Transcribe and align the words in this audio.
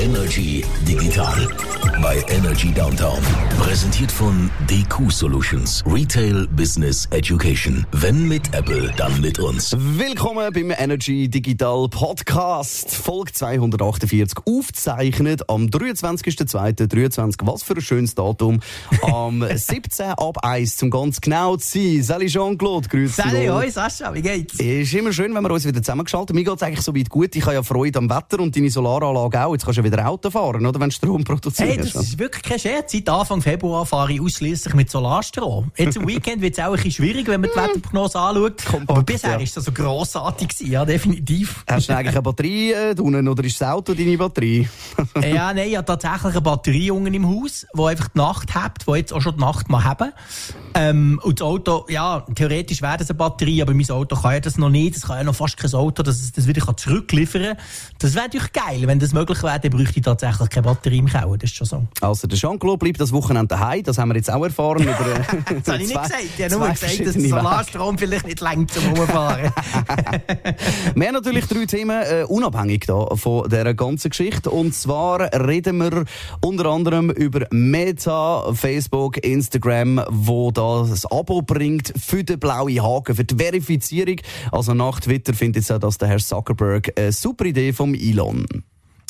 Energy 0.00 0.64
Digital 0.86 1.48
bei 2.00 2.22
Energy 2.28 2.72
Downtown. 2.72 3.18
Präsentiert 3.58 4.12
von 4.12 4.50
DQ 4.70 5.10
Solutions. 5.10 5.82
Retail 5.86 6.46
Business 6.48 7.06
Education. 7.10 7.84
Wenn 7.90 8.28
mit 8.28 8.54
Apple, 8.54 8.92
dann 8.96 9.20
mit 9.20 9.40
uns. 9.40 9.74
Willkommen 9.76 10.52
beim 10.52 10.70
Energy 10.70 11.28
Digital 11.28 11.88
Podcast. 11.88 12.94
Folge 12.94 13.32
248 13.32 14.38
aufgezeichnet 14.46 15.48
am 15.48 15.66
23.02.23. 15.66 17.34
Was 17.42 17.64
für 17.64 17.74
ein 17.74 17.80
schönes 17.80 18.14
Datum. 18.14 18.60
Am 19.02 19.44
17 19.52 20.06
ab 20.10 20.44
1 20.44 20.76
zum 20.76 20.90
ganz 20.90 21.20
genau 21.20 21.56
zu 21.56 21.78
sein. 21.78 22.02
Sally 22.02 22.26
Jean-Claude, 22.26 22.88
grüß 22.88 23.16
dich. 23.16 23.24
Sally, 23.24 23.46
hoi 23.48 23.70
Sascha, 23.70 24.14
wie 24.14 24.22
geht's? 24.22 24.60
Ist 24.60 24.94
immer 24.94 25.12
schön, 25.12 25.34
wenn 25.34 25.42
wir 25.42 25.50
uns 25.50 25.66
wieder 25.66 25.82
zusammengeschaltet 25.82 26.34
Mir 26.36 26.44
geht's 26.44 26.62
eigentlich 26.62 26.82
so 26.82 26.94
weit 26.94 27.08
gut. 27.08 27.34
Ich 27.34 27.42
habe 27.42 27.54
ja 27.54 27.62
Freude 27.64 27.98
am 27.98 28.08
Wetter 28.08 28.40
und 28.40 28.54
deine 28.54 28.70
Solaranlage 28.70 29.44
auch. 29.44 29.52
Jetzt 29.52 29.64
kannst 29.64 29.78
du 29.78 29.82
ja 29.82 29.87
wieder 29.90 30.08
Auto 30.08 30.30
fahren, 30.30 30.64
oder? 30.64 30.78
Wenn 30.80 30.88
du 30.88 30.94
Strom 30.94 31.24
produzierst. 31.24 31.70
Hey, 31.70 31.76
das 31.76 31.94
ist 31.94 32.18
wirklich 32.18 32.42
kein 32.42 32.58
Scherz. 32.58 32.92
Seit 32.92 33.08
Anfang 33.08 33.42
Februar 33.42 33.86
fahre 33.86 34.12
ich 34.12 34.20
ausschließlich 34.20 34.74
mit 34.74 34.90
Solarstrom. 34.90 35.70
Jetzt 35.76 35.98
am 35.98 36.06
Weekend 36.06 36.42
wird 36.42 36.56
es 36.56 36.64
auch 36.64 36.68
ein 36.68 36.72
bisschen 36.74 36.92
schwierig, 36.92 37.26
wenn 37.28 37.40
man 37.40 37.50
die 37.50 37.56
Wetterprognose 37.56 38.18
anschaut. 38.18 38.64
Kompakt, 38.64 38.90
Aber 38.90 39.02
bisher 39.02 39.30
ja. 39.32 39.38
ist 39.38 39.56
das 39.56 39.64
so 39.64 39.72
grossartig 39.72 40.48
gewesen, 40.48 40.72
ja, 40.72 40.84
definitiv. 40.84 41.64
Hast 41.70 41.88
du 41.88 41.96
eigentlich 41.96 42.14
eine 42.14 42.22
Batterie 42.22 42.72
äh, 42.72 42.94
drinnen, 42.94 43.28
oder 43.28 43.44
ist 43.44 43.60
das 43.60 43.68
Auto 43.68 43.94
deine 43.94 44.16
Batterie? 44.16 44.68
Ja, 45.22 45.52
nein, 45.52 45.68
ich 45.68 45.76
habe 45.76 45.84
tatsächlich 45.84 46.32
eine 46.32 46.40
Batterie 46.40 46.90
unten 46.90 47.12
im 47.12 47.28
Haus, 47.28 47.66
die 47.74 47.82
einfach 47.82 48.08
die 48.08 48.18
Nacht 48.18 48.54
hat, 48.54 48.86
die 48.86 48.92
jetzt 48.92 49.12
auch 49.12 49.20
schon 49.20 49.34
die 49.34 49.40
Nacht 49.40 49.68
mal 49.68 49.84
haben. 49.84 50.12
Ähm, 50.74 51.20
und 51.22 51.40
das 51.40 51.46
Auto, 51.46 51.86
ja, 51.88 52.24
theoretisch 52.34 52.82
wäre 52.82 52.96
das 52.98 53.10
eine 53.10 53.16
Batterie, 53.16 53.62
aber 53.62 53.74
mein 53.74 53.88
Auto 53.90 54.16
kann 54.16 54.32
ja 54.34 54.40
das 54.40 54.58
noch 54.58 54.70
nicht. 54.70 54.96
Das 54.96 55.06
kann 55.06 55.18
ja 55.18 55.24
noch 55.24 55.34
fast 55.34 55.56
kein 55.56 55.72
Auto, 55.74 56.02
dass 56.02 56.16
es 56.16 56.32
das 56.32 56.46
wieder 56.46 56.76
zurückliefern 56.76 57.42
kann. 57.42 57.56
Das 57.98 58.14
wäre 58.14 58.26
natürlich 58.26 58.52
geil. 58.52 58.82
Wenn 58.86 58.98
das 58.98 59.12
möglich 59.12 59.42
wäre, 59.42 59.60
bräuchte 59.78 60.00
ich 60.00 60.04
tatsächlich 60.04 60.50
keine 60.50 60.66
Batterie 60.66 60.98
im 60.98 61.06
Keller. 61.06 61.36
Das 61.38 61.50
ist 61.50 61.56
schon 61.56 61.66
so. 61.66 61.86
Also, 62.00 62.26
der 62.26 62.36
Jean-Claude 62.36 62.78
bleibt 62.78 63.00
das 63.00 63.12
Wochenende 63.12 63.48
daheim. 63.48 63.82
Das 63.84 63.98
haben 63.98 64.08
wir 64.08 64.16
jetzt 64.16 64.30
auch 64.30 64.42
erfahren. 64.42 64.82
Über, 64.82 64.90
äh, 64.90 65.54
Das 65.64 65.72
habe 65.72 65.82
ich 65.82 65.88
nicht 65.88 66.02
gesagt. 66.02 66.14
Ich 66.36 66.44
habe 66.44 66.58
nur 66.58 66.68
gesagt, 66.68 67.06
dass 67.06 67.14
der. 67.14 67.28
Solarstrom 67.28 67.98
vielleicht 67.98 68.26
nicht 68.26 68.40
längt 68.40 68.72
zum 68.72 68.84
Rumfahren. 68.94 69.52
Wir 70.94 71.06
haben 71.06 71.14
natürlich 71.14 71.46
drei 71.46 71.66
Themen 71.66 72.02
äh, 72.02 72.24
unabhängig 72.26 72.86
da 72.86 73.06
von 73.14 73.48
dieser 73.48 73.74
ganzen 73.74 74.10
Geschichte. 74.10 74.50
Und 74.50 74.74
zwar 74.74 75.20
reden 75.32 75.78
wir 75.78 76.04
unter 76.40 76.66
anderem 76.66 77.10
über 77.10 77.46
Meta, 77.50 78.52
Facebook, 78.52 79.18
Instagram, 79.18 80.02
wo 80.08 80.50
das 80.50 81.06
Abo 81.06 81.42
bringt 81.42 81.92
für 81.96 82.24
den 82.24 82.40
blauen 82.40 82.82
Haken, 82.82 83.14
für 83.14 83.24
die 83.24 83.36
Verifizierung. 83.36 84.16
Also 84.50 84.74
nach 84.74 85.00
Twitter 85.00 85.34
findet 85.34 85.70
auch, 85.70 85.78
dass 85.78 85.98
der 85.98 86.08
Herr 86.08 86.18
Zuckerberg 86.18 86.92
eine 86.96 87.12
super 87.12 87.44
Idee 87.44 87.72
vom 87.72 87.94
Elon. 87.94 88.46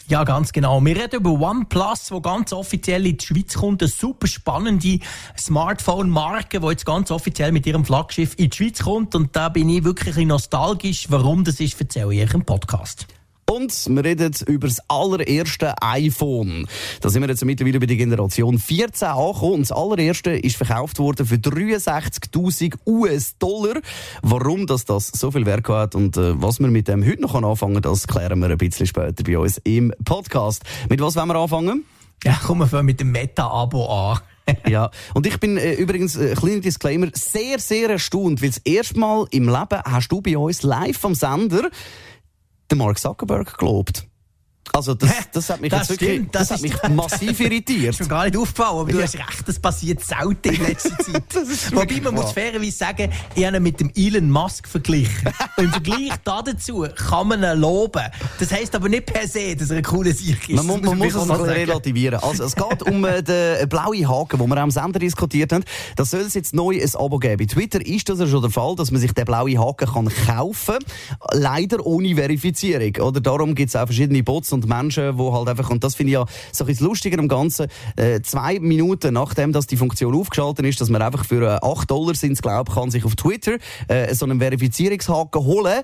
Ja, 0.09 0.25
ganz 0.25 0.53
genau. 0.53 0.83
Wir 0.83 0.97
reden 0.97 1.17
über 1.17 1.33
OnePlus, 1.33 2.11
wo 2.11 2.23
ganz 2.23 2.55
offiziell 2.55 3.05
in 3.05 3.19
die 3.19 3.27
Schweiz 3.27 3.53
kommt. 3.53 3.83
Eine 3.83 3.91
super 3.91 4.27
spannende 4.27 5.01
Smartphone-Marke, 5.39 6.61
die 6.61 6.67
jetzt 6.67 6.87
ganz 6.87 7.11
offiziell 7.11 7.53
mit 7.53 7.67
ihrem 7.67 7.85
Flaggschiff 7.85 8.33
in 8.39 8.49
die 8.49 8.57
Schweiz 8.57 8.83
kommt. 8.83 9.15
Und 9.15 9.37
da 9.37 9.51
bin 9.51 9.69
ich 9.69 9.85
wirklich 9.85 10.17
nostalgisch. 10.27 11.11
Warum 11.11 11.45
das 11.45 11.61
ist, 11.61 11.79
erzähle 11.79 12.15
ich 12.15 12.33
im 12.33 12.43
Podcast. 12.43 13.07
Und 13.51 13.89
wir 13.89 14.05
reden 14.05 14.35
über 14.47 14.69
das 14.69 14.79
allererste 14.89 15.75
iPhone. 15.81 16.67
Da 17.01 17.09
sind 17.09 17.23
wir 17.23 17.29
jetzt 17.31 17.45
mittlerweile 17.45 17.81
bei 17.81 17.87
der 17.87 17.97
Generation 17.97 18.59
14 18.59 19.09
angekommen. 19.09 19.55
Und 19.55 19.61
das 19.63 19.73
allererste 19.73 20.33
ist 20.33 20.57
verkauft 20.57 20.99
worden 20.99 21.25
für 21.27 21.37
63.000 21.37 22.75
US-Dollar. 22.87 23.81
Warum 24.21 24.67
das, 24.67 24.85
das 24.85 25.09
so 25.09 25.31
viel 25.31 25.47
Wert 25.47 25.67
hat 25.69 25.95
und 25.95 26.17
äh, 26.19 26.41
was 26.41 26.61
wir 26.61 26.69
mit 26.69 26.89
dem 26.89 27.05
heute 27.05 27.23
noch 27.23 27.35
anfangen 27.35 27.81
das 27.81 28.07
klären 28.07 28.39
wir 28.41 28.51
ein 28.51 28.59
bisschen 28.59 28.87
später 28.87 29.25
bei 29.25 29.39
uns 29.39 29.59
im 29.65 29.95
Podcast. 30.05 30.63
Mit 30.91 31.01
was 31.01 31.17
wollen 31.17 31.29
wir 31.29 31.37
anfangen? 31.37 31.85
Ja, 32.25 32.35
kommen 32.35 32.61
wir 32.61 32.67
fangen 32.67 32.87
mit 32.87 33.01
dem 33.01 33.13
Meta-Abo 33.13 33.87
an. 33.87 34.19
ja, 34.69 34.91
und 35.15 35.27
ich 35.27 35.39
bin 35.39 35.57
äh, 35.57 35.75
übrigens, 35.75 36.17
äh, 36.17 36.35
kleiner 36.35 36.61
Disclaimer, 36.61 37.09
sehr, 37.15 37.59
sehr 37.59 37.91
erstaunt, 37.91 38.43
weil 38.43 38.51
das 38.51 38.59
erste 38.59 38.99
Mal 38.99 39.27
im 39.31 39.45
Leben 39.45 39.83
hast 39.85 40.09
du 40.09 40.21
bei 40.21 40.37
uns 40.37 40.63
live 40.63 41.05
am 41.05 41.15
Sender 41.15 41.71
den 42.71 42.79
Mark 42.79 42.99
Zuckerberg 42.99 43.57
gelobt. 43.59 44.08
Also 44.79 44.95
das, 44.95 45.11
das 45.33 45.51
hat 45.51 45.61
mich 45.61 45.71
Das 45.71 45.81
jetzt 45.81 45.91
wirklich 46.01 46.11
stimmt, 46.11 46.35
das, 46.35 46.49
das 46.49 46.57
hat 46.57 46.63
mich 46.63 46.89
massiv 46.97 47.41
irritiert. 47.41 47.91
ist 47.95 48.01
mir 48.01 48.09
gar 48.09 48.25
nicht 48.25 48.37
aufgefallen, 48.37 48.79
aber 48.81 48.93
du 48.93 48.99
Ja. 48.99 49.05
hast 49.05 49.15
recht, 49.17 49.43
das 49.47 49.59
passiert 49.59 50.01
selten 50.05 50.55
in 50.55 50.67
letzter 50.67 50.97
Zeit. 50.99 51.73
Wobei 51.73 52.01
man 52.01 52.15
muss 52.15 52.25
wahr. 52.27 52.33
fairerweise 52.35 52.71
sagen, 52.77 53.11
ich 53.35 53.45
habe 53.45 53.57
ihn 53.57 53.63
mit 53.63 53.81
dem 53.81 53.91
Elon 53.97 54.31
Musk 54.31 54.69
verglichen. 54.69 55.29
Im 55.57 55.71
Vergleich 55.71 56.11
dazu 56.25 56.87
kann 56.97 57.29
man 57.29 57.43
ihn 57.43 57.59
loben. 57.61 58.03
Das 58.39 58.53
heisst 58.53 58.75
aber 58.75 58.89
nicht 58.89 59.07
per 59.07 59.27
se, 59.29 59.57
dass 59.57 59.71
er 59.71 59.79
ein 59.79 59.83
cooler 59.83 60.13
Sieg 60.13 60.49
ist. 60.49 60.57
Man, 60.57 60.67
muss- 60.67 60.81
Das 60.81 60.91
man 60.91 60.99
muss 60.99 61.15
es 61.15 61.27
sagen. 61.27 61.43
relativieren. 61.45 62.21
Also, 62.23 62.45
es 62.45 62.55
geht 62.55 62.83
um 62.85 63.05
äh, 63.05 63.23
den 63.23 63.69
blauen 63.69 64.09
Haken, 64.09 64.39
den 64.39 64.49
wir 64.49 64.57
am 64.59 64.71
Sender 64.71 64.99
diskutiert 65.01 65.53
haben. 65.53 65.65
Da 65.97 66.05
soll 66.05 66.21
es 66.21 66.35
jetzt 66.35 66.55
neu 66.55 66.81
ein 66.81 66.95
Abo 66.95 67.19
geben. 67.19 67.37
Bei 67.39 67.45
Twitter 67.53 67.85
ist 67.85 68.09
das 68.09 68.21
ja 68.21 68.27
schon 68.27 68.43
der 68.43 68.51
Fall, 68.51 68.77
dass 68.77 68.91
man 68.91 69.01
sich 69.01 69.13
den 69.13 69.25
blauen 69.25 69.59
Haken 69.59 69.89
kann 69.89 70.09
kaufen 70.27 70.79
kann. 70.79 71.41
Leider 71.41 71.85
ohne 71.85 72.15
Verifizierung. 72.15 72.95
Oder 73.07 73.21
darum 73.21 73.55
gibt 73.55 73.71
es 73.71 73.77
auch 73.77 73.87
verschiedene 73.87 74.23
Bots 74.23 74.53
und 74.53 74.68
Menschen, 74.69 75.17
die 75.17 75.23
halt 75.33 75.49
einfach, 75.49 75.71
und 75.71 75.83
das 75.83 75.95
finde 75.95 76.11
ich 76.13 76.15
ja 76.15 76.25
so 76.53 76.65
ein 76.65 76.69
bisschen 76.69 76.87
lustiger 76.87 77.19
am 77.19 77.29
Ganzen, 77.29 77.67
äh, 77.97 78.21
zwei 78.23 78.59
Minuten 78.61 79.15
nachdem 79.15 79.53
dass 79.53 79.67
die 79.67 79.77
Funktion 79.77 80.15
aufgeschaltet 80.15 80.65
ist, 80.67 80.81
dass 80.81 80.89
man 80.91 81.03
einfach 81.03 81.25
für 81.25 81.43
äh, 81.43 81.59
8 81.67 81.91
Dollar 81.91 82.15
sind 82.15 82.41
glaube 82.41 82.73
kann 82.73 82.91
sich 82.91 83.05
auf 83.05 83.17
Twitter 83.17 83.57
äh, 83.89 84.15
so 84.15 84.25
einen 84.27 84.39
Verifizierungshaken 84.41 85.43
holen, 85.45 85.83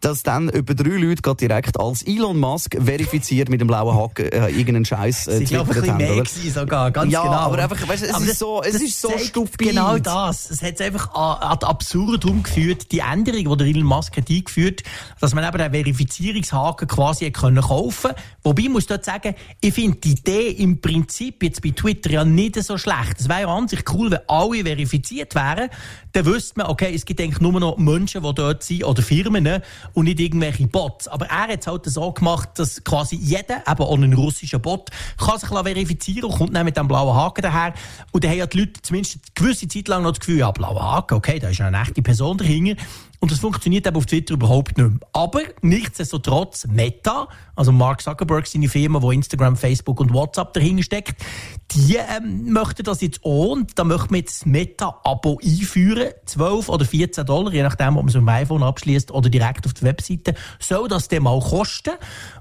dass 0.00 0.22
dann 0.22 0.48
etwa 0.50 0.74
drei 0.74 0.96
Leute 0.96 1.22
gerade 1.22 1.36
direkt 1.38 1.80
als 1.80 2.02
Elon 2.02 2.38
Musk 2.38 2.76
verifiziert 2.80 3.48
mit 3.48 3.60
dem 3.60 3.66
blauen 3.68 3.96
Haken 3.96 4.30
äh, 4.30 4.48
irgendeinen 4.50 4.84
Scheiß 4.84 5.26
äh, 5.26 5.38
Sie 5.38 5.44
glaube 5.44 5.70
ich 5.72 5.76
ein 5.78 5.82
bisschen 5.96 6.08
haben, 6.08 6.52
mehr 6.52 6.52
sogar, 6.52 6.90
ganz 6.90 7.12
Ja, 7.12 7.22
genau. 7.22 7.32
aber 7.34 7.58
einfach, 7.58 7.88
weißt 7.88 8.04
es 8.04 8.10
Aber 8.14 8.20
ist 8.24 8.30
das- 8.32 8.38
so- 8.38 8.62
es 8.62 8.74
ist 8.74 9.00
so 9.00 9.08
zeigt 9.08 9.20
stupid. 9.26 9.58
Genau 9.58 9.98
das. 9.98 10.50
Es 10.50 10.62
hat 10.62 10.80
einfach 10.80 11.14
an, 11.14 11.42
an 11.42 11.58
Absurdum 11.62 12.42
geführt, 12.42 12.92
die 12.92 12.98
Änderung, 13.00 13.50
die 13.50 13.56
der 13.64 13.66
Elon 13.66 13.84
Musk 13.84 14.16
hat 14.16 14.30
eingeführt, 14.30 14.82
dass 15.20 15.34
man 15.34 15.44
eben 15.46 15.58
den 15.58 15.72
Verifizierungshaken 15.72 16.88
quasi 16.88 17.30
können 17.30 17.62
kaufen. 17.62 18.12
Wobei 18.42 18.62
ich 18.62 18.68
muss 18.68 18.86
dort 18.86 19.04
sagen, 19.04 19.34
ich 19.60 19.74
finde 19.74 19.98
die 19.98 20.12
Idee 20.12 20.50
im 20.50 20.80
Prinzip 20.80 21.42
jetzt 21.42 21.62
bei 21.62 21.70
Twitter 21.70 22.10
ja 22.10 22.24
nicht 22.24 22.62
so 22.62 22.78
schlecht. 22.78 23.18
Es 23.18 23.28
wäre 23.28 23.42
ja 23.42 23.48
an 23.48 23.68
sich 23.68 23.82
cool, 23.92 24.10
wenn 24.10 24.20
alle 24.28 24.64
verifiziert 24.64 25.34
wären. 25.34 25.68
Dann 26.12 26.26
wüsste 26.26 26.54
man, 26.56 26.68
okay, 26.68 26.92
es 26.94 27.04
gibt 27.04 27.20
eigentlich 27.20 27.40
nur 27.40 27.58
noch 27.60 27.76
Menschen, 27.76 28.22
die 28.22 28.34
dort 28.34 28.62
sind, 28.62 28.84
oder 28.84 29.02
Firmen, 29.02 29.44
ne, 29.44 29.62
und 29.94 30.04
nicht 30.04 30.20
irgendwelche 30.20 30.66
Bots. 30.66 31.08
Aber 31.08 31.26
er 31.26 31.48
hat 31.48 31.60
es 31.60 31.66
halt 31.66 31.84
so 31.86 32.12
gemacht, 32.12 32.50
dass 32.56 32.82
quasi 32.84 33.16
jeder, 33.16 33.62
eben 33.68 33.82
auch 33.82 33.96
ein 33.96 34.12
russischer 34.12 34.58
Bot, 34.58 34.90
kann 35.18 35.38
sich 35.38 35.48
verifizieren 35.48 36.30
und 36.30 36.38
kommt 36.38 36.56
dann 36.56 36.64
mit 36.64 36.76
dem 36.76 36.88
blauen 36.88 37.14
Haken 37.14 37.42
daher. 37.42 37.74
Und 38.12 38.24
dann 38.24 38.30
haben 38.30 38.38
ja 38.38 38.46
die 38.46 38.60
Leute 38.60 38.82
zumindest 38.82 39.16
eine 39.16 39.22
gewisse 39.34 39.68
Zeit 39.68 39.88
lang 39.88 40.02
noch 40.02 40.10
das 40.10 40.20
Gefühl, 40.20 40.38
ja, 40.38 40.50
blauer 40.50 40.82
Haken, 40.82 41.14
okay, 41.14 41.38
da 41.38 41.48
ist 41.48 41.58
ja 41.58 41.66
eine 41.66 41.80
echte 41.80 42.02
Person 42.02 42.38
dahinter. 42.38 42.82
Und 43.26 43.32
das 43.32 43.40
funktioniert 43.40 43.84
eben 43.88 43.96
auf 43.96 44.06
Twitter 44.06 44.34
überhaupt 44.34 44.78
nicht 44.78 44.88
mehr. 44.88 45.00
Aber 45.12 45.40
nichtsdestotrotz, 45.60 46.64
Meta, 46.68 47.26
also 47.56 47.72
Mark 47.72 48.00
Zuckerberg, 48.00 48.46
seine 48.46 48.68
Firma, 48.68 49.02
wo 49.02 49.10
Instagram, 49.10 49.56
Facebook 49.56 49.98
und 49.98 50.12
WhatsApp 50.12 50.52
dahinter 50.52 50.84
steckt, 50.84 51.24
die 51.72 51.96
ähm, 51.96 52.52
möchten 52.52 52.84
das 52.84 53.00
jetzt 53.00 53.24
auch 53.24 53.52
und 53.52 53.78
da 53.78 53.84
möchten 53.84 54.10
wir 54.10 54.18
jetzt 54.18 54.42
das 54.42 54.46
Meta-Abo 54.46 55.40
einführen. 55.42 56.10
12 56.24 56.68
oder 56.68 56.84
14 56.84 57.26
Dollar, 57.26 57.52
je 57.52 57.62
nachdem, 57.62 57.96
ob 57.96 58.04
man 58.04 58.06
mit 58.06 58.14
dem 58.14 58.28
iPhone 58.28 58.62
abschließt 58.62 59.10
oder 59.10 59.28
direkt 59.28 59.66
auf 59.66 59.74
der 59.74 59.88
Webseite, 59.88 60.34
soll 60.60 60.88
das 60.88 61.08
dann 61.08 61.24
mal 61.24 61.40
kosten. 61.40 61.92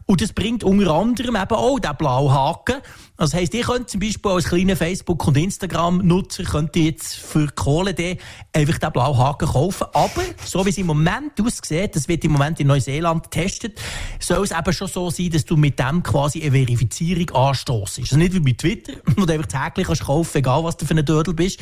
Und 0.05 0.21
das 0.21 0.33
bringt 0.33 0.63
unter 0.63 0.93
anderem 0.93 1.35
eben 1.35 1.55
auch 1.55 1.79
den 1.79 1.95
blauen 1.97 2.31
Haken. 2.31 2.75
Das 3.17 3.33
heisst, 3.33 3.53
ihr 3.55 3.63
könnt 3.63 3.89
zum 3.89 4.01
Beispiel 4.01 4.31
als 4.31 4.45
kleiner 4.45 4.75
Facebook- 4.75 5.25
und 5.27 5.37
Instagram-Nutzer 5.37 6.43
könnt 6.43 6.75
ihr 6.75 6.83
jetzt 6.83 7.15
für 7.15 7.47
Kohle 7.47 7.93
dann 7.93 8.17
einfach 8.53 8.77
den 8.77 8.91
blauen 8.91 9.17
Haken 9.17 9.47
kaufen. 9.47 9.87
Aber, 9.93 10.21
so 10.43 10.63
wie 10.65 10.69
es 10.69 10.77
im 10.77 10.85
Moment 10.85 11.41
aussieht, 11.41 11.95
das 11.95 12.07
wird 12.07 12.23
im 12.23 12.33
Moment 12.33 12.59
in 12.59 12.67
Neuseeland 12.67 13.23
getestet, 13.23 13.79
soll 14.19 14.43
es 14.43 14.51
eben 14.51 14.73
schon 14.73 14.87
so 14.87 15.09
sein, 15.09 15.31
dass 15.31 15.45
du 15.45 15.57
mit 15.57 15.79
dem 15.79 16.03
quasi 16.03 16.41
eine 16.43 16.51
Verifizierung 16.51 17.29
anstoßt. 17.31 17.99
Also 17.99 18.17
nicht 18.17 18.33
wie 18.33 18.39
bei 18.41 18.51
Twitter, 18.51 18.93
wo 19.17 19.25
du 19.25 19.33
einfach 19.33 19.65
Häkchen 19.65 19.83
kannst 19.85 20.03
kaufen, 20.03 20.37
egal 20.37 20.63
was 20.63 20.77
du 20.77 20.85
für 20.85 20.95
ein 20.95 21.05
Dödel 21.05 21.33
bist. 21.33 21.59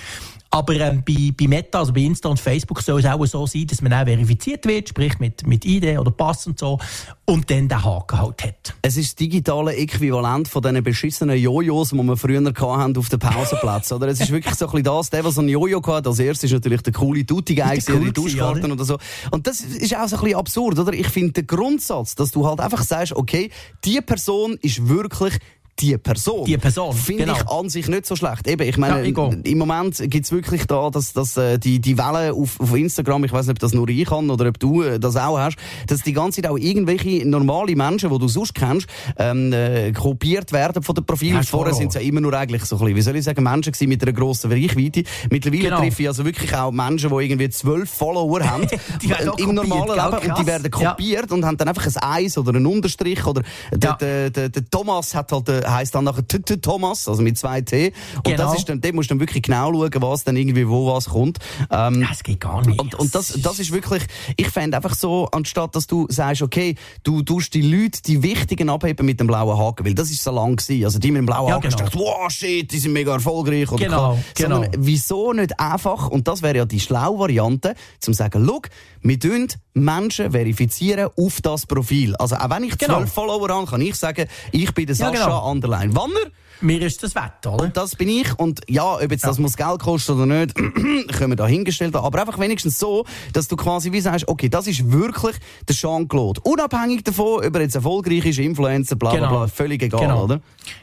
Aber 0.54 0.76
ähm, 0.76 1.02
bei, 1.04 1.34
bei 1.36 1.48
Meta, 1.48 1.80
also 1.80 1.92
bei 1.92 2.02
Insta 2.02 2.30
und 2.30 2.40
Facebook, 2.40 2.82
soll 2.84 3.00
es 3.00 3.08
auch 3.08 3.26
so 3.26 3.48
sein, 3.48 3.66
dass 3.66 3.82
man 3.82 3.92
auch 3.92 4.06
verifiziert 4.06 4.68
wird, 4.68 4.90
sprich 4.90 5.18
mit, 5.18 5.48
mit 5.48 5.66
ID 5.66 5.98
oder 5.98 6.12
Pass 6.12 6.46
und 6.46 6.60
so, 6.60 6.78
und 7.26 7.50
dann 7.50 7.68
den 7.68 7.84
Haken 7.84 8.22
halt 8.22 8.44
hat. 8.44 8.76
Es 8.84 8.96
ist 8.96 9.08
das 9.08 9.16
digitale 9.16 9.76
Äquivalent 9.76 10.48
von 10.48 10.62
diesen 10.62 10.84
beschissenen 10.84 11.38
Jojos, 11.38 11.90
die 11.90 11.96
wir 11.96 12.18
früher 12.18 12.44
hatten 12.44 12.98
auf 12.98 13.10
den 13.10 13.18
Pausenplätzen. 13.18 13.98
Oder? 13.98 14.10
Es 14.10 14.20
ist 14.20 14.32
wirklich 14.32 14.54
so 14.54 14.66
ein 14.66 14.72
bisschen 14.72 14.84
das. 14.84 15.10
Der, 15.10 15.24
der 15.24 15.32
so 15.32 15.42
ein 15.42 15.50
Jojo 15.50 15.82
hatte, 15.88 16.10
als 16.10 16.20
erstes 16.20 16.52
ist 16.52 16.54
natürlich 16.54 16.84
der 16.84 16.94
coole 16.94 17.26
Tutti-Guy, 17.26 17.78
Ist 17.78 17.88
der 17.88 17.96
die 17.96 18.06
cool 18.06 18.14
Duschkarten 18.14 18.62
gewesen, 18.62 18.72
oder 18.74 18.86
so. 18.86 18.98
Und 19.32 19.48
das 19.48 19.62
ist 19.62 19.96
auch 19.96 20.08
so 20.08 20.18
ein 20.18 20.22
bisschen 20.22 20.38
absurd, 20.38 20.78
oder? 20.78 20.94
Ich 20.94 21.08
finde 21.08 21.32
den 21.32 21.48
Grundsatz, 21.48 22.14
dass 22.14 22.30
du 22.30 22.46
halt 22.46 22.60
einfach 22.60 22.84
sagst, 22.84 23.16
okay, 23.16 23.50
die 23.86 24.02
Person 24.02 24.60
ist 24.62 24.88
wirklich 24.88 25.40
die 25.84 25.98
Person. 25.98 26.46
Die 26.46 26.58
Person, 26.58 26.94
Finde 26.94 27.26
genau. 27.26 27.36
ich 27.38 27.48
an 27.48 27.70
sich 27.70 27.88
nicht 27.88 28.06
so 28.06 28.16
schlecht. 28.16 28.48
Eben, 28.48 28.68
ich 28.68 28.78
meine, 28.78 29.06
Ja, 29.08 29.34
ich 29.42 29.52
im 29.52 29.58
Moment 29.58 29.98
gibt's 30.10 30.32
wirklich 30.32 30.66
da, 30.66 30.90
dass, 30.90 31.14
dass 31.14 31.36
äh, 31.38 31.58
die, 31.60 31.80
die 31.80 31.98
Welle 31.98 32.34
auf, 32.34 32.60
auf 32.60 32.74
Instagram, 32.76 33.26
ich 33.26 33.34
weiß 33.34 33.48
nicht, 33.48 33.56
ob 33.56 33.60
das 33.60 33.74
nur 33.74 33.88
ich 33.90 34.06
kann 34.06 34.30
oder 34.30 34.48
ob 34.48 34.60
du 34.60 34.82
äh, 34.82 35.00
das 35.00 35.16
auch 35.18 35.38
hast, 35.38 35.58
dass 35.88 36.02
die 36.02 36.14
ganze 36.14 36.42
Zeit 36.42 36.50
auch 36.50 36.58
irgendwelche 36.58 37.28
normale 37.28 37.76
Menschen, 37.76 38.10
die 38.12 38.18
du 38.18 38.28
sonst 38.28 38.56
kennst, 38.56 38.88
ähm, 39.18 39.52
äh, 39.52 39.92
kopiert 39.92 40.52
werden 40.54 40.82
von 40.84 40.96
den 40.96 41.06
Profilen. 41.06 41.36
Ja, 41.36 41.44
Vorher 41.44 41.74
sind 41.74 41.90
es 41.90 41.96
ja 41.96 42.02
immer 42.02 42.22
nur 42.22 42.34
eigentlich 42.34 42.64
so 42.66 42.76
ein 42.78 42.80
bisschen, 42.80 42.96
wie 42.96 43.02
soll 43.02 43.16
ich 43.18 43.24
sagen, 43.26 43.44
Menschen 43.44 43.74
mit 43.88 44.02
einer 44.04 44.14
grossen 44.14 44.52
Reichweite. 44.52 45.04
Mittlerweile 45.30 45.64
Genau. 45.64 45.80
treffe 45.80 46.02
ich 46.04 46.08
also 46.08 46.24
wirklich 46.26 46.54
auch 46.56 46.72
Menschen, 46.72 47.10
die 47.10 47.16
irgendwie 47.26 47.50
zwölf 47.50 47.90
Follower 47.90 48.42
haben. 48.44 48.68
Die 49.02 49.10
werden 49.10 49.32
Im 49.38 49.56
kopiert, 49.56 49.70
normalen? 49.70 50.12
Leben. 50.14 50.30
Und 50.32 50.40
die 50.40 50.46
werden 50.48 50.70
Ja. 50.80 50.90
kopiert 50.92 51.32
und 51.32 51.46
haben 51.46 51.58
dann 51.58 51.68
einfach 51.68 51.86
ein 51.86 51.98
Eis 51.98 52.38
oder 52.38 52.50
einen 52.56 52.66
Unterstrich 52.66 53.26
oder 53.26 53.42
der, 53.72 53.90
Ja. 53.92 53.96
der, 53.98 54.30
der, 54.30 54.50
der 54.50 54.70
Thomas 54.70 55.14
hat 55.16 55.32
halt, 55.32 55.50
äh, 55.50 55.62
heisst 55.74 55.96
dann 55.96 56.04
nachher 56.06 56.28
T 56.28 56.38
-T 56.38 56.62
Thomas, 56.62 57.08
also 57.08 57.22
mit 57.22 57.38
zwei 57.38 57.62
T. 57.62 57.92
Und 58.18 58.24
Genau. 58.26 58.38
das 58.50 58.58
ist 58.60 58.70
dann, 58.70 58.80
dort 58.82 58.94
musst 58.94 59.10
du 59.10 59.16
dann 59.16 59.20
wirklich 59.20 59.44
genau 59.44 59.72
schauen, 59.74 59.92
was 60.02 60.24
dann 60.24 60.36
irgendwie 60.38 60.68
wo 60.68 60.94
was 60.94 61.06
kommt. 61.10 61.40
Ähm, 61.72 62.02
Ja, 62.02 62.08
das 62.10 62.24
geht 62.24 62.40
gar 62.40 62.66
nicht. 62.66 62.80
und, 62.80 62.96
und 62.96 63.14
das, 63.16 63.38
das 63.42 63.60
ist 63.60 63.72
wirklich, 63.72 64.04
ich 64.38 64.50
fände 64.50 64.78
einfach 64.78 64.96
so, 64.96 65.28
anstatt 65.32 65.76
dass 65.76 65.88
du 65.88 66.06
sagst, 66.10 66.42
okay, 66.42 66.76
du 67.04 67.22
tust 67.24 67.54
die 67.54 67.62
Leute, 67.62 68.02
die 68.04 68.22
Wichtigen 68.24 68.70
abheben 68.70 69.06
mit 69.06 69.20
dem 69.20 69.28
blauen 69.28 69.58
Haken, 69.58 69.86
weil 69.86 69.94
das 69.96 70.10
ist 70.12 70.24
so 70.24 70.32
lang 70.32 70.56
gewesen. 70.56 70.86
Also 70.86 71.00
die 71.00 71.12
mit 71.12 71.20
dem 71.20 71.26
blauen 71.26 71.50
Ja, 71.50 71.56
Haken 71.56 71.70
genau. 71.70 71.90
genau. 71.90 72.04
wow, 72.06 72.30
shit, 72.32 72.72
die 72.72 72.80
sind 72.80 72.94
mega 72.94 73.14
erfolgreich. 73.14 73.72
Oder 73.72 73.84
Genau, 73.86 74.18
genau. 74.36 74.56
Sondern 74.62 74.72
wieso 74.78 75.34
nicht 75.34 75.60
einfach, 75.60 76.10
und 76.10 76.28
das 76.28 76.42
wäre 76.42 76.58
ja 76.58 76.66
die 76.66 76.80
schlaue 76.80 77.20
Variante, 77.20 77.76
zum 78.00 78.14
sagen, 78.14 78.44
look, 78.44 78.70
wir 79.02 79.20
tun 79.20 79.48
Menschen 79.74 80.32
verifizieren 80.32 81.10
auf 81.18 81.42
das 81.42 81.66
Profil. 81.66 82.16
Also 82.18 82.36
auch 82.36 82.50
wenn 82.50 82.64
ich 82.64 82.78
Genau. 82.78 82.98
zwölf 83.00 83.12
Follower 83.12 83.50
habe, 83.50 83.66
kann 83.66 83.82
ich 83.82 83.96
sagen, 83.96 84.28
ich 84.52 84.72
bin 84.74 84.86
der 84.86 84.96
Ja, 84.96 85.08
Sascha 85.12 85.26
genau. 85.26 85.40
Underline 85.54 85.96
Wanner. 85.96 86.32
Mir 86.62 86.82
ist 86.82 87.04
das 87.04 87.14
Wett, 87.16 87.46
oder? 87.46 87.66
Und 87.66 87.76
das 87.76 87.96
bin 87.96 88.08
ich. 88.08 88.40
Und 88.40 88.62
ja, 88.70 88.96
ob 88.96 89.12
jetzt 89.12 89.26
das 89.26 89.38
muss 89.38 89.58
Geld 89.58 89.80
kosten 89.82 90.14
oder 90.14 90.26
nicht, 90.26 90.56
können 90.56 91.32
wir 91.32 91.36
da 91.36 91.46
hingestellt 91.46 91.94
haben. 91.94 92.06
Aber 92.06 92.22
einfach 92.22 92.40
wenigstens 92.40 92.80
so, 92.80 93.06
dass 93.34 93.50
du 93.50 93.58
quasi 93.58 93.92
wie 93.92 94.00
sagst, 94.00 94.28
okay, 94.30 94.48
das 94.48 94.68
ist 94.68 94.90
wirklich 94.90 95.36
der 95.68 95.76
Jean-Claude. 95.76 96.40
Unabhängig 96.42 97.04
davon, 97.04 97.46
ob 97.46 97.56
er 97.56 97.62
jetzt 97.62 97.76
erfolgreich 97.76 98.26
ist, 98.26 98.40
Influencer, 98.40 98.96
bla, 98.96 99.12
bla, 99.14 99.30
bla, 99.30 99.48
völlig 99.48 99.84
egal, 99.84 100.02
Genau. 100.02 100.24
oder? 100.24 100.42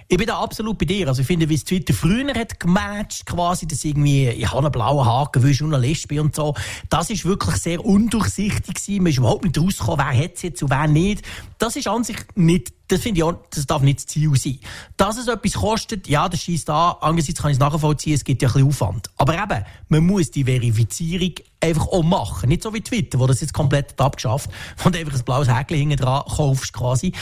Ich 0.08 0.18
bin 0.18 0.26
da 0.26 0.38
absolut 0.40 0.76
bei 0.76 0.84
dir. 0.84 1.08
Also 1.08 1.22
ich 1.22 1.26
finde, 1.26 1.48
wie 1.48 1.54
es 1.54 1.64
Twitter 1.64 1.94
früher 1.94 2.34
hat 2.34 2.60
gematcht, 2.60 3.24
quasi, 3.24 3.66
dass 3.66 3.82
irgendwie, 3.84 4.28
ich 4.28 4.48
habe 4.50 4.58
einen 4.58 4.72
blauen 4.72 5.06
Haken, 5.06 5.42
weil 5.42 5.50
ich 5.50 5.60
Journalist 5.60 6.08
bin 6.08 6.20
und 6.20 6.34
so. 6.36 6.54
Das 6.90 7.08
ist 7.08 7.24
wirklich 7.24 7.56
sehr 7.56 7.82
undurchsichtig 7.82 8.74
gewesen. 8.74 9.02
Man 9.02 9.12
ist 9.12 9.18
überhaupt 9.18 9.44
nicht 9.44 9.58
rausgekommen, 9.58 10.04
wer 10.04 10.24
hat 10.24 10.32
es 10.34 10.42
jetzt 10.42 10.62
und 10.62 10.70
wer 10.70 10.88
nicht. 10.88 11.22
Das 11.58 11.76
ist 11.76 11.88
an 11.88 12.04
sich 12.04 12.16
nicht, 12.34 12.72
das 12.90 13.02
finde 13.02 13.18
ich 13.18 13.24
auch, 13.24 13.34
das 13.50 13.66
darf 13.66 13.82
nicht 13.82 13.98
das 13.98 14.06
Ziel 14.06 14.34
sein. 14.36 14.58
Dass 14.96 15.16
es 15.16 15.28
etwas 15.28 15.52
kostet, 15.52 16.08
ja, 16.08 16.28
das 16.28 16.40
schießt 16.42 16.68
an. 16.70 16.96
Andererseits 17.00 17.40
kann 17.40 17.50
ich 17.50 17.56
es 17.56 17.60
nachvollziehen, 17.60 18.14
es 18.14 18.24
gibt 18.24 18.42
ja 18.42 18.48
ein 18.48 18.52
bisschen 18.52 18.68
Aufwand. 18.68 19.10
Aber 19.16 19.34
eben, 19.34 19.64
man 19.88 20.06
muss 20.06 20.30
die 20.30 20.44
Verifizierung 20.44 21.34
einfach 21.60 21.86
auch 21.86 22.02
machen. 22.02 22.48
Nicht 22.48 22.62
so 22.62 22.74
wie 22.74 22.80
Twitter, 22.80 23.18
wo 23.20 23.26
das 23.26 23.40
jetzt 23.40 23.52
komplett 23.52 24.00
abgeschafft 24.00 24.50
und 24.84 24.96
einfach 24.96 25.14
ein 25.14 25.24
blaues 25.24 25.48
Häkchen 25.48 25.78
hinten 25.78 25.96
dran 25.96 26.24
kaufst 26.26 26.72
quasi. 26.72 27.12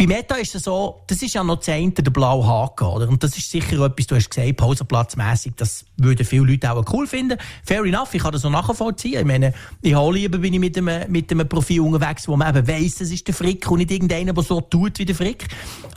Bei 0.00 0.06
Meta 0.06 0.36
ist 0.36 0.54
es 0.54 0.62
so, 0.62 1.02
das 1.08 1.20
ist 1.20 1.34
ja 1.34 1.44
noch 1.44 1.60
eine, 1.68 1.90
der 1.90 2.10
blaue 2.10 2.46
Haken, 2.46 2.86
oder? 2.86 3.06
Und 3.06 3.22
das 3.22 3.36
ist 3.36 3.50
sicher 3.50 3.84
etwas, 3.84 4.06
du 4.06 4.16
hast 4.16 4.30
gesagt, 4.30 4.56
pausenplatzmässig, 4.56 5.52
das 5.58 5.84
würden 5.98 6.24
viele 6.24 6.44
Leute 6.44 6.72
auch 6.72 6.82
cool 6.90 7.06
finden. 7.06 7.36
Fair 7.62 7.84
enough, 7.84 8.14
ich 8.14 8.22
kann 8.22 8.32
das 8.32 8.40
so 8.40 8.48
nachvollziehen. 8.48 9.20
Ich 9.20 9.26
meine, 9.26 9.52
ich 9.82 9.94
habe 9.94 10.14
lieber 10.14 10.38
bin 10.38 10.54
ich 10.54 10.58
mit 10.58 10.78
einem, 10.78 11.12
mit 11.12 11.30
einem 11.30 11.46
Profil 11.46 11.82
unterwegs, 11.82 12.26
wo 12.28 12.34
man 12.34 12.56
eben 12.56 12.66
weiss, 12.66 13.02
es 13.02 13.10
ist 13.10 13.26
der 13.26 13.34
Frick 13.34 13.70
und 13.70 13.80
nicht 13.80 13.90
irgendeiner, 13.90 14.32
der 14.32 14.42
so 14.42 14.62
tut 14.62 14.98
wie 14.98 15.04
der 15.04 15.14
Frick. 15.14 15.48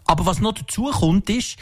Aber 0.04 0.26
was 0.26 0.42
noch 0.42 0.52
dazu 0.52 0.92
kommt, 0.92 1.30
ist, 1.30 1.56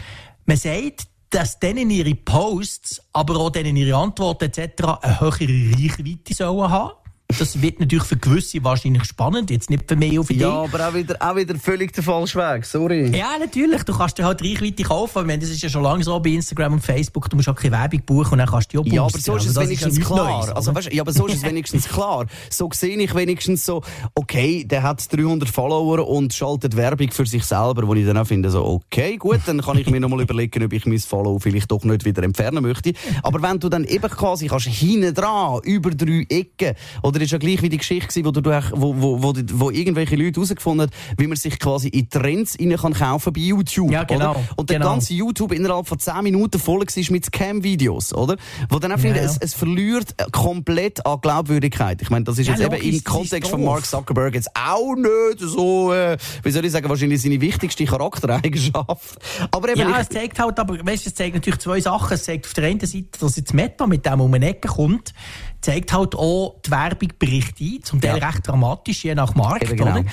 man 0.47 0.57
sagt, 0.57 1.03
dass 1.29 1.59
denen 1.59 1.91
ihre 1.91 2.15
Posts, 2.15 3.03
aber 3.13 3.37
auch 3.37 3.51
denen 3.51 3.75
ihre 3.75 3.95
Antworten 3.95 4.45
etc. 4.45 4.83
eine 5.03 5.19
höhere 5.19 5.47
Reichweite 5.47 6.33
sollen 6.33 6.71
haben. 6.71 6.93
Das 7.39 7.61
wird 7.61 7.79
natürlich 7.79 8.03
für 8.05 8.17
gewisse 8.17 8.63
wahrscheinlich 8.63 9.05
spannend, 9.05 9.49
jetzt 9.49 9.69
nicht 9.69 9.83
für 9.87 9.95
mich 9.95 10.17
auf 10.19 10.29
Idee. 10.29 10.41
Ja, 10.41 10.63
aber 10.63 10.89
auch 10.89 10.93
wieder, 10.93 11.15
auch 11.19 11.35
wieder 11.35 11.55
völlig 11.55 11.93
der 11.93 12.03
falsche 12.03 12.37
Weg, 12.39 12.65
sorry. 12.65 13.15
Ja, 13.15 13.37
natürlich. 13.39 13.83
Du 13.83 13.93
kannst 13.93 14.17
dir 14.17 14.25
halt 14.25 14.41
Reichweite 14.43 14.83
kaufen. 14.83 15.19
Ich 15.19 15.25
meine, 15.27 15.39
das 15.39 15.49
ist 15.49 15.61
ja 15.61 15.69
schon 15.69 15.83
lange 15.83 16.03
so 16.03 16.19
bei 16.19 16.31
Instagram 16.31 16.73
und 16.73 16.81
Facebook. 16.81 17.29
Du 17.29 17.35
musst 17.35 17.49
auch 17.49 17.55
keine 17.55 17.77
Werbung 17.77 18.01
buchen 18.05 18.33
und 18.33 18.37
dann 18.39 18.47
kannst 18.47 18.73
du 18.73 18.83
die 18.83 18.89
auch 18.89 18.93
Ja, 18.93 19.01
aber 19.03 19.17
so 19.17 19.35
ist 19.35 19.45
es 19.45 19.57
Also 19.57 19.61
wenigstens 19.61 19.93
ja 19.97 19.99
nichts 19.99 20.13
klar. 20.13 20.39
Neues, 20.39 20.49
also, 20.49 20.75
weißt, 20.75 20.93
ja, 20.93 21.01
aber 21.01 21.13
so 21.13 21.27
ist 21.27 21.35
es 21.35 21.43
wenigstens 21.43 21.87
klar. 21.87 22.25
So 22.49 22.69
sehe 22.73 22.97
ich 22.97 23.15
wenigstens 23.15 23.65
so, 23.65 23.81
okay, 24.15 24.63
der 24.63 24.83
hat 24.83 25.11
300 25.11 25.49
Follower 25.49 26.07
und 26.07 26.33
schaltet 26.33 26.75
Werbung 26.75 27.11
für 27.11 27.25
sich 27.25 27.43
selber, 27.43 27.87
wo 27.87 27.93
ich 27.93 28.05
dann 28.05 28.17
auch 28.17 28.27
finde, 28.27 28.49
so, 28.49 28.65
okay, 28.65 29.17
gut, 29.17 29.39
dann 29.45 29.61
kann 29.61 29.77
ich 29.77 29.89
mir 29.89 29.99
nochmal 29.99 30.21
überlegen, 30.23 30.63
ob 30.63 30.73
ich 30.73 30.85
mein 30.85 30.99
Follow 30.99 31.39
vielleicht 31.39 31.71
doch 31.71 31.83
nicht 31.83 32.05
wieder 32.05 32.23
entfernen 32.23 32.63
möchte. 32.63 32.93
Aber 33.23 33.41
wenn 33.41 33.59
du 33.59 33.69
dann 33.69 33.85
eben 33.85 34.09
quasi 34.09 34.47
kannst, 34.47 34.67
hinten 34.67 35.13
dran, 35.13 35.59
über 35.63 35.91
drei 35.91 36.25
Ecken, 36.29 36.75
oder 37.01 37.20
ist 37.21 37.31
ja 37.31 37.37
gleich 37.37 37.61
wie 37.61 37.69
die 37.69 37.77
Geschichte 37.77 38.23
wo, 38.25 38.31
du, 38.31 38.43
wo, 38.43 38.95
wo, 39.01 39.23
wo, 39.23 39.33
wo 39.53 39.69
irgendwelche 39.71 40.15
Leute 40.15 40.39
herausgefunden 40.41 40.87
haben, 40.89 41.15
wie 41.17 41.27
man 41.27 41.37
sich 41.37 41.59
quasi 41.59 41.87
in 41.89 42.09
Trends 42.09 42.57
rein 42.59 42.75
kann 42.75 42.93
kaufen 42.93 43.33
bei 43.33 43.41
YouTube. 43.41 43.91
Ja, 43.91 44.03
genau. 44.03 44.31
Oder? 44.31 44.43
Und 44.55 44.69
der 44.69 44.79
Genau. 44.79 44.91
ganze 44.91 45.13
YouTube 45.13 45.51
innerhalb 45.51 45.87
von 45.87 45.99
10 45.99 46.23
Minuten 46.23 46.59
voll 46.59 46.79
war 46.81 47.11
mit 47.11 47.25
Scam-Videos, 47.25 48.13
oder? 48.13 48.37
Wo 48.69 48.79
dann 48.79 48.91
auch 48.91 48.99
finde, 48.99 49.19
ja. 49.19 49.25
es, 49.25 49.37
es 49.37 49.53
verliert 49.53 50.15
komplett 50.31 51.05
an 51.05 51.19
Glaubwürdigkeit. 51.21 52.01
Ich 52.01 52.09
meine, 52.09 52.25
das 52.25 52.37
ist 52.39 52.47
Ja, 52.47 52.55
jetzt 52.55 52.63
eben 52.63 52.75
im 52.81 52.95
das 52.95 53.03
Kontext 53.03 53.51
von. 53.51 53.63
Mark 53.63 53.85
Zuckerberg 53.85 54.33
jetzt 54.33 54.49
auch 54.55 54.95
nicht 54.95 55.39
so, 55.39 55.93
äh, 55.93 56.17
wie 56.43 56.51
soll 56.51 56.65
ich 56.65 56.71
sagen, 56.71 56.89
wahrscheinlich 56.89 57.21
seine 57.21 57.39
wichtigste 57.39 57.85
Charaktereigenschaft. 57.85 59.19
Aber 59.51 59.69
eben, 59.69 59.79
Ja, 59.81 59.99
es 59.99 60.09
zeigt 60.09 60.39
halt, 60.39 60.59
aber 60.59 60.75
weißt, 60.85 61.05
du, 61.05 61.09
es 61.09 61.15
zeigt 61.15 61.35
natürlich 61.35 61.59
zwei 61.59 61.79
Sachen. 61.79 62.13
Es 62.13 62.23
zeigt 62.23 62.45
auf 62.45 62.53
der 62.53 62.65
einen 62.65 62.79
Seite, 62.79 63.05
dass 63.19 63.35
jetzt 63.35 63.53
Meta 63.53 63.87
mit 63.87 64.05
dem 64.05 64.21
um 64.21 64.33
eine 64.33 64.47
Ecke 64.49 64.67
kommt, 64.67 65.13
zeigt 65.61 65.93
halt 65.93 66.15
auch 66.15 66.55
die 66.65 66.71
Werbung 66.71 67.09
Berichte 67.19 67.63
ein, 67.63 67.83
zum 67.83 68.01
Teil 68.01 68.17
Ja. 68.17 68.27
recht 68.27 68.47
dramatisch, 68.47 69.03
je 69.03 69.15
nach 69.15 69.35
Markt. 69.35 69.63
Eben 69.63 69.77
genau. 69.77 69.99
Oder? 69.99 70.05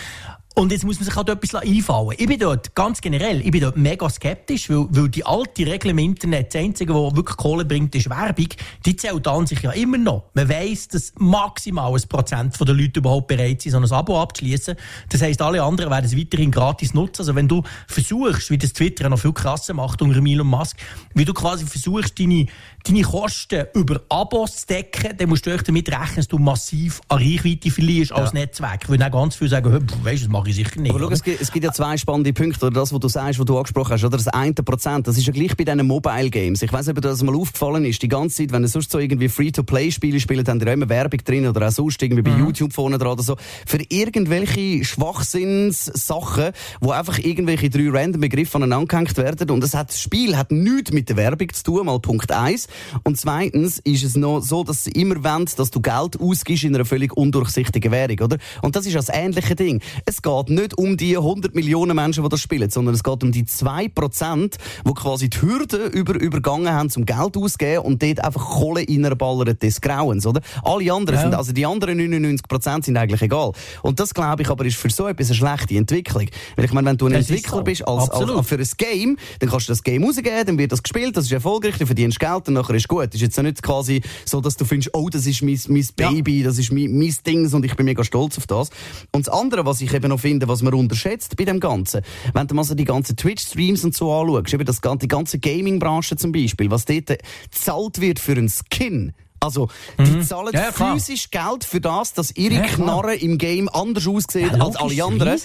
Und 0.55 0.73
jetzt 0.73 0.85
muss 0.85 0.97
man 0.99 1.05
sich 1.05 1.15
halt 1.15 1.29
etwas 1.29 1.55
einfallen. 1.55 2.17
Ich 2.19 2.27
bin 2.27 2.37
dort, 2.37 2.75
ganz 2.75 3.01
generell, 3.01 3.43
ich 3.43 3.53
bin 3.53 3.61
dort 3.61 3.77
mega 3.77 4.11
skeptisch, 4.11 4.69
weil, 4.69 4.87
weil 4.91 5.09
die 5.09 5.25
alte 5.25 5.65
Regel 5.65 5.93
im 5.93 5.99
Internet, 5.99 6.53
das 6.53 6.61
Einzige, 6.61 6.93
was 6.95 7.15
wirklich 7.15 7.37
Kohle 7.37 7.65
bringt, 7.65 7.95
ist 7.95 8.11
Werbung, 8.11 8.49
die 8.85 8.97
zählt 8.97 9.29
an 9.29 9.47
sich 9.47 9.63
ja 9.63 9.71
immer 9.71 9.99
noch. 9.99 10.25
Man 10.35 10.49
weiss, 10.49 10.89
dass 10.89 11.13
maximal 11.17 11.95
ein 11.95 12.09
Prozent 12.09 12.57
der 12.59 12.75
Leute 12.75 12.99
überhaupt 12.99 13.29
bereit 13.29 13.63
sind, 13.63 13.71
so 13.71 13.79
ein 13.79 13.93
Abo 13.93 14.21
abzuschließen. 14.21 14.75
Das 15.11 15.23
heisst, 15.23 15.41
alle 15.43 15.63
anderen 15.63 15.93
werden 15.93 16.07
es 16.07 16.17
weiterhin 16.17 16.51
gratis 16.51 16.93
nutzen. 16.93 17.21
Also 17.23 17.37
wenn 17.37 17.47
du 17.47 17.63
versuchst, 17.87 18.51
wie 18.51 18.59
das 18.59 18.73
Twitter 18.73 19.09
noch 19.09 19.21
viel 19.21 19.33
krasser 19.33 19.75
macht 19.75 20.03
unter 20.03 20.19
Elon 20.19 20.49
Musk, 20.49 20.77
wie 21.15 21.25
du 21.25 21.35
quasi 21.35 21.67
versuchst, 21.67 22.19
deine, 22.19 22.47
deine 22.89 23.03
Kosten 23.03 23.67
über 23.75 24.01
Abos 24.09 24.59
zu 24.59 24.67
decken, 24.67 25.17
dann 25.17 25.29
musst 25.29 25.47
du 25.47 25.51
echt 25.51 25.69
damit 25.69 25.89
rechnen, 25.91 26.17
dass 26.17 26.29
du 26.29 26.39
massiv 26.39 27.01
an 27.09 27.19
Reichweite 27.19 27.71
verlierst 27.71 28.13
als 28.13 28.33
Netzwerk. 28.33 28.89
Weil 28.89 28.99
dann 28.99 29.13
ganz 29.13 29.37
viele 29.37 29.51
sagen, 29.51 29.73
«Hö, 29.73 29.81
pf, 29.81 30.05
weisst 30.05 30.23
du, 30.23 30.27
das 30.27 30.33
mache 30.33 30.51
ich 30.51 30.57
sicher 30.57 30.81
nicht. 30.81 30.91
aber 30.91 31.01
schau, 31.01 31.11
es 31.11 31.23
gibt, 31.23 31.41
es 31.41 31.53
gibt 31.53 31.65
ja 31.65 31.73
zwei 31.73 31.97
spannende 31.97 32.33
Punkte, 32.33 32.67
oder? 32.67 32.81
Das, 32.81 32.93
was 32.93 33.01
du 33.01 33.09
sagst, 33.09 33.39
was 33.39 33.47
du 33.47 33.57
angesprochen 33.57 33.93
hast, 33.93 34.05
oder? 34.05 34.17
Das 34.17 34.29
eine 34.29 34.55
Prozent, 34.55 35.07
das 35.07 35.19
ist 35.19 35.27
ja 35.27 35.33
gleich 35.33 35.57
bei 35.57 35.65
diesen 35.65 35.87
Mobile 35.87 36.31
Games. 36.31 36.63
Ich 36.63 36.73
weiß 36.73 36.87
nicht, 36.87 36.97
ob 36.97 37.03
dir 37.03 37.09
das 37.09 37.23
mal 37.23 37.35
aufgefallen 37.35 37.85
ist, 37.85 38.03
die 38.03 38.09
ganze 38.09 38.37
Zeit, 38.37 38.53
wenn 38.53 38.63
ihr 38.63 38.69
sonst 38.69 38.91
so 38.91 38.99
irgendwie 38.99 39.29
Free-to-Play-Spiele 39.29 40.21
spielt, 40.21 40.49
haben 40.49 40.61
ihr 40.61 40.67
ja 40.67 40.73
immer 40.73 40.89
Werbung 40.89 41.21
drin 41.25 41.47
oder 41.47 41.69
auch 41.69 41.73
sonst 41.73 42.03
irgendwie 42.03 42.23
bei 42.23 42.37
YouTube 42.37 42.73
vorne 42.73 42.99
dran 42.99 43.13
oder 43.13 43.23
so, 43.23 43.37
für 43.67 43.79
irgendwelche 43.89 44.85
Schwachsinnssachen, 44.85 46.53
wo 46.81 46.93
einfach 46.93 47.19
irgendwelche 47.19 47.71
drei 47.71 47.89
random 47.91 48.21
Begriffe 48.21 48.57
aneinander 48.57 48.87
gehängt 48.87 49.17
werden 49.17 49.51
und 49.51 49.63
das, 49.63 49.75
hat, 49.75 49.91
das 49.91 50.01
Spiel 50.01 50.37
hat 50.37 50.51
nichts 50.51 50.93
mit 50.93 51.09
der 51.09 51.17
Werbung 51.17 51.53
zu 51.53 51.63
tun, 51.63 51.87
mal 51.87 51.99
Punkt 52.01 52.33
eins 52.33 52.69
Und 53.05 53.19
zweitens 53.19 53.79
ist 53.81 54.05
es 54.05 54.17
noch 54.17 54.41
so, 54.41 54.65
dass 54.65 54.85
sie 54.85 54.91
immer 54.93 55.23
wollen, 55.25 55.47
dass 55.57 55.71
du 55.71 55.81
Geld 55.81 56.21
ausgibst 56.21 56.65
in 56.65 56.75
einer 56.75 56.85
völlig 56.85 57.17
undurchsichtigen 57.17 57.93
Währung, 57.93 58.19
oder? 58.21 58.39
Und 58.63 58.77
das 58.77 58.87
ist 58.87 58.95
das 58.97 59.09
ähnliche 59.11 59.55
Ding. 59.55 59.81
Es 60.05 60.23
geht 60.23 60.49
nicht 60.51 60.77
um 60.79 60.97
die 60.97 61.17
100 61.17 61.55
Millionen 61.55 61.97
Menschen, 61.97 62.23
die 62.23 62.29
das 62.29 62.41
spielen, 62.41 62.71
sondern 62.71 62.95
es 62.95 63.03
geht 63.03 63.23
um 63.23 63.33
die 63.33 63.45
2%, 63.45 64.55
die 64.87 64.95
quasi 64.95 65.29
die 65.31 65.41
Hürde 65.43 65.87
über, 65.87 66.15
übergangen 66.21 66.73
haben, 66.73 66.91
zum 66.91 67.05
Geld 67.07 67.37
auszugeben 67.37 67.85
und 67.85 68.03
dort 68.03 68.25
einfach 68.25 68.45
Kohle 68.45 68.85
reinballern 68.89 69.59
des 69.59 69.81
Grauens, 69.81 70.27
oder? 70.27 70.41
Alle 70.63 70.93
anderen 70.93 71.17
Ja. 71.19 71.23
sind, 71.23 71.35
also 71.35 71.53
die 71.53 71.67
anderen 71.67 71.99
99% 71.99 72.85
sind 72.85 72.97
eigentlich 72.97 73.23
egal. 73.23 73.53
Und 73.83 74.01
das, 74.01 74.15
glaube 74.15 74.43
ich, 74.43 74.51
aber 74.51 74.65
ist 74.65 74.77
für 74.77 74.91
so 74.91 75.07
etwas 75.07 75.29
eine 75.29 75.37
schlechte 75.37 75.77
Entwicklung. 75.77 76.27
Weil 76.57 76.65
ich 76.65 76.73
meine, 76.73 76.89
wenn 76.91 76.97
du 76.97 77.07
ein 77.07 77.13
Das 77.13 77.29
Entwickler 77.31 77.59
so. 77.59 77.63
bist 77.65 77.87
als, 77.89 78.11
als, 78.11 78.11
Absolut. 78.11 78.45
für 78.47 78.57
ein 78.57 78.69
Game, 78.77 79.17
dann 79.41 79.51
kannst 79.51 79.69
du 79.69 79.73
das 79.73 79.83
Game 79.83 80.05
rausgeben, 80.05 80.47
dann 80.47 80.59
wird 80.59 80.73
das 80.73 80.83
gespielt, 80.83 81.17
das 81.17 81.25
ist 81.27 81.33
erfolgreich, 81.33 81.77
du 81.79 81.87
verdienst 81.87 82.19
Geld 82.21 82.49
und 82.49 82.57
nachher 82.59 82.75
ist 82.75 82.89
gut. 82.89 83.15
Ist 83.15 83.21
jetzt 83.21 83.37
ja 83.37 83.43
nicht 83.43 83.63
quasi 83.63 84.03
so, 84.25 84.41
dass 84.41 84.57
du 84.57 84.65
findest, 84.65 84.91
oh, 84.95 85.09
das 85.09 85.27
ist 85.27 85.43
mein, 85.43 85.59
mein 85.69 85.87
Ja. 85.99 86.11
Baby, 86.11 86.43
das 86.43 86.59
ist 86.59 86.73
mein, 86.73 86.97
mein 86.97 87.15
Ding 87.27 87.53
und 87.53 87.65
ich 87.65 87.75
bin 87.77 87.87
mega 87.87 88.05
stolz 88.05 88.39
auf 88.39 88.47
das. 88.47 88.71
Und 89.13 89.27
das 89.27 89.33
andere, 89.33 89.65
was 89.65 89.81
ich 89.81 89.93
eben 89.93 90.09
noch 90.09 90.21
finde, 90.21 90.49
was 90.49 90.63
man 90.63 90.75
unterschätzt 90.75 91.37
bei 91.37 91.45
dem 91.45 91.61
Ganzen, 91.61 92.03
wenn 92.35 92.47
du 92.47 92.55
mal 92.55 92.65
so 92.65 92.75
die 92.75 92.85
ganzen 92.85 93.17
Twitch-Streams 93.17 93.85
und 93.85 93.95
so 93.95 94.13
anschaust, 94.13 94.55
eben 94.55 94.65
das, 94.65 94.81
die 94.81 95.09
ganze 95.09 95.39
Gaming-Branche 95.39 96.17
zum 96.17 96.33
Beispiel, 96.33 96.71
was 96.71 96.85
dort 96.85 97.19
gezahlt 97.51 98.01
wird 98.01 98.19
für 98.19 98.33
einen 98.33 98.49
Skin, 98.49 99.13
Also, 99.41 99.69
die 99.99 100.21
zahlen 100.21 100.51
Ja, 100.53 100.73
physisch 100.73 101.31
Geld 101.31 101.65
für 101.65 101.81
das, 101.81 102.13
dass 102.13 102.33
ihre 102.37 102.55
Ja, 102.55 102.63
klar. 102.63 102.77
Knarre 103.03 103.15
im 103.15 103.39
Game 103.39 103.69
anders 103.69 104.07
aussieht 104.07 104.53
Ja, 104.53 104.61
als 104.65 104.77
alle 104.77 105.05
anderen. 105.05 105.39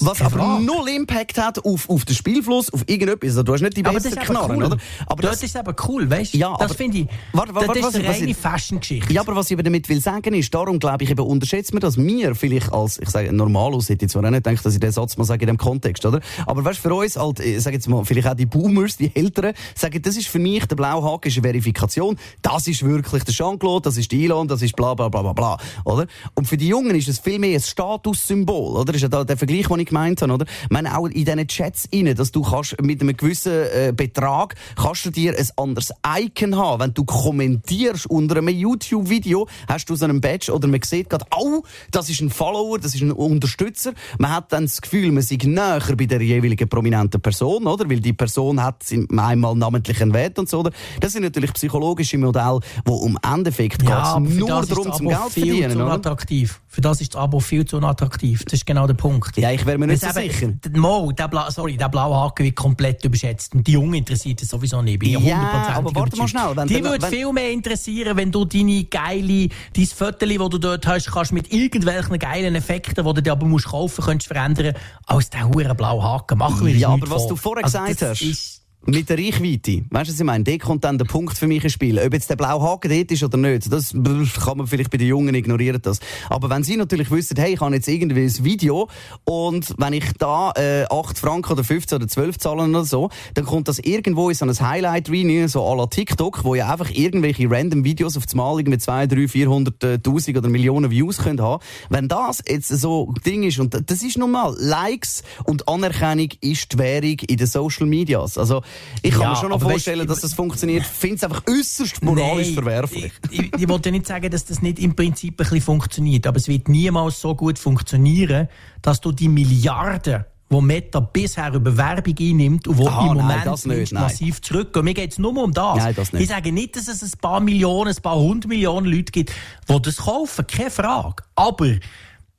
Was 0.00 0.20
aber 0.22 0.30
Frage. 0.30 0.64
null 0.64 0.88
Impact 0.88 1.38
hat 1.38 1.64
auf, 1.64 1.88
auf 1.90 2.04
den 2.04 2.14
Spielfluss, 2.16 2.72
auf 2.72 2.82
irgendetwas. 2.86 3.30
Also, 3.30 3.42
du 3.42 3.52
hast 3.52 3.60
nicht 3.60 3.76
die 3.76 3.84
Aber 3.84 3.94
besten 3.94 4.14
Knarren, 4.18 4.56
cool. 4.56 4.64
oder? 4.64 4.76
Aber 5.06 5.22
Dort 5.22 5.34
das, 5.34 5.42
ist 5.42 5.56
eben 5.56 5.74
cool, 5.88 6.08
weißt 6.10 6.34
du? 6.34 6.38
Ja, 6.38 6.52
das 6.58 6.70
aber- 6.70 6.74
finde 6.74 6.98
ich. 6.98 7.06
Warte, 7.32 7.54
warte, 7.54 7.68
das 7.80 7.88
ist 7.90 7.94
eine 7.96 8.08
reine 8.08 8.30
ich- 8.30 8.36
Fashion-Geschichte. 8.36 9.12
Ja, 9.12 9.20
aber 9.20 9.36
was 9.36 9.50
ich 9.50 9.54
aber 9.56 9.62
damit 9.62 9.88
will 9.88 10.00
sagen 10.00 10.32
ist, 10.34 10.54
darum 10.54 10.78
glaube 10.78 11.04
ich 11.04 11.10
eben, 11.10 11.20
unterschätzt 11.24 11.72
man, 11.74 11.80
dass 11.80 11.96
wir 11.98 12.34
vielleicht 12.34 12.72
als, 12.72 12.98
ich 12.98 13.10
sage, 13.10 13.32
Normalos, 13.32 13.88
hätte 13.88 14.06
ich 14.06 14.10
zwar 14.10 14.24
auch 14.24 14.30
nicht 14.30 14.44
gedacht, 14.44 14.64
dass 14.64 14.74
ich 14.74 14.80
den 14.80 14.92
Satz 14.92 15.16
mal 15.16 15.24
sage 15.24 15.42
in 15.42 15.48
dem 15.48 15.58
Kontext, 15.58 16.04
oder? 16.06 16.20
Aber 16.46 16.64
weißt, 16.64 16.78
für 16.80 16.94
uns, 16.94 17.16
halt, 17.16 17.40
ich 17.40 17.62
sage 17.62 17.76
jetzt 17.76 17.88
mal, 17.88 18.04
vielleicht 18.04 18.28
auch 18.28 18.34
die 18.34 18.46
Boomers, 18.46 18.96
die 18.96 19.14
Älteren, 19.14 19.52
sagen, 19.74 20.00
das 20.00 20.16
ist 20.16 20.28
für 20.28 20.38
mich, 20.38 20.64
der 20.66 20.76
blaue 20.76 21.02
Haken 21.04 21.28
ist 21.28 21.36
eine 21.36 21.42
Verifikation, 21.42 22.16
das 22.42 22.66
ist 22.68 22.82
wirklich 22.84 23.24
der 23.24 23.33
Jean-Claude, 23.34 23.82
das 23.82 23.96
ist 23.96 24.10
die 24.12 24.24
Elon, 24.24 24.48
das 24.48 24.62
ist 24.62 24.76
bla, 24.76 24.94
bla, 24.94 25.08
bla, 25.08 25.22
bla, 25.22 25.32
bla, 25.32 25.58
oder? 25.84 26.06
Und 26.34 26.46
für 26.46 26.56
die 26.56 26.68
Jungen 26.68 26.94
ist 26.94 27.08
es 27.08 27.18
viel 27.18 27.38
mehr 27.38 27.54
ein 27.54 27.60
Statussymbol, 27.60 28.76
oder? 28.76 28.86
Das 28.86 28.96
ist 28.96 29.02
ja 29.02 29.08
da 29.08 29.24
der 29.24 29.36
Vergleich, 29.36 29.66
den 29.68 29.80
ich 29.80 29.86
gemeint 29.86 30.22
habe, 30.22 30.32
oder? 30.32 30.46
Ich 30.62 30.70
meine, 30.70 30.96
auch 30.96 31.06
in 31.06 31.24
diesen 31.24 31.46
Chats 31.48 31.88
rein, 31.92 32.14
dass 32.14 32.32
du 32.32 32.42
kannst 32.42 32.80
mit 32.80 33.00
einem 33.00 33.16
gewissen 33.16 33.52
äh, 33.52 33.92
Betrag, 33.94 34.54
kannst 34.76 35.06
du 35.06 35.10
dir 35.10 35.36
ein 35.36 35.48
anderes 35.56 35.92
Icon 36.06 36.56
haben. 36.56 36.80
Wenn 36.82 36.94
du 36.94 37.04
kommentierst 37.04 38.06
unter 38.06 38.36
einem 38.36 38.48
YouTube-Video, 38.48 39.48
hast 39.68 39.88
du 39.90 39.96
so 39.96 40.04
einen 40.04 40.20
Badge 40.20 40.52
oder 40.52 40.68
man 40.68 40.80
sieht 40.82 41.10
gerade, 41.10 41.24
oh, 41.36 41.62
das 41.90 42.08
ist 42.08 42.20
ein 42.20 42.30
Follower, 42.30 42.78
das 42.78 42.94
ist 42.94 43.02
ein 43.02 43.12
Unterstützer. 43.12 43.92
Man 44.18 44.32
hat 44.32 44.52
dann 44.52 44.64
das 44.64 44.80
Gefühl, 44.80 45.12
man 45.12 45.22
sei 45.22 45.38
näher 45.42 45.82
bei 45.96 46.06
der 46.06 46.20
jeweiligen 46.20 46.68
prominenten 46.68 47.20
Person, 47.20 47.66
oder? 47.66 47.88
Weil 47.88 48.00
die 48.00 48.12
Person 48.12 48.62
hat 48.62 48.84
einmal 49.16 49.54
namentlich 49.54 50.00
einen 50.02 50.12
Wert 50.12 50.38
und 50.38 50.48
so, 50.48 50.60
oder? 50.60 50.70
Das 51.00 51.12
sind 51.12 51.22
natürlich 51.22 51.52
psychologische 51.52 52.18
Modelle, 52.18 52.60
wo 52.84 53.04
im 53.06 53.18
Endeffekt 53.32 53.82
Ja, 53.82 53.98
aber 53.98 54.26
für 54.26 54.32
nur 54.38 54.48
das 54.48 54.60
ist 54.62 54.70
darum, 54.72 54.92
zum 54.92 55.08
Geld 55.08 55.18
viel 55.30 55.46
verdienen, 55.46 55.70
zu 55.70 55.76
oder? 55.76 55.86
unattraktiv. 55.86 56.60
Für 56.68 56.80
das 56.80 57.00
ist 57.00 57.14
das 57.14 57.20
Abo 57.22 57.40
viel 57.40 57.64
zu 57.64 57.76
unattraktiv. 57.76 58.42
Das 58.44 58.54
ist 58.54 58.66
genau 58.66 58.86
der 58.86 58.94
Punkt. 58.94 59.36
Ja, 59.36 59.50
ich 59.52 59.64
wäre 59.64 59.78
mir 59.78 59.86
nicht 59.86 60.00
so 60.02 60.08
es 60.08 60.14
sicher. 60.14 60.52
Mo, 60.74 61.12
der, 61.12 61.28
Bla, 61.28 61.50
sorry, 61.50 61.76
der 61.76 61.88
blaue 61.88 62.16
Haken 62.16 62.44
wird 62.44 62.56
komplett 62.56 63.04
überschätzt. 63.04 63.54
Und 63.54 63.66
die 63.66 63.72
Jungen 63.72 63.94
interessiert 63.94 64.42
es 64.42 64.48
sowieso 64.48 64.82
nicht. 64.82 64.98
Bin 64.98 65.10
Ja, 65.10 65.18
100% 65.18 65.74
aber 65.76 65.94
warte 65.94 66.16
mal 66.16 66.26
schnell, 66.28 66.56
wenn 66.56 66.66
die 66.68 66.74
der- 66.74 66.84
würde 66.84 67.02
wenn- 67.02 67.10
viel 67.12 67.32
mehr 67.32 67.50
interessieren, 67.52 68.16
wenn 68.16 68.32
du 68.32 68.44
deine 68.44 68.84
geile, 68.84 69.48
dein 69.76 69.86
Viertel, 69.86 70.36
das 70.38 70.48
du 70.50 70.58
dort 70.58 70.86
hast, 70.86 71.10
kannst 71.12 71.32
mit 71.32 71.52
irgendwelchen 71.52 72.18
geilen 72.18 72.54
Effekten, 72.56 73.04
die 73.06 73.14
du 73.14 73.22
dir 73.22 73.32
aber 73.32 73.46
musst 73.46 73.66
kaufen 73.68 74.04
kannst, 74.04 74.26
verändern, 74.26 74.74
als 75.06 75.30
der 75.30 75.48
hure 75.48 75.74
blaue 75.74 76.02
Haken. 76.02 76.38
Machen 76.38 76.66
wir 76.66 76.74
Ja, 76.74 76.88
aber 76.88 77.08
was 77.10 77.22
vor. 77.22 77.28
du 77.30 77.36
vorher 77.36 77.64
Also 77.64 77.78
gesagt 77.78 78.02
hast, 78.02 78.62
mit 78.86 79.08
der 79.08 79.18
Reichweite, 79.18 79.84
weißt 79.90 80.08
du, 80.08 80.12
was 80.12 80.20
ich 80.20 80.24
meine? 80.24 80.44
Da 80.44 80.56
kommt 80.58 80.84
dann 80.84 80.98
der 80.98 81.06
Punkt 81.06 81.38
für 81.38 81.46
mich 81.46 81.64
ins 81.64 81.72
Spiel. 81.72 81.98
Ob 81.98 82.12
jetzt 82.12 82.28
der 82.28 82.36
blaue 82.36 82.62
Haken 82.62 82.90
dort 82.90 83.10
ist 83.10 83.22
oder 83.22 83.38
nicht, 83.38 83.72
das 83.72 83.92
kann 83.92 84.58
man 84.58 84.66
vielleicht 84.66 84.90
bei 84.90 84.98
den 84.98 85.08
Jungen 85.08 85.34
ignorieren 85.34 85.80
das. 85.80 86.00
Aber 86.28 86.50
wenn 86.50 86.62
sie 86.62 86.76
natürlich 86.76 87.10
wissen, 87.10 87.36
hey, 87.38 87.54
ich 87.54 87.60
habe 87.60 87.74
jetzt 87.74 87.88
irgendwie 87.88 88.24
ein 88.24 88.44
Video 88.44 88.88
und 89.24 89.74
wenn 89.78 89.94
ich 89.94 90.04
da 90.18 90.52
äh, 90.56 90.84
8 90.90 91.18
Franken 91.18 91.52
oder 91.52 91.64
15 91.64 91.96
oder 91.96 92.08
12 92.08 92.38
zahlen 92.38 92.74
oder 92.74 92.84
so, 92.84 93.08
dann 93.34 93.46
kommt 93.46 93.68
das 93.68 93.78
irgendwo 93.78 94.28
in 94.28 94.34
so 94.34 94.44
ein 94.44 94.54
Highlight 94.54 95.08
rein, 95.08 95.48
so 95.48 95.62
à 95.62 95.76
la 95.76 95.86
TikTok, 95.86 96.44
wo 96.44 96.54
ja 96.54 96.70
einfach 96.70 96.90
irgendwelche 96.90 97.50
random 97.50 97.84
Videos 97.84 98.16
auf 98.16 98.24
das 98.24 98.34
Mal 98.34 98.58
irgendwie 98.58 98.78
2, 98.78 99.06
3, 99.06 99.16
400.000 99.16 100.38
oder 100.38 100.48
Millionen 100.48 100.90
Views 100.90 101.18
können 101.18 101.40
haben. 101.40 101.62
Wenn 101.88 102.08
das 102.08 102.42
jetzt 102.46 102.68
so 102.68 103.14
Ding 103.24 103.44
ist, 103.44 103.58
und 103.58 103.74
das 103.90 104.02
ist 104.02 104.18
nun 104.18 104.32
mal, 104.32 104.54
Likes 104.58 105.22
und 105.44 105.68
Anerkennung 105.68 106.28
ist 106.40 106.72
die 106.72 106.78
Währung 106.78 107.16
in 107.26 107.36
den 107.36 107.46
Social 107.46 107.86
Medias. 107.86 108.36
Also, 108.36 108.62
ich 109.02 109.12
kann 109.12 109.22
Ja, 109.22 109.30
mir 109.30 109.36
schon 109.36 109.50
noch 109.50 109.60
vorstellen, 109.60 110.02
weißt- 110.02 110.08
dass 110.08 110.20
das 110.20 110.34
funktioniert. 110.34 110.82
Ich 110.82 110.88
finde 110.88 111.16
es 111.16 111.24
einfach 111.24 111.42
äußerst 111.48 112.02
moralisch 112.02 112.46
Nein, 112.48 112.54
verwerflich. 112.54 113.12
Ich, 113.30 113.40
ich, 113.40 113.52
ich 113.58 113.68
wollte 113.68 113.90
nicht 113.90 114.06
sagen, 114.06 114.30
dass 114.30 114.44
das 114.44 114.62
nicht 114.62 114.78
im 114.78 114.94
Prinzip 114.96 115.34
ein 115.34 115.36
bisschen 115.36 115.60
funktioniert, 115.60 116.26
aber 116.26 116.36
es 116.38 116.48
wird 116.48 116.68
niemals 116.68 117.20
so 117.20 117.34
gut 117.34 117.58
funktionieren, 117.58 118.48
dass 118.82 119.00
du 119.00 119.12
die 119.12 119.28
Milliarden 119.28 120.24
wo 120.50 120.60
Meta 120.60 121.00
bisher 121.00 121.52
über 121.54 121.76
Werbung 121.76 122.14
einnimmt 122.20 122.68
und 122.68 122.78
wo 122.78 122.86
Ah, 122.86 123.00
im 123.10 123.16
nein, 123.16 123.26
Moment 123.26 123.46
das 123.46 123.64
nicht, 123.66 123.92
nein. 123.92 124.02
massiv 124.04 124.40
zurückgehen. 124.42 124.84
Mir 124.84 124.94
geht 124.94 125.10
es 125.12 125.18
nur 125.18 125.36
um 125.42 125.52
das. 125.52 125.78
Nein, 125.78 125.94
das 125.96 126.12
nicht. 126.12 126.22
Ich 126.22 126.28
sage 126.28 126.52
nicht, 126.52 126.76
dass 126.76 126.86
es 126.86 127.02
ein 127.02 127.18
paar 127.18 127.40
Millionen, 127.40 127.88
ein 127.96 128.02
paar 128.02 128.16
hundert 128.16 128.48
Millionen 128.50 128.86
Leute 128.86 129.10
gibt, 129.10 129.32
die 129.68 129.82
das 129.82 129.96
kaufen, 129.96 130.46
keine 130.46 130.70
Frage. 130.70 131.24
Aber 131.34 131.66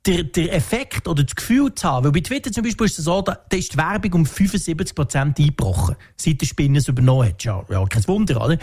der, 0.06 0.24
der 0.24 0.54
Effekt 0.54 1.08
oder 1.08 1.24
das 1.24 1.34
Gefühl 1.34 1.74
zu 1.74 1.88
haben, 1.88 2.04
weil 2.04 2.12
bei 2.12 2.20
Twitter 2.20 2.52
zum 2.52 2.62
Beispiel 2.62 2.86
ist 2.86 2.98
es 2.98 3.04
so, 3.04 3.22
da, 3.22 3.38
da 3.48 3.56
ist 3.56 3.72
die 3.72 3.76
Werbung 3.76 4.12
um 4.12 4.24
75% 4.24 5.38
eingebrochen, 5.38 5.96
seit 6.16 6.40
der 6.40 6.46
Spinne 6.46 6.78
es 6.78 6.88
übernommen 6.88 7.28
hat. 7.28 7.42
Ja, 7.44 7.64
ja, 7.68 7.84
kein 7.86 8.06
Wunder, 8.06 8.44
oder? 8.44 8.58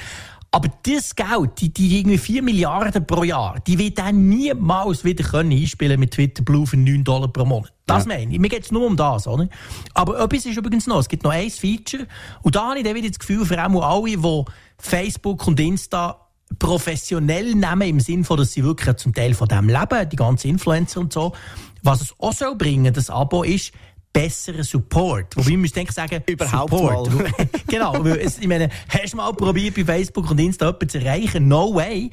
Aber 0.51 0.69
das 0.83 1.15
Geld, 1.15 1.59
die, 1.61 1.73
die 1.73 1.97
irgendwie 1.97 2.19
4 2.19 2.43
Milliarden 2.43 3.07
pro 3.07 3.23
Jahr, 3.23 3.59
die 3.65 3.79
wird 3.79 3.97
dann 3.97 4.29
niemals 4.29 5.03
wieder 5.03 5.23
können 5.23 5.51
einspielen 5.51 5.99
mit 5.99 6.11
Twitter 6.11 6.43
Blue 6.43 6.67
für 6.67 6.77
9 6.77 7.03
Dollar 7.03 7.27
pro 7.27 7.43
Monat. 7.43 7.73
Das 7.87 8.05
meine 8.05 8.31
ich. 8.31 8.39
Mir 8.39 8.49
geht 8.49 8.63
es 8.63 8.71
nur 8.71 8.85
um 8.85 8.95
das, 8.95 9.27
oder? 9.27 9.49
Aber 9.95 10.19
etwas 10.19 10.45
ist 10.45 10.55
übrigens 10.55 10.85
noch. 10.85 10.99
Es 10.99 11.09
gibt 11.09 11.23
noch 11.23 11.31
ein 11.31 11.49
Feature. 11.49 12.05
Und 12.43 12.55
da 12.55 12.69
habe 12.69 12.77
ich 12.77 12.85
dann 12.85 12.93
wieder 12.93 13.09
das 13.09 13.17
Gefühl, 13.17 13.45
vor 13.45 13.57
allem 13.57 13.75
alle, 13.77 14.15
die 14.15 14.43
Facebook 14.77 15.47
und 15.47 15.59
Insta 15.59 16.22
professionell 16.59 17.55
nehmen, 17.55 17.81
im 17.81 17.99
Sinne 17.99 18.23
von, 18.23 18.37
dass 18.37 18.53
sie 18.53 18.63
wirklich 18.63 18.95
zum 18.97 19.13
Teil 19.13 19.33
von 19.33 19.47
dem 19.47 19.69
leben, 19.69 20.09
die 20.09 20.15
ganzen 20.15 20.49
Influencer 20.49 20.99
und 20.99 21.13
so. 21.13 21.33
Was 21.81 22.01
es 22.01 22.13
auch 22.17 22.33
soll 22.33 22.55
bringen, 22.55 22.93
das 22.93 23.09
Abo 23.09 23.43
ist, 23.43 23.73
besseren 24.13 24.63
Support. 24.63 25.35
Wobei, 25.35 25.49
ich 25.49 25.57
müsste 25.57 25.79
eigentlich 25.79 25.95
sagen, 25.95 26.21
Überhaupt 26.27 26.71
Support. 26.71 27.09
genau, 27.67 27.93
weil 28.05 28.19
es, 28.19 28.37
ich 28.37 28.47
meine, 28.47 28.69
hast 28.87 29.13
du 29.13 29.17
mal 29.17 29.33
probiert, 29.33 29.75
bei 29.75 29.83
Facebook 29.83 30.29
und 30.29 30.39
Insta 30.39 30.67
jemanden 30.67 30.89
zu 30.89 30.99
erreichen? 30.99 31.47
No 31.47 31.73
way. 31.73 32.11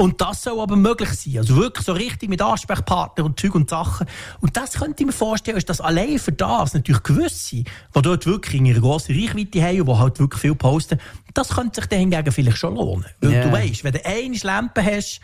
Und 0.00 0.18
das 0.22 0.44
soll 0.44 0.58
aber 0.58 0.76
möglich 0.76 1.10
sein. 1.10 1.36
Also 1.36 1.56
wirklich 1.56 1.84
so 1.84 1.92
richtig 1.92 2.30
mit 2.30 2.40
Ansprechpartnern 2.40 3.26
und 3.26 3.38
Zeug 3.38 3.54
und 3.54 3.68
Sachen. 3.68 4.06
Und 4.40 4.56
das 4.56 4.72
könnte 4.72 5.02
ich 5.02 5.06
mir 5.06 5.12
vorstellen, 5.12 5.58
ist 5.58 5.68
das 5.68 5.82
allein 5.82 6.18
für 6.18 6.32
das 6.32 6.72
natürlich 6.72 7.02
gewisse, 7.02 7.56
die 7.56 7.64
dort 7.92 8.24
wirklich 8.24 8.62
eine 8.62 8.80
grosse 8.80 9.12
Reichweite 9.12 9.62
haben 9.62 9.80
und 9.82 9.88
die 9.88 9.98
halt 9.98 10.18
wirklich 10.18 10.40
viel 10.40 10.54
posten, 10.54 10.98
das 11.34 11.50
könnte 11.50 11.82
sich 11.82 11.90
dann 11.90 11.98
hingegen 11.98 12.32
vielleicht 12.32 12.56
schon 12.56 12.76
lohnen. 12.76 13.04
Weil 13.20 13.30
Ja. 13.30 13.42
du 13.44 13.52
weißt, 13.52 13.84
wenn 13.84 13.92
du 13.92 14.06
eine 14.06 14.38
Lampe 14.42 14.82
hast, 14.82 15.20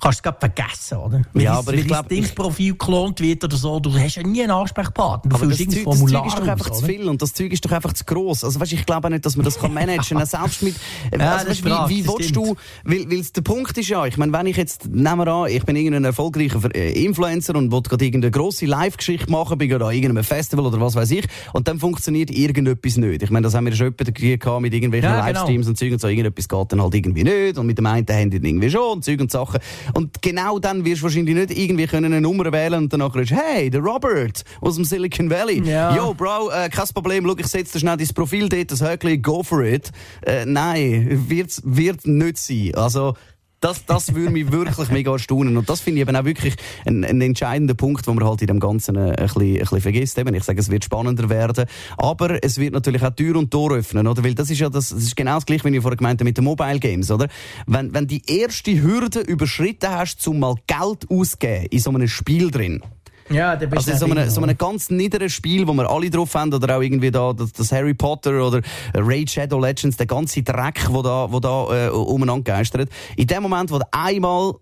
kannst 0.00 0.18
du 0.18 0.20
es 0.20 0.22
gerade 0.22 0.38
vergessen, 0.38 0.98
oder? 0.98 1.22
Wenn 1.32 1.42
Ja, 1.42 1.54
aber 1.54 1.74
ich 1.74 1.80
wenn 1.80 1.86
glaub, 1.88 2.08
dein 2.08 2.16
Dingsprofil 2.16 2.72
geklont 2.72 3.20
wird 3.20 3.44
oder 3.44 3.56
so, 3.56 3.80
du 3.80 3.92
hast 3.92 4.16
ja 4.16 4.22
nie 4.22 4.42
einen 4.42 4.52
Ansprechpartner. 4.52 5.30
Du 5.30 5.36
Aber 5.36 5.46
das 5.46 5.58
Zeug, 5.58 5.84
das 5.84 5.98
Zeug 6.00 6.26
ist 6.26 6.38
doch 6.38 6.46
einfach 6.46 6.70
aus, 6.70 6.80
zu 6.80 6.86
viel 6.86 7.08
und 7.08 7.22
das 7.22 7.32
Zeug 7.32 7.52
ist 7.52 7.64
doch 7.64 7.72
einfach 7.72 7.92
zu 7.92 8.04
gross. 8.04 8.44
Also 8.44 8.60
weißt, 8.60 8.72
ich 8.72 8.86
glaube 8.86 9.06
auch 9.06 9.10
nicht, 9.10 9.26
dass 9.26 9.36
man 9.36 9.44
das 9.44 9.58
kann 9.58 9.74
managen 9.74 10.18
kann. 10.18 10.26
Selbst 10.26 10.62
mit, 10.62 10.76
äh, 11.10 11.18
Ja, 11.18 11.32
also, 11.32 11.48
weißt, 11.48 11.60
ist 11.60 11.64
wie, 11.64 11.88
wie 11.88 12.06
willst 12.06 12.30
stimmt. 12.30 12.36
du, 12.36 12.56
weil, 12.84 13.10
weil 13.10 13.22
der 13.22 13.40
Punkt 13.42 13.76
ist 13.76 13.88
ja, 13.88 14.06
ich 14.06 14.16
meine, 14.16 14.32
wenn 14.32 14.46
ich 14.46 14.56
jetzt, 14.56 14.86
nehmen 14.86 15.18
wir 15.18 15.26
an, 15.26 15.50
ich 15.50 15.64
bin 15.64 15.76
irgendein 15.76 16.04
erfolgreicher 16.04 16.74
äh, 16.74 17.04
Influencer 17.04 17.56
und 17.56 17.72
will 17.72 17.82
gerade 17.82 18.04
irgendeine 18.04 18.30
grosse 18.30 18.66
Live-Geschichte 18.66 19.30
machen, 19.30 19.58
bin 19.58 19.68
gerade 19.68 19.86
an 19.86 19.92
irgendeinem 19.94 20.24
Festival 20.24 20.66
oder 20.66 20.80
was 20.80 20.94
weiß 20.94 21.10
ich, 21.10 21.26
und 21.52 21.66
dann 21.66 21.78
funktioniert 21.78 22.30
irgendetwas 22.30 22.96
nicht. 22.96 23.22
Ich 23.22 23.30
meine, 23.30 23.44
das 23.44 23.54
haben 23.54 23.66
wir 23.66 23.74
schon 23.74 23.94
gehabt 23.96 24.60
mit 24.60 24.74
irgendwelchen 24.74 25.10
Ja, 25.10 25.16
genau. 25.16 25.26
Livestreams 25.26 25.68
und 25.68 25.78
Zeug 25.78 25.92
und 25.92 26.00
so, 26.00 26.08
irgendetwas 26.08 26.48
geht 26.48 26.72
dann 26.72 26.82
halt 26.82 26.94
irgendwie 26.94 27.24
nicht 27.24 27.58
und 27.58 27.66
mit 27.66 27.78
dem 27.78 27.86
einen 27.86 28.06
Handy 28.06 28.36
irgendwie 28.36 28.70
schon 28.70 28.92
und 28.92 29.04
Zeug 29.04 29.20
und 29.20 29.30
Sachen. 29.30 29.58
Und 29.94 30.22
genau 30.22 30.58
dann 30.58 30.84
wirst 30.84 31.00
du 31.00 31.04
wahrscheinlich 31.04 31.34
nicht 31.34 31.56
irgendwie 31.56 31.86
können 31.86 32.12
eine 32.12 32.20
Nummer 32.20 32.50
wählen 32.52 32.84
und 32.84 32.92
danach 32.92 33.14
ist 33.16 33.32
hey, 33.32 33.70
der 33.70 33.80
Robert 33.80 34.44
aus 34.60 34.76
dem 34.76 34.84
Silicon 34.84 35.30
Valley. 35.30 35.62
Ja. 35.64 35.94
Yo, 35.94 36.14
Bro, 36.14 36.50
äh, 36.50 36.68
kein 36.68 36.88
Problem, 36.94 37.24
schau, 37.26 37.36
ich 37.36 37.46
setze 37.46 37.74
dir 37.74 37.80
schnell 37.80 37.96
dein 37.96 38.08
Profil 38.08 38.48
dort, 38.48 38.70
das 38.70 38.82
Höckli, 38.82 39.18
go 39.18 39.42
for 39.42 39.62
it. 39.62 39.90
Äh, 40.22 40.44
nein, 40.46 41.24
wird's, 41.28 41.62
wird 41.64 42.06
nicht 42.06 42.38
sein. 42.38 42.74
Also, 42.74 43.14
das, 43.60 43.84
das 43.84 44.14
würde 44.14 44.30
mich 44.30 44.52
wirklich 44.52 44.88
mega 44.90 45.10
erstaunen. 45.12 45.56
Und 45.56 45.68
das 45.68 45.80
finde 45.80 46.00
ich 46.00 46.08
eben 46.08 46.16
auch 46.16 46.24
wirklich 46.24 46.54
ein, 46.86 47.04
ein 47.04 47.20
entscheidender 47.20 47.74
Punkt, 47.74 48.06
wo 48.06 48.12
man 48.12 48.24
halt 48.24 48.40
in 48.40 48.46
dem 48.46 48.60
Ganzen 48.60 48.96
äh, 48.96 49.00
ein, 49.00 49.14
bisschen, 49.16 49.42
ein 49.42 49.58
bisschen 49.58 49.80
vergisst. 49.80 50.18
Eben, 50.18 50.34
ich 50.34 50.44
sage, 50.44 50.60
es 50.60 50.70
wird 50.70 50.84
spannender 50.84 51.28
werden. 51.28 51.64
Aber 51.96 52.42
es 52.42 52.58
wird 52.58 52.72
natürlich 52.72 53.02
auch 53.02 53.14
Tür 53.14 53.36
und 53.36 53.50
Tor 53.50 53.72
öffnen, 53.72 54.06
oder? 54.06 54.22
Weil 54.22 54.34
das 54.34 54.50
ist 54.50 54.60
ja 54.60 54.68
das, 54.68 54.90
das 54.90 55.02
ist 55.02 55.16
genau 55.16 55.34
das 55.34 55.46
gleiche, 55.46 55.64
wie 55.64 55.76
ich 55.76 55.82
vorher 55.82 55.96
gemeint 55.96 56.20
habe 56.20 56.28
mit 56.28 56.36
den 56.36 56.44
Mobile 56.44 56.78
Games, 56.78 57.10
oder? 57.10 57.28
Wenn, 57.66 57.92
wenn 57.94 58.06
die 58.06 58.22
erste 58.26 58.80
Hürde 58.80 59.20
überschritten 59.20 59.90
hast, 59.90 60.20
zum 60.20 60.38
mal 60.38 60.54
Geld 60.66 61.10
auszugeben 61.10 61.66
in 61.70 61.78
so 61.78 61.90
einem 61.90 62.08
Spiel 62.08 62.50
drin, 62.50 62.82
Ja, 63.30 63.56
der 63.56 63.66
bist 63.66 63.88
also 63.88 64.06
so 64.06 64.12
drin, 64.12 64.18
einem, 64.18 64.30
so 64.30 64.40
ganz 64.56 64.90
niederen 64.90 65.28
Spiel, 65.28 65.66
wo 65.66 65.72
wir 65.74 65.88
alle 65.88 66.10
drauf 66.10 66.34
haben, 66.34 66.52
oder 66.52 66.76
auch 66.76 66.82
irgendwie 66.82 67.10
da 67.10 67.32
das, 67.32 67.52
das 67.52 67.72
Harry 67.72 67.94
Potter 67.94 68.46
oder 68.46 68.60
Raid 68.94 69.30
Shadow 69.30 69.60
Legends, 69.60 69.96
der 69.96 70.06
ganze 70.06 70.42
Dreck, 70.42 70.86
wo 70.90 71.02
da, 71.02 71.30
wo 71.30 71.40
da 71.40 71.88
äh, 71.88 71.90
umeinander 71.90 72.44
geistert. 72.44 72.88
In 73.16 73.26
dem 73.26 73.42
Moment, 73.42 73.70
wo 73.70 73.78
du 73.78 73.84
einmal 73.90 74.54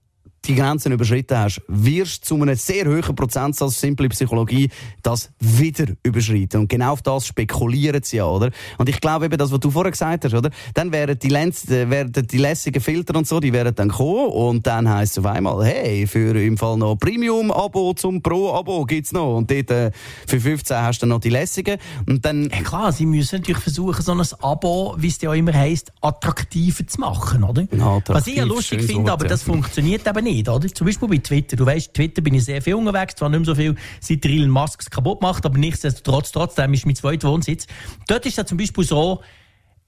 die 0.46 0.54
Grenzen 0.54 0.92
überschritten 0.92 1.38
hast, 1.38 1.60
wirst 1.68 2.30
du 2.30 2.36
zu 2.36 2.42
einem 2.42 2.54
sehr 2.54 2.86
hohen 2.86 3.14
Prozentsatz 3.14 3.80
simple 3.80 4.08
Psychologie 4.08 4.68
das 5.02 5.30
wieder 5.40 5.86
überschreiten. 6.02 6.60
Und 6.60 6.68
genau 6.68 6.92
auf 6.92 7.02
das 7.02 7.26
spekulieren 7.26 8.02
sie 8.02 8.18
ja, 8.18 8.26
oder? 8.26 8.50
Und 8.78 8.88
ich 8.88 9.00
glaube 9.00 9.26
eben, 9.26 9.36
das, 9.36 9.50
was 9.50 9.60
du 9.60 9.70
vorher 9.70 9.90
gesagt 9.90 10.24
hast, 10.24 10.34
oder? 10.34 10.50
Dann 10.74 10.92
wären 10.92 11.18
die, 11.18 11.28
Lenz, 11.28 11.68
äh, 11.68 11.90
wären 11.90 12.12
die 12.12 12.38
lässigen 12.38 12.80
Filter 12.80 13.16
und 13.16 13.26
so, 13.26 13.40
die 13.40 13.52
wären 13.52 13.74
dann 13.74 13.88
kommen 13.88 14.26
und 14.28 14.66
dann 14.66 14.88
heisst 14.88 15.18
es 15.18 15.24
auf 15.24 15.30
einmal, 15.30 15.64
hey, 15.64 16.06
für 16.06 16.40
im 16.40 16.56
Fall 16.56 16.76
noch 16.76 16.96
Premium-Abo 16.96 17.94
zum 17.94 18.22
Pro-Abo 18.22 18.84
gibt's 18.84 19.12
noch. 19.12 19.36
Und 19.36 19.50
dort, 19.50 19.70
äh, 19.70 19.90
für 20.26 20.40
15 20.40 20.76
hast 20.76 20.98
du 20.98 21.06
dann 21.06 21.10
noch 21.10 21.20
die 21.20 21.30
lässigen. 21.30 21.78
Und 22.06 22.24
dann... 22.24 22.50
Ja, 22.50 22.62
klar, 22.62 22.92
sie 22.92 23.06
müssen 23.06 23.40
natürlich 23.40 23.62
versuchen, 23.62 24.02
so 24.02 24.12
ein 24.12 24.22
Abo, 24.40 24.94
wie 24.98 25.08
es 25.08 25.20
ja 25.20 25.32
immer 25.32 25.52
heisst, 25.52 25.92
attraktiver 26.00 26.86
zu 26.86 27.00
machen, 27.00 27.42
oder? 27.42 27.66
Ja, 27.72 28.00
Was 28.06 28.26
ich 28.26 28.36
ja 28.36 28.44
lustig 28.44 28.82
finde, 28.82 29.12
aber 29.12 29.26
das 29.26 29.42
funktioniert 29.42 30.06
eben 30.06 30.24
nicht, 30.24 30.35
oder? 30.42 30.68
Zum 30.68 30.86
Beispiel 30.86 31.08
bei 31.08 31.18
Twitter. 31.18 31.56
Du 31.56 31.66
weißt, 31.66 31.92
Twitter 31.94 32.22
bin 32.22 32.34
ich 32.34 32.44
sehr 32.44 32.62
viel 32.62 32.74
unterwegs, 32.74 33.14
zwar 33.14 33.28
nicht 33.28 33.38
mehr 33.40 33.46
so 33.46 33.54
viel, 33.54 33.74
seit 34.00 34.24
Elon 34.24 34.50
Musk 34.50 34.90
kaputt 34.90 35.22
macht, 35.22 35.44
aber 35.44 35.58
nichtsdestotrotz, 35.58 36.32
trotzdem 36.32 36.72
ist 36.74 36.86
mein 36.86 36.96
zweiter 36.96 37.28
Wohnsitz. 37.28 37.66
Dort 38.06 38.26
ist 38.26 38.38
es 38.38 38.46
zum 38.46 38.58
Beispiel 38.58 38.84
so, 38.84 39.20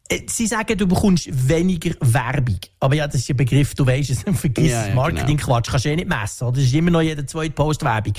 äh, 0.08 0.20
Sie 0.26 0.46
sagen, 0.46 0.76
du 0.76 0.86
bekommst 0.86 1.28
weniger 1.48 1.94
Werbung. 2.00 2.58
Aber 2.80 2.94
ja, 2.94 3.06
das 3.06 3.16
ist 3.16 3.30
ein 3.30 3.36
Begriff, 3.36 3.74
du 3.74 3.86
weißt 3.86 4.10
es, 4.10 4.22
vergiss 4.40 4.70
Ja, 4.70 4.88
ja, 4.88 4.94
Marketing-Quatsch, 4.94 5.70
kannst 5.70 5.84
du 5.84 5.90
eh 5.90 5.96
nicht 5.96 6.08
messen. 6.08 6.44
Oder? 6.44 6.56
Das 6.56 6.64
ist 6.64 6.74
immer 6.74 6.90
noch 6.90 7.02
jeder 7.02 7.26
zweite 7.26 7.52
Post 7.52 7.84
Werbung. 7.84 8.14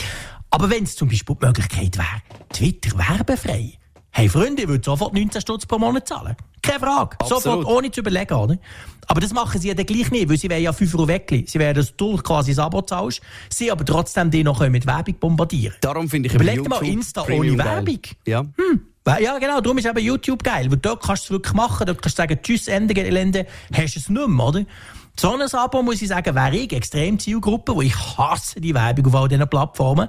Aber 0.51 0.69
wenn 0.69 0.83
es 0.83 0.95
zum 0.95 1.09
Beispiel 1.09 1.35
die 1.39 1.45
Möglichkeit 1.45 1.97
wäre, 1.97 2.21
Twitter 2.51 2.97
werbefrei, 2.97 3.73
hey 4.11 4.29
Freunde, 4.29 4.63
ich 4.63 4.67
würde 4.67 4.83
sofort 4.83 5.13
19 5.13 5.41
Stutz 5.41 5.65
pro 5.65 5.77
Monat 5.79 6.07
zahlen. 6.07 6.35
Keine 6.61 6.79
Frage. 6.79 7.17
Absolut. 7.19 7.43
Sofort, 7.43 7.65
ohne 7.67 7.89
zu 7.91 8.01
überlegen, 8.01 8.33
oder? 8.33 8.57
Aber 9.07 9.21
das 9.21 9.33
machen 9.33 9.59
sie 9.61 9.69
ja 9.69 9.73
dann 9.73 9.85
gleich 9.85 10.11
nicht, 10.11 10.29
weil 10.29 10.37
sie 10.37 10.49
wollen 10.49 10.61
ja 10.61 10.73
5 10.73 10.93
Euro 10.95 11.07
weglegen. 11.07 11.47
Sie 11.47 11.57
werden 11.57 11.77
das 11.77 11.95
du 11.95 12.17
quasi 12.17 12.51
das 12.53 12.59
Abo 12.63 12.81
zahlst, 12.81 13.21
sie 13.49 13.71
aber 13.71 13.85
trotzdem 13.85 14.29
die 14.29 14.43
noch 14.43 14.59
mit 14.69 14.85
Werbung 14.85 15.15
bombardieren. 15.19 15.75
Darum 15.81 16.09
finde 16.09 16.27
ich 16.27 16.35
Überleg 16.35 16.61
dir 16.61 16.69
mal 16.69 16.83
Insta 16.85 17.23
Premium 17.23 17.55
ohne 17.55 17.63
geil. 17.63 17.75
Werbung. 17.75 17.99
Ja. 18.27 18.45
Weil- 19.05 19.23
Ja, 19.23 19.37
genau, 19.39 19.61
darum 19.61 19.77
ist 19.77 19.87
eben 19.87 19.99
YouTube 19.99 20.43
geil, 20.43 20.69
weil 20.69 20.77
dort 20.77 21.01
kannst 21.01 21.23
du 21.23 21.25
es 21.27 21.31
wirklich 21.31 21.53
machen, 21.53 21.87
dort 21.87 22.01
kannst 22.01 22.17
du 22.19 22.21
sagen, 22.21 22.39
tschüss, 22.43 22.67
Ende 22.67 22.93
Gelände, 22.93 23.47
hast 23.73 23.95
du 23.95 23.99
es 23.99 24.09
nicht 24.09 24.27
mehr, 24.27 24.45
oder? 24.45 24.65
So 25.19 25.33
ein 25.33 25.41
Abo, 25.41 25.81
muss 25.81 26.01
ich 26.01 26.07
sagen, 26.07 26.33
wäre 26.35 26.55
ich 26.55 26.71
extrem 26.71 27.19
Zielgruppe, 27.19 27.75
wo 27.75 27.81
ich 27.81 27.93
hasse 28.17 28.61
die 28.61 28.73
Werbung 28.73 29.07
auf 29.07 29.15
all 29.15 29.27
diesen 29.27 29.49
Plattformen. 29.49 30.07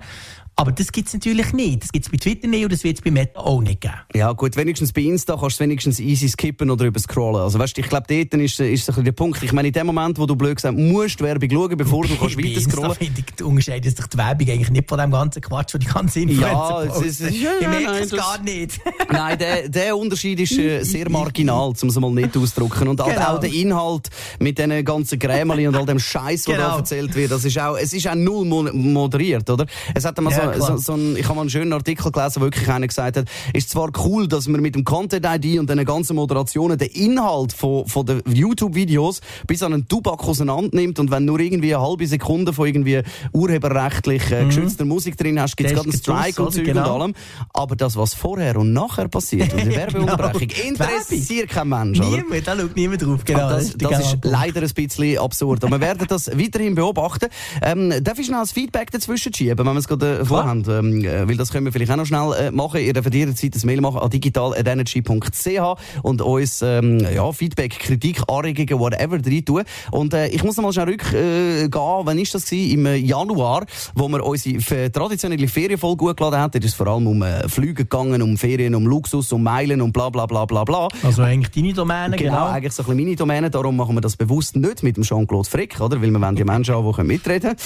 Aber 0.56 0.72
das 0.72 0.92
gibt 0.92 1.08
es 1.08 1.14
natürlich 1.14 1.54
nicht. 1.54 1.82
Das 1.84 1.90
gibt 1.92 2.04
es 2.04 2.10
bei 2.12 2.18
Twitter 2.18 2.46
nicht 2.46 2.64
und 2.64 2.70
das 2.72 2.84
wird 2.84 2.98
es 2.98 3.02
bei 3.02 3.10
Meta 3.10 3.40
auch 3.40 3.62
nicht 3.62 3.80
geben. 3.80 3.94
Ja, 4.14 4.32
gut, 4.32 4.56
wenigstens 4.56 4.92
bei 4.92 5.00
Insta 5.00 5.32
kannst 5.32 5.42
du 5.42 5.46
es 5.48 5.60
wenigstens 5.60 6.00
easy 6.00 6.28
skippen 6.28 6.70
oder 6.70 6.84
überscrollen. 6.84 7.40
Also, 7.40 7.58
weißt 7.58 7.76
du, 7.78 7.80
ich 7.80 7.88
glaube, 7.88 8.04
dort 8.08 8.34
ist, 8.42 8.60
ist 8.60 8.60
so 8.60 8.64
ein 8.64 8.70
bisschen 8.96 9.04
der 9.04 9.12
Punkt. 9.12 9.42
Ich 9.42 9.52
meine, 9.54 9.68
in 9.68 9.72
dem 9.72 9.86
Moment, 9.86 10.18
wo 10.18 10.26
du 10.26 10.36
blöd 10.36 10.56
gesagt 10.56 10.76
musst 10.76 11.18
du 11.20 11.24
Werbung 11.24 11.48
schauen, 11.50 11.76
bevor 11.78 12.02
du 12.04 12.14
kannst 12.14 12.36
weiter 12.36 12.60
scrollen. 12.60 12.94
finde 12.94 13.20
ich, 13.26 13.34
du 13.36 13.48
unterscheidest 13.48 13.96
sich 13.96 14.06
die 14.08 14.18
Werbung 14.18 14.48
eigentlich 14.50 14.70
nicht 14.70 14.86
von 14.88 14.98
dem 14.98 15.10
ganzen 15.12 15.40
Quatsch, 15.40 15.72
den 15.72 15.80
die 15.80 15.86
ganzen 15.86 16.22
Influencer 16.24 16.52
Ja, 16.52 16.82
es 16.82 17.00
ist- 17.02 17.20
posten. 17.20 17.34
ja, 17.42 17.50
Ich 17.60 17.68
merke 17.68 17.84
nein, 17.84 18.02
es 18.02 18.10
gar 18.10 18.42
nicht. 18.42 18.80
Nein, 19.10 19.38
der, 19.38 19.68
der 19.70 19.96
Unterschied 19.96 20.40
ist 20.40 20.58
äh, 20.58 20.82
sehr 20.82 21.08
marginal, 21.08 21.72
um 21.80 21.88
es 21.88 21.98
mal 21.98 22.10
nicht 22.12 22.36
auszudrücken. 22.36 22.88
Und 22.88 23.00
halt 23.00 23.14
Genau. 23.16 23.34
auch 23.36 23.40
der 23.40 23.50
Inhalt 23.52 24.10
mit 24.38 24.58
diesen 24.58 24.84
ganzen 24.84 25.18
Grämeli 25.18 25.66
und 25.66 25.74
all 25.74 25.86
dem 25.86 25.98
Scheiß, 25.98 26.42
der 26.44 26.58
da 26.58 26.64
Genau. 26.66 26.76
erzählt 26.78 27.14
wird, 27.14 27.30
das 27.30 27.44
ist 27.46 27.58
auch, 27.58 27.76
es 27.78 27.94
ist 27.94 28.06
auch 28.06 28.14
null 28.14 28.44
mo 28.44 28.62
moderiert, 28.72 29.48
oder? 29.48 29.64
Es 29.94 30.04
hat 30.04 30.18
einmal 30.18 30.32
Ja, 30.34 30.39
so, 30.39 30.39
klar. 30.48 30.68
so, 30.68 30.76
so 30.76 30.92
ein, 30.94 31.16
ich 31.16 31.24
habe 31.24 31.34
mal 31.34 31.40
einen 31.42 31.50
schönen 31.50 31.72
Artikel 31.72 32.10
gelesen, 32.10 32.40
wo 32.40 32.44
wirklich 32.46 32.68
einer 32.68 32.86
gesagt 32.86 33.16
hat, 33.16 33.26
ist 33.52 33.70
zwar 33.70 33.90
cool, 34.04 34.28
dass 34.28 34.48
man 34.48 34.60
mit 34.60 34.74
dem 34.74 34.84
Content 34.84 35.26
ID 35.26 35.58
und 35.58 35.68
den 35.70 35.84
ganzen 35.84 36.16
Moderationen 36.16 36.78
den 36.78 36.88
Inhalt 36.88 37.52
von, 37.52 37.86
von 37.86 38.06
den 38.06 38.22
YouTube-Videos 38.26 39.20
bis 39.46 39.62
an 39.62 39.72
einen 39.74 39.88
Tubak 39.88 40.22
auseinander 40.24 40.76
nimmt 40.76 40.98
und 40.98 41.10
wenn 41.10 41.24
nur 41.24 41.40
irgendwie 41.40 41.74
eine 41.74 41.84
halbe 41.86 42.06
Sekunde 42.06 42.52
von 42.52 42.66
irgendwie 42.66 43.02
urheberrechtlich 43.32 44.30
äh, 44.30 44.44
geschützter 44.44 44.84
Musik 44.84 45.16
drin 45.16 45.40
hast, 45.40 45.56
gibt 45.56 45.70
es 45.70 45.74
gerade 45.76 45.88
einen 45.90 45.98
Strike 45.98 46.42
und 46.42 46.54
Genau. 46.64 46.94
und 46.94 47.00
allem. 47.02 47.14
Aber 47.52 47.74
das, 47.76 47.96
was 47.96 48.14
vorher 48.14 48.56
und 48.56 48.72
nachher 48.72 49.08
passiert, 49.08 49.52
und 49.52 49.64
die 49.64 49.70
Werbeunterbrechung, 49.76 50.48
Genau. 50.48 50.68
interessiert 50.68 51.48
kein 51.48 51.68
Mensch, 51.68 51.98
oder? 52.00 52.08
Niemand, 52.10 52.46
da 52.46 52.56
schaut 52.56 52.76
niemand 52.76 53.02
drauf. 53.02 53.24
Genau, 53.24 53.46
Und 53.46 53.52
das, 53.52 53.76
das 53.76 54.00
ist 54.00 54.18
leider 54.22 54.62
ein 54.62 54.70
bisschen 54.74 55.18
absurd. 55.18 55.64
Und 55.64 55.70
wir 55.70 55.80
werden 55.80 56.06
das 56.08 56.28
weiterhin 56.38 56.74
beobachten. 56.74 57.28
Ähm, 57.62 57.92
darf 58.02 58.18
ich 58.18 58.26
schnell 58.26 58.40
das 58.40 58.52
Feedback 58.52 58.90
dazwischen 58.90 59.32
schieben, 59.34 59.58
wenn 59.58 59.72
wir 59.74 59.78
es 59.78 59.88
gerade 59.88 60.20
äh, 60.20 60.29
vorhaben? 60.30 60.64
Ähm, 60.68 61.04
äh, 61.04 61.28
weil 61.28 61.36
das 61.36 61.52
können 61.52 61.66
wir 61.66 61.72
vielleicht 61.72 61.90
auch 61.92 61.96
noch 61.96 62.06
schnell 62.06 62.32
äh, 62.38 62.50
machen. 62.50 62.80
Ihr 62.80 62.92
dürft 62.92 63.12
jederzeit 63.14 63.54
ein 63.54 63.66
Mail 63.66 63.80
machen 63.80 63.98
an 64.00 64.10
digital.energy.ch 64.10 66.02
und 66.02 66.22
uns 66.22 66.62
ähm, 66.62 67.00
ja, 67.14 67.30
Feedback, 67.32 67.78
Kritik, 67.78 68.22
Anregungen, 68.28 68.78
whatever 68.80 69.16
rein 69.24 69.44
tun. 69.44 69.62
Und 69.90 70.14
äh, 70.14 70.28
ich 70.28 70.42
muss 70.44 70.56
noch 70.56 70.64
mal 70.64 70.72
schnell 70.72 70.88
rückgehen. 70.88 71.66
Äh. 71.66 71.70
Wann 71.72 72.18
ist 72.18 72.34
das 72.34 72.44
gewesen? 72.46 72.70
Im 72.72 72.86
äh, 72.86 72.96
Januar, 72.96 73.66
wo 73.94 74.08
wir 74.08 74.24
unsere 74.24 74.90
traditionelle 74.90 75.48
Ferienfolge 75.48 75.96
gut 75.96 76.16
geladen 76.16 76.38
haben. 76.38 76.50
Da 76.52 76.58
ist 76.58 76.64
es 76.66 76.74
vor 76.74 76.86
allem 76.86 77.06
um 77.06 77.22
äh, 77.22 77.48
Flüge 77.48 77.74
gegangen, 77.84 78.22
um 78.22 78.36
Ferien, 78.36 78.74
um 78.74 78.86
Luxus, 78.86 79.32
um 79.32 79.42
Meilen, 79.42 79.80
um 79.80 79.92
bla 79.92 80.08
bla 80.10 80.26
bla 80.26 80.44
bla 80.44 80.64
bla. 80.64 80.88
Also 81.02 81.22
eigentlich 81.22 81.50
deine 81.50 81.72
Domäne, 81.74 82.16
Genau, 82.16 82.32
genau. 82.32 82.46
eigentlich 82.48 82.72
so 82.72 82.82
ein 82.82 82.86
bisschen 82.86 83.04
meine 83.04 83.16
Domäne. 83.16 83.50
Darum 83.50 83.76
machen 83.76 83.96
wir 83.96 84.00
das 84.00 84.16
bewusst 84.16 84.56
nicht 84.56 84.82
mit 84.82 84.96
dem 84.96 85.02
Jean-Claude 85.04 85.48
Frick, 85.48 85.80
oder? 85.80 86.00
Weil 86.00 86.10
wir 86.10 86.20
wollen 86.20 86.36
die 86.36 86.44
Menschen 86.44 86.74
haben, 86.74 86.86
die 86.86 86.92
können 86.94 87.08
mitreden 87.08 87.56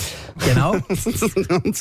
Genau. 0.45 0.73
können. 1.43 1.75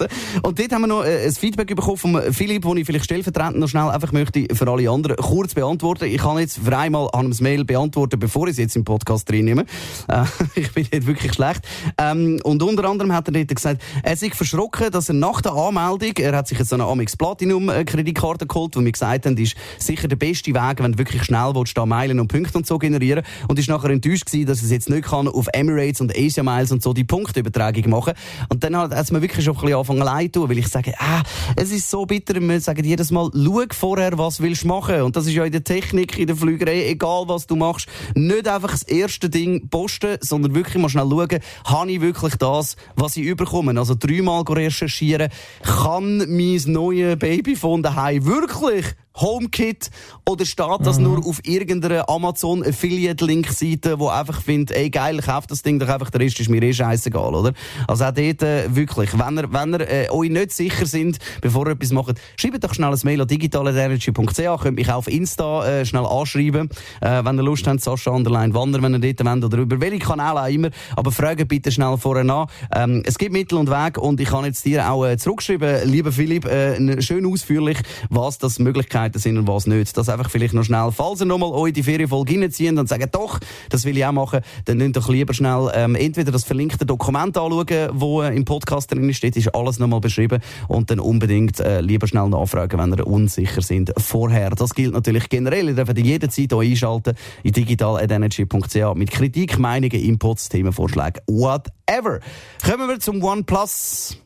Und 0.44 0.60
dort 0.60 0.73
haben 0.74 0.82
wir 0.82 0.88
noch 0.88 1.06
äh, 1.06 1.25
ein 1.25 1.32
Feedback 1.32 1.68
bekommen 1.68 1.98
von 1.98 2.34
Philipp, 2.34 2.63
das 2.63 2.75
ich 2.75 2.86
vielleicht 2.86 3.06
stellvertretend 3.06 3.60
noch 3.60 3.68
schnell 3.68 3.89
einfach 3.89 4.12
möchte 4.12 4.48
für 4.53 4.68
alle 4.68 4.89
anderen 4.89 5.15
kurz 5.18 5.53
beantworten. 5.53 6.06
Ich 6.06 6.22
kann 6.22 6.39
jetzt 6.39 6.60
für 6.60 6.75
einmal 6.75 7.10
an 7.13 7.30
das 7.30 7.42
Mail 7.42 7.63
beantworten, 7.63 8.20
bevor 8.20 8.48
ich 8.48 8.53
es 8.53 8.58
jetzt 8.58 8.75
im 8.75 8.84
Podcast 8.84 9.30
drin 9.30 9.46
nehme. 9.46 9.65
Äh, 10.08 10.24
ich 10.56 10.71
bin 10.71 10.88
dort 10.91 11.06
wirklich 11.06 11.34
schlecht. 11.34 11.62
Ähm, 11.97 12.39
und 12.43 12.63
unter 12.63 12.89
anderem 12.89 13.13
hat 13.13 13.28
er 13.28 13.34
dort 13.34 13.56
gesagt, 13.56 13.82
er 14.02 14.17
sich 14.17 14.34
verschrocken, 14.34 14.91
dass 14.91 15.10
er 15.10 15.15
nach 15.15 15.41
der 15.41 15.54
Anmeldung, 15.54 16.13
er 16.17 16.36
hat 16.36 16.47
sich 16.47 16.58
jetzt 16.58 16.69
so 16.69 16.76
eine 16.76 16.86
Amex 16.86 17.15
Platinum 17.15 17.69
äh, 17.69 17.86
Kreditkarte 17.86 18.47
geholt, 18.47 18.76
wo 18.76 18.82
wir 18.82 18.91
gesagt 18.91 19.26
haben, 19.26 19.36
die 19.36 19.43
ist 19.43 19.56
sicher 19.78 20.08
der 20.08 20.15
beste 20.15 20.54
Weg, 20.54 20.80
wenn 20.80 20.93
du 20.93 20.97
wirklich 20.97 21.24
schnell 21.24 21.52
willst, 21.54 21.78
da 21.78 21.86
Meilen 21.86 22.19
und 22.19 22.28
Punkte 22.30 22.58
und 22.58 22.65
so 22.65 22.80
generieren. 22.80 23.24
Und 23.47 23.60
ist 23.60 23.69
nachher 23.69 23.91
enttäuscht 23.91 24.26
gewesen, 24.26 24.47
dass 24.47 24.60
er 24.60 24.65
es 24.65 24.71
jetzt 24.71 24.89
nicht 24.89 25.06
kann 25.06 25.28
auf 25.28 25.47
Emirates 25.54 26.02
und 26.02 26.17
Asia 26.17 26.43
Miles 26.43 26.71
und 26.71 26.82
so 26.82 26.93
die 26.93 27.04
Punktübertragung 27.04 27.89
machen. 27.89 28.13
Und 28.50 28.63
dann 28.63 28.76
hat 28.76 28.91
es 28.91 29.12
mir 29.12 29.21
wirklich 29.21 29.45
schon 29.45 29.56
ein 29.56 29.62
bisschen 29.62 29.76
angefangen 29.76 30.02
leid 30.02 30.34
tun, 30.34 30.50
weil 30.50 30.58
ich 30.58 30.62
sage, 30.67 30.93
ah, 30.99 31.23
es 31.56 31.71
ist 31.71 31.89
so 31.89 32.06
bitter, 32.06 32.39
wir 32.39 32.60
sagen 32.60 32.84
jedes 32.84 33.12
Mal, 33.12 33.30
schau 33.34 33.63
vorher, 33.71 34.17
was 34.17 34.41
willst 34.41 34.63
du 34.63 34.67
machen. 34.67 35.02
Und 35.02 35.15
das 35.15 35.26
ist 35.26 35.34
ja 35.34 35.45
in 35.45 35.52
der 35.52 35.63
Technik, 35.63 36.17
in 36.17 36.28
der 36.28 36.36
Flügerei, 36.36 36.88
egal 36.88 37.26
was 37.28 37.47
du 37.47 37.56
machst, 37.56 37.88
nicht 38.15 38.47
einfach 38.47 38.71
das 38.71 38.84
erste 38.84 39.30
Ding 39.30 39.69
posten, 39.69 40.17
sondern 40.21 40.56
wirklich 40.56 40.82
mal 40.82 40.89
schnell 40.89 41.10
schauen, 41.10 41.39
habe 41.65 41.91
ich 41.91 42.02
wirklich 42.02 42.36
das, 42.36 42.76
was 42.95 43.17
ich 43.17 43.23
überkomme. 43.23 43.78
Also 43.80 43.95
dreimal 43.97 44.43
recherchieren, 44.43 45.30
kann 45.62 46.17
mein 46.17 46.62
neues 46.65 47.17
Babyphone 47.17 47.84
daheim 47.84 48.26
wirklich 48.26 48.86
HomeKit 49.15 49.89
oder 50.28 50.45
steht 50.45 50.65
das 50.82 50.97
Mhm. 50.97 51.04
nur 51.04 51.26
auf 51.28 51.39
irgendeiner 51.45 52.10
Amazon 52.10 52.63
Affiliate 52.65 53.23
Link 53.26 53.47
Seite, 53.49 53.99
wo 53.99 54.08
einfach 54.10 54.41
findet, 54.41 54.76
ey 54.76 54.89
geil, 54.89 55.19
kauf 55.19 55.47
das 55.47 55.62
Ding 55.62 55.80
doch 55.80 55.88
einfach, 55.89 56.10
der 56.10 56.21
Rest 56.21 56.39
ist 56.39 56.49
mir 56.49 56.62
eh 56.63 56.73
scheißegal, 56.73 57.34
oder? 57.36 57.54
Also 57.88 58.06
auch 58.06 58.12
dort 58.12 58.41
äh, 58.43 58.76
wirklich, 58.76 59.17
wenn 59.17 59.38
ihr, 59.38 59.52
wenn 59.54 59.73
ihr 59.73 59.89
äh, 59.89 60.10
euch 60.10 60.30
nicht 60.30 60.52
sicher 60.52 60.86
sind, 60.86 61.19
bevor 61.41 61.67
ihr 61.67 61.73
etwas 61.73 61.91
macht, 61.91 62.19
schreibt 62.38 62.63
doch 62.63 62.73
schnell 62.73 62.91
ein 62.91 62.99
Mail 63.04 63.21
an 63.21 63.28
digitalenergy.ch, 63.28 64.62
könnt 64.62 64.76
mich 64.76 64.89
auch 64.89 64.97
auf 64.97 65.08
Insta 65.08 65.65
äh, 65.65 65.86
schnell 65.86 66.06
anschreiben, 66.06 66.69
äh, 67.02 67.23
wenn 67.23 67.38
ihr 67.38 67.43
Lust 67.43 67.67
habt, 67.67 67.82
Sascha 67.82 68.12
Underline 68.12 68.54
Wander, 68.54 68.82
wenn 68.82 68.93
ihr 68.93 69.13
dort 69.13 69.26
wollt, 69.28 69.43
oder 69.45 69.58
über 69.58 69.80
welche 69.82 69.99
Kanäle 69.99 70.41
auch 70.41 70.47
immer, 70.47 70.69
aber 70.95 71.12
fragt 71.12 71.47
bitte 71.47 71.71
schnell 71.71 71.97
vorher 71.97 72.30
an. 72.30 72.47
Ähm, 72.73 73.04
es 73.06 73.17
gibt 73.17 73.34
Mittel 73.34 73.58
und 73.58 73.69
Weg 73.69 73.97
und 73.97 74.19
ich 74.19 74.30
kann 74.30 74.45
jetzt 74.45 74.65
dir 74.65 74.89
auch 74.89 75.06
äh, 75.06 75.17
zurückschreiben, 75.17 75.89
lieber 75.89 76.12
Philipp, 76.12 76.45
äh, 76.45 77.02
schön 77.02 77.26
ausführlich, 77.26 77.78
was 78.10 78.38
das 78.38 78.60
Möglichkeiten 79.04 79.20
sind 79.20 79.38
und 79.38 79.48
was 79.48 79.68
nicht. 79.68 79.96
Das 79.98 80.10
einfach 80.10 80.30
vielleicht 80.30 80.54
noch 80.54 80.63
schnell, 80.63 80.92
falls 80.92 81.22
ihr 81.22 81.26
nochmal 81.26 81.52
euch 81.52 81.74
die 81.74 81.84
Ferienfolge 81.84 82.39
reinziehen 82.39 82.78
und 82.78 82.88
sagen, 82.88 83.08
doch, 83.12 83.39
das 83.70 83.86
will 83.86 83.98
ich 83.98 84.06
auch 84.06 84.12
machen, 84.12 84.42
dann 84.66 84.78
nehmt 84.78 84.96
doch 84.96 85.10
lieber 85.10 85.34
schnell 85.34 85.72
ähm, 85.74 85.96
entweder 85.96 86.32
das 86.32 86.44
verlinkte 86.44 86.86
Dokument 86.86 87.38
anschauen, 87.38 87.89
wo 87.94 88.22
äh, 88.22 88.36
im 88.36 88.46
Podcast 88.46 88.92
drin 88.92 89.13
steht, 89.13 89.36
ist 89.36 89.54
alles 89.54 89.80
nochmal 89.80 90.00
beschrieben 90.00 90.42
und 90.68 90.89
dann 90.89 91.00
unbedingt 91.00 91.60
äh, 91.60 91.82
lieber 91.82 92.08
schnell 92.08 92.30
nachfragen, 92.30 92.80
wenn 92.80 92.94
ihr 92.94 93.08
unsicher 93.08 93.62
sind 93.62 93.92
vorher. 93.98 94.52
Das 94.52 94.74
gilt 94.74 94.94
natürlich 94.94 95.30
generell. 95.30 95.68
Ihr 95.68 95.76
dürft 95.76 95.98
jederzeit 95.98 96.54
euch 96.54 96.72
einschalten 96.72 97.16
in 97.44 97.52
digital.energy.ch 97.52 98.96
mit 98.96 99.12
Kritik, 99.12 99.60
Meinungen, 99.60 100.02
Inputs, 100.02 100.50
Themenvorschlägen, 100.50 101.22
whatever. 101.28 102.20
Kommen 102.63 102.89
wir 102.89 103.00
zum 103.00 103.24
OnePlus. 103.24 104.22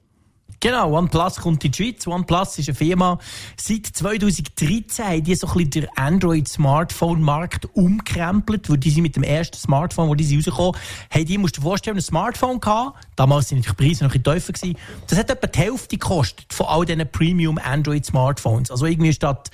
Genau, 0.59 0.97
OnePlus 0.97 1.35
kommt 1.35 1.63
in 1.63 1.71
die 1.71 1.83
Schweiz. 1.83 2.07
OnePlus 2.07 2.57
ist 2.57 2.67
eine 2.67 2.75
Firma, 2.75 3.19
seit 3.57 3.85
2013 3.85 5.05
haben 5.05 5.23
die 5.23 5.35
so 5.35 5.47
ein 5.47 5.53
bisschen 5.53 5.69
den 5.69 5.87
Android-Smartphone-Markt 5.95 7.67
umkrempelt, 7.75 8.67
weil 8.67 8.79
die 8.79 8.89
sind 8.89 9.03
mit 9.03 9.15
dem 9.15 9.21
ersten 9.21 9.57
Smartphone, 9.57 10.09
wo 10.09 10.15
die 10.15 10.23
sind 10.23 10.39
rausgekommen, 10.39 10.75
haben 11.11 11.25
die, 11.25 11.37
musst 11.37 11.57
du 11.57 11.61
dir 11.61 11.67
vorstellen, 11.67 11.97
ein 11.97 12.01
Smartphone 12.01 12.59
gehabt. 12.59 12.97
Damals 13.15 13.49
sind 13.49 13.67
die 13.67 13.73
Preise 13.73 14.03
noch 14.03 14.15
ein 14.15 14.21
bisschen 14.23 14.39
tiefer 14.39 14.53
gewesen. 14.53 14.77
Das 15.07 15.19
hat 15.19 15.29
etwa 15.29 15.45
die 15.45 15.59
Hälfte 15.59 15.97
gekostet 15.97 16.51
von 16.51 16.65
all 16.65 16.85
diesen 16.85 17.07
Premium 17.11 17.59
Android-Smartphones. 17.59 18.71
Also 18.71 18.87
irgendwie 18.87 19.13
statt 19.13 19.51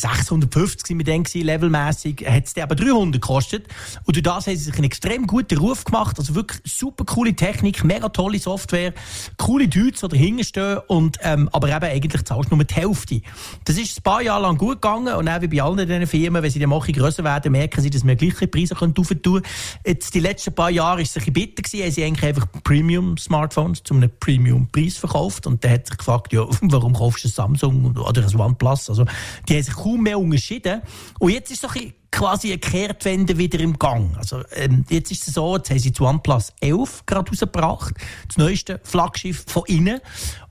650 0.00 0.86
sind 0.86 0.98
wir 0.98 1.04
dann 1.04 1.24
gewesen, 1.24 1.46
levelmässig, 1.46 2.24
hat 2.28 2.46
es 2.46 2.62
aber 2.62 2.74
300 2.74 3.20
gekostet. 3.20 3.66
Und 4.04 4.16
durch 4.16 4.22
das 4.22 4.46
haben 4.46 4.56
sie 4.56 4.64
sich 4.64 4.74
einen 4.74 4.84
extrem 4.84 5.26
guten 5.26 5.58
Ruf 5.58 5.84
gemacht. 5.84 6.18
Also 6.18 6.34
wirklich 6.34 6.60
super 6.64 7.04
coole 7.04 7.34
Technik, 7.34 7.84
mega 7.84 8.08
tolle 8.08 8.38
Software, 8.38 8.92
coole 9.36 9.68
Dudes, 9.68 10.00
die 10.00 10.08
dahinter 10.08 10.44
stehen 10.44 10.78
und, 10.86 11.18
ähm, 11.22 11.48
aber 11.52 11.68
eben 11.68 11.84
eigentlich 11.84 12.24
zahlst 12.24 12.50
du 12.50 12.56
nur 12.56 12.64
die 12.64 12.74
Hälfte. 12.74 13.20
Das 13.64 13.76
ist 13.76 13.98
ein 13.98 14.02
paar 14.02 14.22
Jahre 14.22 14.42
lang 14.42 14.58
gut 14.58 14.82
gegangen 14.82 15.14
und 15.14 15.28
auch 15.28 15.40
wie 15.40 15.48
bei 15.48 15.62
allen 15.62 15.76
diesen 15.76 16.06
Firmen, 16.06 16.42
wenn 16.42 16.50
sie 16.50 16.58
dann 16.58 16.70
mal 16.70 16.80
grösser 16.80 17.24
werden, 17.24 17.52
merken 17.52 17.80
sie, 17.80 17.90
dass 17.90 18.06
wir 18.06 18.16
gleiche 18.16 18.46
Preise 18.46 18.74
können 18.74 18.94
tun 18.94 19.42
Jetzt, 19.84 20.14
die 20.14 20.20
letzten 20.20 20.54
paar 20.54 20.70
Jahre 20.70 21.02
ist 21.02 21.10
es 21.10 21.16
ein 21.16 21.32
bisschen 21.32 21.34
bitter 21.34 21.62
gewesen, 21.62 21.84
haben 21.84 21.92
sie 21.92 22.04
eigentlich 22.04 22.24
einfach 22.24 22.46
Premium-Smartphones 22.64 23.82
zu 23.82 23.94
einem 23.94 24.10
Premium-Preis 24.20 24.96
verkauft 24.96 25.46
und 25.46 25.62
der 25.64 25.72
hat 25.72 25.86
sich 25.86 25.96
gefragt, 25.96 26.32
ja, 26.32 26.44
warum 26.60 26.94
kaufst 26.94 27.24
du 27.24 27.28
ein 27.28 27.32
Samsung 27.32 27.96
oder 27.96 28.26
ein 28.26 28.40
OnePlus? 28.40 28.90
Also, 28.90 29.04
die 29.48 29.54
haben 29.54 29.62
sich 29.62 29.74
kaum 29.88 30.02
mehr 30.02 30.18
unterschieden. 30.18 30.82
Und 31.18 31.30
jetzt 31.30 31.50
ist 31.50 31.62
so 31.62 31.68
ein 31.68 31.92
quasi 32.10 32.48
eine 32.48 32.58
Kehrtwende 32.58 33.36
wieder 33.36 33.60
im 33.60 33.78
Gang. 33.78 34.16
Also, 34.16 34.42
ähm, 34.54 34.84
jetzt 34.88 35.10
ist 35.12 35.28
es 35.28 35.34
so, 35.34 35.56
jetzt 35.56 35.70
haben 35.70 35.78
sie 35.78 35.92
das 35.92 36.00
OnePlus 36.00 36.52
11 36.60 37.04
gerade 37.06 37.30
rausgebracht, 37.30 37.94
das 38.26 38.36
neueste 38.38 38.80
Flaggschiff 38.82 39.44
von 39.46 39.64
innen. 39.66 40.00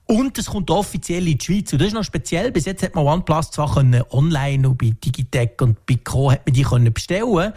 Und 0.06 0.38
es 0.38 0.46
kommt 0.46 0.70
offiziell 0.70 1.28
in 1.28 1.36
die 1.36 1.44
Schweiz. 1.44 1.72
Und 1.72 1.80
das 1.80 1.88
ist 1.88 1.94
noch 1.94 2.04
speziell. 2.04 2.50
Bis 2.50 2.64
jetzt 2.64 2.82
hat 2.82 2.94
man 2.94 3.04
OnePlus 3.04 3.50
zwar 3.50 3.76
online 3.76 4.68
und 4.68 4.78
bei 4.78 4.94
Digitech 5.04 5.60
und 5.60 5.84
bei 5.84 5.98
Co. 6.02 6.32
hat 6.32 6.46
man 6.46 6.84
die 6.84 6.90
bestellen 6.90 7.52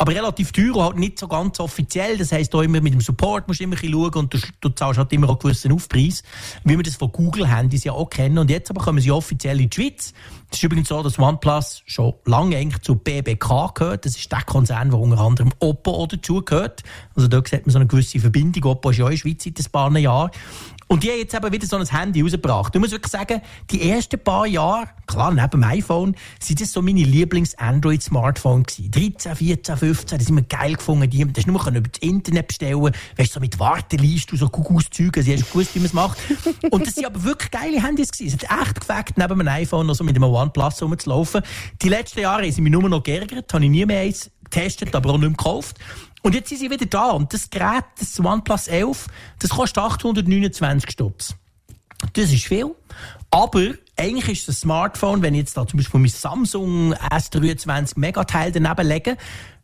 aber 0.00 0.14
relativ 0.14 0.50
teuer 0.50 0.76
und 0.76 0.82
halt 0.82 0.96
nicht 0.96 1.18
so 1.18 1.28
ganz 1.28 1.60
offiziell. 1.60 2.16
Das 2.16 2.32
heisst, 2.32 2.54
auch 2.54 2.62
immer 2.62 2.80
mit 2.80 2.94
dem 2.94 3.02
Support 3.02 3.46
musst 3.46 3.60
du 3.60 3.64
immer 3.64 3.76
ein 3.76 3.92
schauen 3.92 4.14
und 4.14 4.32
du, 4.32 4.38
du 4.62 4.70
zahlst 4.70 4.98
halt 4.98 5.12
immer 5.12 5.28
einen 5.28 5.38
gewissen 5.38 5.72
Aufpreis, 5.72 6.22
wie 6.64 6.74
wir 6.74 6.82
das 6.82 6.96
von 6.96 7.12
Google-Handys 7.12 7.84
ja 7.84 7.92
auch 7.92 8.08
kennen. 8.08 8.38
Und 8.38 8.48
jetzt 8.48 8.70
aber 8.70 8.80
kommen 8.80 9.00
sie 9.00 9.10
offiziell 9.10 9.60
in 9.60 9.68
die 9.68 9.74
Schweiz. 9.74 10.14
Es 10.50 10.56
ist 10.56 10.62
übrigens 10.62 10.88
so, 10.88 11.02
dass 11.02 11.18
OnePlus 11.18 11.82
schon 11.84 12.14
lange 12.24 12.56
eigentlich 12.56 12.80
zu 12.80 12.94
BBK 12.94 13.74
gehört. 13.74 14.06
Das 14.06 14.16
ist 14.16 14.32
der 14.32 14.40
Konzern, 14.42 14.88
der 14.88 14.98
unter 14.98 15.20
anderem 15.20 15.52
Oppo 15.58 15.90
auch 15.90 16.08
dazu 16.08 16.40
gehört. 16.42 16.82
Also 17.14 17.28
da 17.28 17.42
sieht 17.44 17.66
man 17.66 17.72
so 17.72 17.78
eine 17.78 17.86
gewisse 17.86 18.20
Verbindung. 18.20 18.72
Oppo 18.72 18.88
ist 18.88 18.96
ja 18.96 19.04
auch 19.04 19.08
in 19.08 19.16
der 19.16 19.18
Schweiz 19.18 19.44
seit 19.44 19.58
ein 19.58 19.70
paar 19.70 19.98
Jahren. 19.98 20.30
Und 20.90 21.04
die 21.04 21.10
haben 21.10 21.18
jetzt 21.18 21.34
eben 21.34 21.52
wieder 21.52 21.66
so 21.68 21.76
ein 21.76 21.86
Handy 21.86 22.20
rausgebracht. 22.20 22.74
Ich 22.74 22.80
muss 22.80 22.90
wirklich 22.90 23.12
sagen, 23.12 23.40
die 23.70 23.88
ersten 23.88 24.18
paar 24.18 24.44
Jahre, 24.44 24.88
klar, 25.06 25.32
neben 25.32 25.48
dem 25.48 25.62
iPhone, 25.62 26.16
sind 26.40 26.60
das 26.60 26.72
so 26.72 26.82
meine 26.82 27.04
Lieblings-Android-Smartphone 27.04 28.64
gewesen. 28.64 28.90
13, 28.90 29.36
14, 29.36 29.76
15, 29.76 30.18
das 30.18 30.26
sind 30.26 30.34
wir 30.34 30.42
geil 30.42 30.74
gefunden. 30.74 31.08
Die, 31.08 31.32
das 31.32 31.46
nur 31.46 31.64
über 31.64 31.80
das 31.80 32.02
Internet 32.02 32.48
bestellen. 32.48 32.82
Weißt 32.82 33.30
du, 33.30 33.34
so 33.34 33.38
mit 33.38 33.60
Warteliste 33.60 34.32
und 34.32 34.38
so 34.38 34.48
Kuckuckszeugen. 34.48 35.22
Sie 35.22 35.32
haben 35.32 35.42
gewusst, 35.42 35.76
wie 35.76 35.78
man 35.78 35.86
es 35.86 35.92
macht. 35.92 36.18
Und 36.72 36.84
das 36.84 36.96
sind 36.96 37.06
aber 37.06 37.22
wirklich 37.22 37.52
geile 37.52 37.80
Handys 37.80 38.10
gewesen. 38.10 38.40
Es 38.42 38.48
hat 38.48 38.60
echt 38.60 38.80
gefällt, 38.80 39.16
neben 39.16 39.38
dem 39.38 39.46
iPhone 39.46 39.86
noch 39.86 39.94
so 39.94 40.02
mit 40.02 40.16
einem 40.16 40.24
OnePlus 40.24 40.82
rumzulaufen. 40.82 41.42
Die 41.82 41.88
letzten 41.88 42.18
Jahre 42.18 42.42
haben 42.42 42.50
sie 42.50 42.62
mich 42.62 42.72
nur 42.72 42.88
noch 42.88 43.04
geärgert. 43.04 43.54
Habe 43.54 43.64
ich 43.64 43.70
nie 43.70 43.86
mehr 43.86 44.00
eins 44.00 44.28
getestet, 44.42 44.92
aber 44.96 45.10
auch 45.10 45.18
nicht 45.18 45.28
mehr 45.28 45.30
gekauft. 45.30 45.78
Und 46.22 46.34
jetzt 46.34 46.48
sind 46.48 46.58
sie 46.58 46.70
wieder 46.70 46.86
da. 46.86 47.10
Und 47.10 47.32
das 47.32 47.48
Gerät, 47.50 47.84
das 47.98 48.18
OnePlus 48.20 48.68
11, 48.68 49.06
das 49.38 49.50
kostet 49.50 49.78
829 49.78 50.90
Stutz. 50.90 51.34
Das 52.12 52.32
ist 52.32 52.44
viel. 52.44 52.74
Aber 53.30 53.74
eigentlich 53.96 54.28
ist 54.28 54.48
das 54.48 54.60
Smartphone, 54.60 55.22
wenn 55.22 55.34
ich 55.34 55.40
jetzt 55.40 55.56
da 55.56 55.66
zum 55.66 55.78
Beispiel 55.78 56.00
mein 56.00 56.10
Samsung 56.10 56.94
S23 56.94 57.98
Megateil 57.98 58.50
daneben 58.50 58.86
lege, 58.86 59.16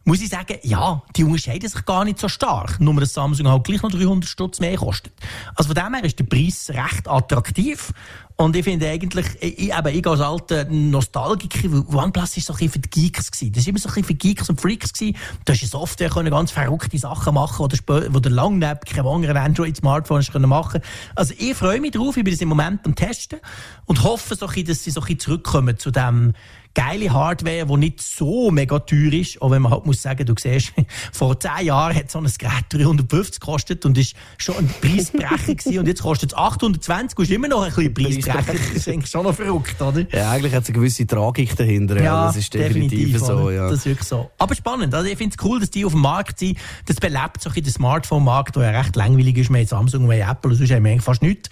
muss 0.06 0.22
ich 0.22 0.28
sagen, 0.28 0.58
ja, 0.62 1.02
die 1.16 1.24
unterscheiden 1.24 1.68
sich 1.68 1.84
gar 1.84 2.04
nicht 2.04 2.20
so 2.20 2.28
stark. 2.28 2.80
Nur 2.80 2.94
dass 3.00 3.12
Samsung 3.12 3.48
halt 3.48 3.64
gleich 3.64 3.82
noch 3.82 3.90
300 3.90 4.24
Stutz 4.24 4.60
mehr 4.60 4.76
kostet. 4.76 5.12
Also 5.56 5.74
von 5.74 5.74
dem 5.74 5.94
her 5.94 6.04
ist 6.04 6.18
der 6.18 6.24
Preis 6.24 6.70
recht 6.70 7.08
attraktiv. 7.08 7.92
Und 8.36 8.54
ich 8.54 8.64
finde 8.64 8.88
eigentlich, 8.88 9.26
ich, 9.40 9.74
eben, 9.76 9.88
ich 9.88 10.06
als 10.06 10.20
alter 10.20 10.66
Nostalgiker, 10.66 11.68
OnePlus 11.92 12.36
ist 12.36 12.46
so 12.46 12.52
ein 12.52 12.58
bisschen 12.58 12.72
für 12.72 12.78
die 12.78 12.90
Geeks 12.90 13.32
gewesen. 13.32 13.52
Das 13.52 13.62
ist 13.62 13.68
immer 13.68 13.78
so 13.80 13.88
ein 13.88 13.94
bisschen 13.94 14.04
für 14.04 14.14
Geeks 14.14 14.48
und 14.48 14.60
Freaks 14.60 14.92
gewesen. 14.92 15.16
Da 15.44 15.54
hast 15.54 15.62
du 15.62 15.66
Software 15.66 16.10
können 16.10 16.30
ganz 16.30 16.52
verrückte 16.52 16.98
Sachen 16.98 17.34
machen, 17.34 17.64
oder 17.64 17.76
wo 18.10 18.20
du 18.20 18.28
lange 18.28 18.58
neben 18.58 18.80
keinem 18.80 19.08
anderen 19.08 19.38
Android-Smartphone 19.38 20.22
können 20.22 20.48
machen. 20.48 20.82
Also 21.16 21.34
ich 21.36 21.54
freue 21.54 21.80
mich 21.80 21.92
drauf, 21.92 22.16
ich 22.16 22.22
bin 22.24 22.32
das 22.32 22.40
im 22.42 22.50
Moment 22.50 22.84
am 22.84 22.94
Testen 22.94 23.40
und 23.86 24.04
hoffe 24.04 24.36
so 24.36 24.46
ein 24.46 24.52
bisschen, 24.52 24.68
dass 24.68 24.84
sie 24.84 24.90
so 24.90 25.00
ein 25.00 25.06
bisschen 25.06 25.20
zurückkommen 25.20 25.78
zu 25.78 25.90
dem 25.90 26.34
geile 26.76 27.12
Hardware, 27.12 27.66
die 27.66 27.76
nicht 27.78 28.02
so 28.02 28.50
mega 28.50 28.78
teuer 28.78 29.12
ist. 29.12 29.40
Auch 29.40 29.50
wenn 29.50 29.62
man 29.62 29.72
halt 29.72 29.86
muss 29.86 30.02
sagen, 30.02 30.24
du 30.26 30.34
siehst, 30.38 30.72
vor 31.12 31.40
zehn 31.40 31.66
Jahren 31.66 31.96
hat 31.96 32.10
so 32.10 32.18
ein 32.18 32.30
Gerät 32.38 32.66
350 32.70 33.40
gekostet 33.40 33.84
und 33.86 33.96
ist 33.98 34.14
schon 34.36 34.56
ein 34.58 34.68
Preisbrecher 34.80 35.36
gewesen. 35.54 35.78
Und 35.78 35.88
jetzt 35.88 36.02
kostet 36.02 36.32
es 36.32 36.38
820 36.38 37.18
und 37.18 37.24
ist 37.24 37.30
immer 37.30 37.48
noch 37.48 37.62
ein 37.62 37.72
bisschen 37.72 37.94
Preisbrecher. 37.94 38.52
Das 38.52 38.70
ist 38.70 38.88
eigentlich 38.88 39.10
schon 39.10 39.24
noch 39.24 39.34
verrückt, 39.34 39.80
oder? 39.80 40.06
Ja, 40.12 40.30
eigentlich 40.30 40.54
hat 40.54 40.64
es 40.64 40.68
eine 40.68 40.78
gewisse 40.78 41.06
Tragik 41.06 41.56
dahinter. 41.56 42.00
Ja, 42.00 42.26
das 42.26 42.36
ist 42.36 42.52
definitiv, 42.52 43.12
definitiv 43.12 43.26
so, 43.26 43.50
ja. 43.50 43.68
Das 43.68 43.78
ist 43.78 43.86
wirklich 43.86 44.08
so. 44.08 44.30
Aber 44.38 44.54
spannend. 44.54 44.94
Also 44.94 45.08
ich 45.08 45.16
finde 45.16 45.34
es 45.36 45.44
cool, 45.44 45.58
dass 45.58 45.70
die 45.70 45.84
auf 45.84 45.92
dem 45.92 46.02
Markt 46.02 46.38
sind. 46.38 46.58
Das 46.84 46.96
belebt 46.96 47.40
so 47.40 47.50
ein 47.50 47.54
den 47.54 47.72
Smartphone-Markt, 47.72 48.56
der 48.56 48.70
ja 48.70 48.80
recht 48.80 48.96
langweilig 48.96 49.38
ist. 49.38 49.50
Wir 49.50 49.60
haben 49.60 49.66
Samsung, 49.66 50.10
wir 50.10 50.26
haben 50.26 50.36
Apple, 50.36 50.54
sonst 50.54 50.70
haben 50.70 50.84
wir 50.84 50.92
eigentlich 50.92 51.04
fast 51.04 51.22
nichts. 51.22 51.48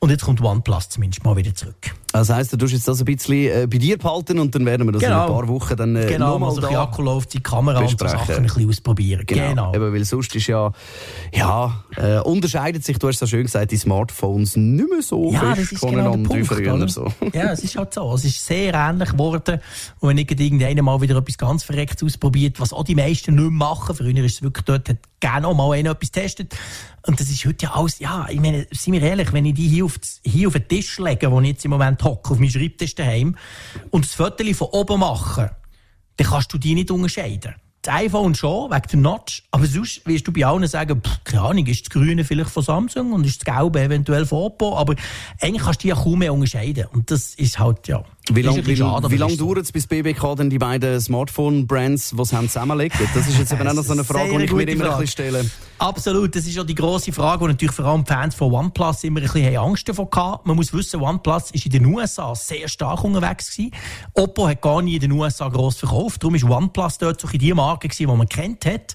Und 0.00 0.10
jetzt 0.10 0.24
kommt 0.24 0.40
OnePlus 0.40 0.88
zumindest 0.88 1.24
mal 1.24 1.36
wieder 1.36 1.54
zurück. 1.54 1.94
Das 2.14 2.30
heisst, 2.30 2.52
du 2.52 2.56
tust 2.56 2.72
jetzt 2.72 2.86
das 2.86 3.00
ein 3.00 3.06
bisschen 3.06 3.50
äh, 3.50 3.66
bei 3.68 3.78
dir 3.78 3.98
behalten 3.98 4.38
und 4.38 4.54
dann 4.54 4.64
werden 4.64 4.86
wir 4.86 4.92
das 4.92 5.02
genau. 5.02 5.26
in 5.26 5.30
ein 5.32 5.36
paar 5.36 5.48
Wochen 5.48 5.76
dann 5.76 5.96
äh, 5.96 6.06
genau, 6.06 6.34
nochmal 6.34 6.50
also 6.50 6.60
da 6.60 7.20
die 7.32 7.40
Kamera 7.40 7.80
besprechen. 7.80 8.14
und 8.14 8.20
so 8.20 8.26
Sachen 8.26 8.36
ein 8.36 8.42
bisschen 8.44 8.68
ausprobieren. 8.68 9.26
Genau. 9.26 9.48
genau. 9.48 9.74
Eben, 9.74 9.92
weil 9.92 10.04
sonst 10.04 10.32
ist 10.36 10.46
ja, 10.46 10.70
ja, 11.32 11.84
äh, 11.96 12.20
unterscheidet 12.20 12.84
sich, 12.84 13.00
du 13.00 13.08
hast 13.08 13.18
so 13.18 13.26
schön 13.26 13.42
gesagt, 13.42 13.72
die 13.72 13.76
Smartphones 13.76 14.54
nicht 14.54 14.88
mehr 14.88 15.02
so 15.02 15.32
ja, 15.32 15.56
fest 15.56 15.76
voneinander 15.76 16.28
genau 16.28 16.34
wie 16.36 16.44
früher. 16.44 16.88
So. 16.88 17.12
Ja, 17.32 17.50
es 17.50 17.64
ist 17.64 17.76
halt 17.76 17.92
so. 17.92 18.14
Es 18.14 18.24
ist 18.24 18.46
sehr 18.46 18.74
ähnlich 18.74 19.10
geworden. 19.10 19.58
Und 19.98 20.10
wenn 20.10 20.18
irgendeiner 20.18 20.82
mal 20.82 21.00
wieder 21.00 21.16
etwas 21.16 21.36
ganz 21.36 21.64
Verrecktes 21.64 22.04
ausprobiert, 22.04 22.60
was 22.60 22.72
auch 22.72 22.84
die 22.84 22.94
meisten 22.94 23.34
nicht 23.34 23.42
mehr 23.42 23.50
machen, 23.50 23.92
früher 23.96 24.16
ist 24.24 24.34
es 24.34 24.42
wirklich 24.42 24.64
dort, 24.66 24.88
hat 24.88 24.98
gerne 25.18 25.48
auch 25.48 25.54
mal 25.54 25.72
einer 25.72 25.90
etwas 25.90 26.12
testet. 26.12 26.54
Und 27.06 27.18
das 27.18 27.28
ist 27.28 27.44
heute 27.44 27.66
ja 27.66 27.72
alles, 27.74 27.98
ja, 27.98 28.26
ich 28.30 28.40
meine, 28.40 28.66
seien 28.70 28.94
wir 28.94 29.02
ehrlich, 29.02 29.32
wenn 29.32 29.44
ich 29.44 29.54
die 29.54 29.68
hier 29.68 29.84
auf, 29.84 29.98
hier 30.22 30.48
auf 30.48 30.54
den 30.54 30.68
Tisch 30.68 30.98
lege, 30.98 31.30
wo 31.30 31.40
ich 31.40 31.48
jetzt 31.48 31.64
im 31.64 31.70
Moment 31.70 32.03
hocke, 32.04 32.32
auf 32.32 32.38
meinem 32.38 32.50
Schreibtisch 32.50 32.94
daheim, 32.94 33.36
und 33.90 34.04
das 34.04 34.14
Foto 34.14 34.44
von 34.54 34.68
oben 34.68 35.00
mache, 35.00 35.56
dann 36.16 36.26
kannst 36.26 36.52
du 36.52 36.58
die 36.58 36.74
nicht 36.74 36.90
unterscheiden 36.90 37.54
das 37.84 37.94
iPhone 37.94 38.34
schon, 38.34 38.70
wegen 38.70 38.88
der 38.90 38.98
Notch. 38.98 39.42
Aber 39.50 39.66
sonst 39.66 40.06
wirst 40.06 40.26
du 40.26 40.32
bei 40.32 40.44
allen 40.46 40.66
sagen, 40.66 41.00
pff, 41.02 41.24
keine 41.24 41.42
Ahnung, 41.42 41.66
ist 41.66 41.82
das 41.82 41.90
Grüne 41.90 42.24
vielleicht 42.24 42.50
von 42.50 42.62
Samsung 42.62 43.12
und 43.12 43.26
ist 43.26 43.46
das 43.46 43.54
Gelbe 43.54 43.80
eventuell 43.80 44.26
von 44.26 44.42
Oppo. 44.42 44.76
Aber 44.76 44.94
eigentlich 45.40 45.62
kannst 45.62 45.80
du 45.80 45.82
die 45.82 45.88
ja 45.88 45.94
kaum 45.94 46.18
mehr 46.18 46.32
unterscheiden. 46.32 46.86
Und 46.92 47.10
das 47.10 47.34
ist 47.34 47.58
halt, 47.58 47.86
ja. 47.88 48.02
Wie 48.32 48.40
lange 48.40 48.66
wie, 48.66 48.78
wie 48.78 49.16
lang 49.16 49.36
dauert 49.36 49.58
es, 49.58 49.72
bis 49.72 49.86
BBK 49.86 50.34
dann 50.36 50.48
die 50.48 50.58
beiden 50.58 50.98
Smartphone-Brands, 50.98 52.14
die 52.18 52.24
sie 52.24 52.40
zusammenlegt? 52.48 52.96
Das 53.14 53.28
ist 53.28 53.38
jetzt 53.38 53.52
eben 53.52 53.68
auch 53.68 53.74
noch 53.74 53.84
so 53.84 53.92
eine 53.92 54.02
Frage, 54.02 54.38
die 54.38 54.44
ich 54.44 54.52
mir 54.52 54.62
immer 54.62 54.84
Frage. 54.84 54.94
ein 54.94 55.00
bisschen 55.02 55.26
stelle. 55.26 55.50
Absolut, 55.78 56.34
das 56.34 56.46
ist 56.46 56.54
ja 56.54 56.64
die 56.64 56.74
grosse 56.74 57.12
Frage, 57.12 57.42
wo 57.42 57.46
natürlich 57.48 57.74
vor 57.74 57.84
allem 57.84 58.06
Fans 58.06 58.34
von 58.34 58.50
OnePlus 58.50 59.04
immer 59.04 59.20
ein 59.20 59.26
bisschen 59.26 59.56
Angst 59.58 59.86
davor 59.90 60.08
hatten. 60.14 60.48
Man 60.48 60.56
muss 60.56 60.72
wissen, 60.72 61.02
OnePlus 61.02 61.50
ist 61.50 61.66
in 61.66 61.72
den 61.72 61.84
USA 61.84 62.34
sehr 62.34 62.66
stark 62.66 63.04
unterwegs 63.04 63.54
gewesen. 63.54 63.72
Oppo 64.14 64.48
hat 64.48 64.62
gar 64.62 64.80
nie 64.80 64.94
in 64.94 65.00
den 65.00 65.12
USA 65.12 65.50
gross 65.50 65.76
verkauft. 65.76 66.22
Darum 66.22 66.34
ist 66.34 66.44
OnePlus 66.44 66.96
dort 66.96 67.20
so 67.20 67.28
die 67.28 67.52
Marke 67.52 67.88
gewesen, 67.88 68.10
die 68.10 68.16
man 68.16 68.28
kennt 68.28 68.64
hat. 68.64 68.94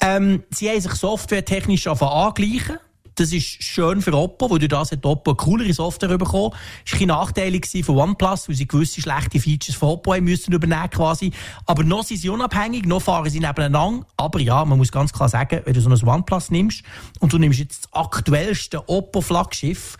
Ähm, 0.00 0.42
sie 0.50 0.68
haben 0.68 0.80
sich 0.80 0.92
softwaretechnisch 0.92 1.86
angleichen 1.86 2.78
das 3.16 3.32
ist 3.32 3.62
schön 3.62 4.02
für 4.02 4.12
Oppo, 4.12 4.50
weil 4.50 4.58
durch 4.58 4.68
das 4.68 4.92
hat 4.92 5.04
Oppo 5.04 5.30
eine 5.30 5.36
coolere 5.36 5.72
Software 5.72 6.18
bekommen. 6.18 6.52
Das 6.84 6.94
war 6.94 7.00
ein 7.00 7.08
nachteilig 7.08 7.66
für 7.66 7.92
OnePlus, 7.92 8.48
weil 8.48 8.56
sie 8.56 8.68
gewisse 8.68 9.00
schlechte 9.00 9.40
Features 9.40 9.74
von 9.74 9.90
Oppo 9.90 10.14
müssen 10.20 10.52
übernehmen 10.52 10.90
quasi. 10.90 11.32
Aber 11.64 11.82
noch 11.82 12.04
sind 12.04 12.18
sie 12.18 12.28
unabhängig, 12.28 12.84
noch 12.84 13.00
fahren 13.00 13.30
sie 13.30 13.40
nebeneinander. 13.40 14.06
Aber 14.16 14.40
ja, 14.40 14.64
man 14.64 14.78
muss 14.78 14.92
ganz 14.92 15.12
klar 15.12 15.28
sagen, 15.28 15.62
wenn 15.64 15.74
du 15.74 15.80
so 15.80 15.88
ein 15.88 16.08
OnePlus 16.08 16.50
nimmst 16.50 16.82
und 17.20 17.32
du 17.32 17.38
nimmst 17.38 17.58
jetzt 17.58 17.84
das 17.84 17.92
aktuellste 17.94 18.86
Oppo-Flaggschiff, 18.88 19.96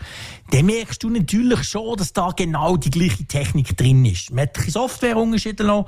dann 0.51 0.65
merkst 0.65 1.03
du 1.03 1.09
natürlich 1.09 1.63
schon, 1.63 1.97
dass 1.97 2.13
da 2.13 2.31
genau 2.35 2.77
die 2.77 2.89
gleiche 2.89 3.25
Technik 3.25 3.75
drin 3.75 4.05
ist. 4.05 4.31
Man 4.31 4.43
hat 4.43 4.57
Softwareunterschiede 4.57 5.63
noch, 5.63 5.87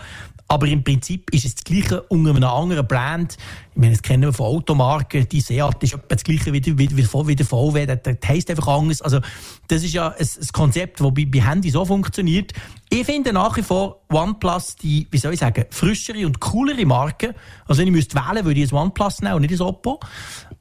aber 0.51 0.67
im 0.67 0.83
Prinzip 0.83 1.29
ist 1.33 1.45
es 1.45 1.55
das 1.55 1.63
Gleiche 1.63 2.01
unter 2.03 2.31
einem 2.31 2.43
anderen 2.43 2.87
Brand. 2.87 3.37
Ich 3.71 3.77
meine, 3.77 3.91
das 3.91 4.01
kennen 4.01 4.23
wir 4.23 4.33
von 4.33 4.47
Automarken. 4.47 5.29
Die 5.29 5.41
Seat 5.41 5.83
ist 5.83 5.93
etwa 5.93 6.03
das 6.07 6.23
Gleiche 6.23 6.51
wie, 6.51 6.65
wie, 6.65 6.97
wie, 6.97 7.07
wie 7.27 7.35
der 7.35 7.45
VW. 7.45 7.85
Das, 7.85 7.99
das 8.01 8.15
heisst 8.27 8.49
einfach 8.49 8.67
anders. 8.67 9.01
Also, 9.01 9.19
das 9.67 9.83
ist 9.83 9.93
ja 9.93 10.09
ein, 10.09 10.15
ein 10.19 10.47
Konzept, 10.51 10.99
das 10.99 11.13
bei, 11.13 11.25
bei 11.25 11.41
Handys 11.41 11.73
so 11.73 11.85
funktioniert. 11.85 12.53
Ich 12.91 13.05
finde 13.05 13.31
nach 13.33 13.55
wie 13.55 13.61
vor 13.61 14.01
OnePlus 14.11 14.75
die, 14.75 15.07
wie 15.11 15.17
soll 15.19 15.33
ich 15.33 15.39
sagen, 15.39 15.65
frischere 15.69 16.25
und 16.25 16.39
coolere 16.39 16.85
Marke. 16.85 17.35
Also, 17.67 17.81
wenn 17.81 17.87
ich 17.87 17.93
müsste 17.93 18.15
wählen, 18.15 18.43
würde 18.43 18.59
ich 18.59 18.71
ein 18.71 18.77
OnePlus 18.77 19.21
nehmen 19.21 19.35
und 19.35 19.41
nicht 19.43 19.53
ein 19.53 19.61
Oppo. 19.61 19.99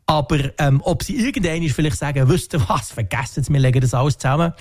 Aber, 0.05 0.39
ähm, 0.59 0.83
ob 0.85 1.03
sie 1.03 1.17
irgendwann 1.17 1.67
vielleicht 1.69 1.97
sagen, 1.97 2.29
wisst 2.29 2.53
ihr 2.53 2.69
was, 2.69 2.93
vergessen 2.93 3.45
Sie, 3.45 3.53
wir 3.53 3.61
legen 3.61 3.81
das 3.81 3.95
alles 3.95 4.19
zusammen 4.19 4.53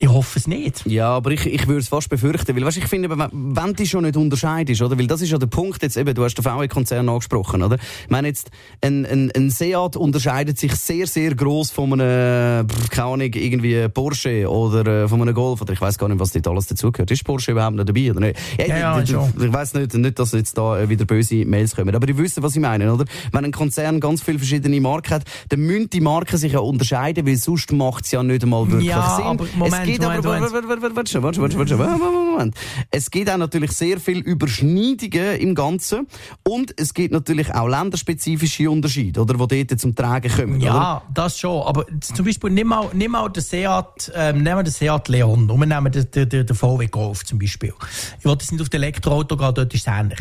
Ich 0.00 0.08
hoffe 0.08 0.38
es 0.38 0.46
nicht. 0.46 0.86
Ja, 0.86 1.08
aber 1.08 1.32
ich, 1.32 1.44
ich 1.44 1.66
würde 1.66 1.80
es 1.80 1.88
fast 1.88 2.08
befürchten, 2.08 2.54
weil 2.54 2.64
weißt, 2.64 2.76
ich 2.78 2.86
finde, 2.86 3.10
wenn, 3.10 3.28
wenn 3.32 3.74
du 3.74 3.84
schon 3.84 4.04
nicht 4.04 4.16
unterscheidest, 4.16 4.80
oder? 4.80 4.96
Weil 4.96 5.08
das 5.08 5.22
ist 5.22 5.30
ja 5.30 5.38
der 5.38 5.48
Punkt 5.48 5.82
jetzt 5.82 5.96
eben, 5.96 6.14
du 6.14 6.22
hast 6.22 6.36
den 6.36 6.44
VW-Konzern 6.44 7.08
angesprochen, 7.08 7.64
oder? 7.64 7.78
Ich 8.04 8.10
meine 8.10 8.28
jetzt, 8.28 8.50
ein, 8.80 9.04
ein, 9.04 9.32
ein 9.34 9.50
Seat 9.50 9.96
unterscheidet 9.96 10.56
sich 10.56 10.72
sehr, 10.76 11.08
sehr 11.08 11.34
gross 11.34 11.72
von 11.72 11.94
einem, 12.00 12.68
keine 12.90 13.08
Ahnung, 13.08 13.30
irgendwie 13.34 13.88
Porsche 13.88 14.48
oder 14.48 15.04
äh, 15.04 15.08
von 15.08 15.20
einem 15.20 15.34
Golf, 15.34 15.62
oder 15.62 15.72
ich 15.72 15.80
weiß 15.80 15.98
gar 15.98 16.08
nicht, 16.08 16.20
was 16.20 16.30
dort 16.30 16.46
alles 16.46 16.68
dazugehört. 16.68 17.10
Ist 17.10 17.24
Porsche 17.24 17.50
überhaupt 17.50 17.74
noch 17.74 17.84
dabei, 17.84 18.12
oder 18.12 18.20
nicht? 18.20 18.38
Ja, 18.56 18.66
ja, 18.78 19.00
ich, 19.00 19.10
schon. 19.10 19.32
ich 19.36 19.52
weiss 19.52 19.74
nicht, 19.74 19.94
nicht, 19.94 20.16
dass 20.18 20.30
jetzt 20.30 20.56
da 20.56 20.78
äh, 20.78 20.88
wieder 20.88 21.06
böse 21.06 21.44
Mails 21.44 21.74
kommen, 21.74 21.92
aber 21.92 22.08
ich 22.08 22.16
wüsste, 22.16 22.40
was 22.44 22.54
ich 22.54 22.62
meine, 22.62 22.92
oder? 22.94 23.04
Wenn 23.32 23.44
ein 23.46 23.52
Konzern 23.52 23.98
ganz 23.98 24.22
viele 24.22 24.38
verschiedene 24.38 24.80
Marken 24.80 25.14
hat, 25.14 25.24
dann 25.48 25.58
müssen 25.58 25.90
die 25.90 26.00
Marken 26.00 26.36
sich 26.36 26.52
ja 26.52 26.60
unterscheiden, 26.60 27.26
weil 27.26 27.34
sonst 27.34 27.72
macht 27.72 28.04
es 28.04 28.12
ja 28.12 28.22
nicht 28.22 28.44
einmal 28.44 28.70
wirklich 28.70 28.90
Ja, 28.90 29.16
Sinn. 29.16 29.24
aber 29.24 29.44
Moment, 29.56 29.87
geht 29.92 30.04
aber, 30.04 30.24
warte, 30.24 30.52
warte, 30.52 30.96
warte, 30.96 31.10
schon, 31.10 31.22
warte. 31.22 32.50
Es 32.90 33.10
gibt 33.10 33.30
auch 33.30 33.36
natürlich 33.36 33.72
sehr 33.72 34.00
viel 34.00 34.18
Überschneidungen 34.18 35.36
im 35.38 35.54
Ganzen 35.54 36.06
und 36.48 36.72
es 36.78 36.94
gibt 36.94 37.12
natürlich 37.12 37.54
auch 37.54 37.68
länderspezifische 37.68 38.70
Unterschiede, 38.70 39.20
oder, 39.20 39.46
die 39.46 39.66
dort 39.66 39.80
zum 39.80 39.94
Tragen 39.94 40.30
kommen. 40.30 40.56
Oder? 40.56 40.66
Ja, 40.66 41.02
das 41.12 41.38
schon. 41.38 41.62
Aber 41.62 41.86
zum 42.00 42.24
Beispiel, 42.24 42.50
nimm 42.50 42.68
mal, 42.68 42.88
nimm 42.92 43.12
mal 43.12 43.28
den 43.28 43.42
Seat, 43.42 44.12
ähm, 44.14 44.42
nehmen 44.42 44.58
wir 44.58 44.62
den 44.62 44.72
Seat 44.72 45.08
Leon 45.08 45.50
und 45.50 45.60
wir 45.60 45.66
nehmen 45.66 45.92
den, 45.92 46.10
den, 46.10 46.28
den, 46.28 46.46
den 46.46 46.56
VW 46.56 46.86
Golf 46.86 47.24
zum 47.24 47.38
Beispiel. 47.38 47.72
Ich 48.18 48.24
wollte 48.24 48.44
jetzt 48.44 48.52
nicht 48.52 48.60
auf 48.60 48.68
das 48.68 48.78
Elektroauto 48.78 49.36
gehen, 49.36 49.54
dort 49.54 49.74
ist 49.74 49.86
es 49.86 49.92
ähnlich. 49.92 50.18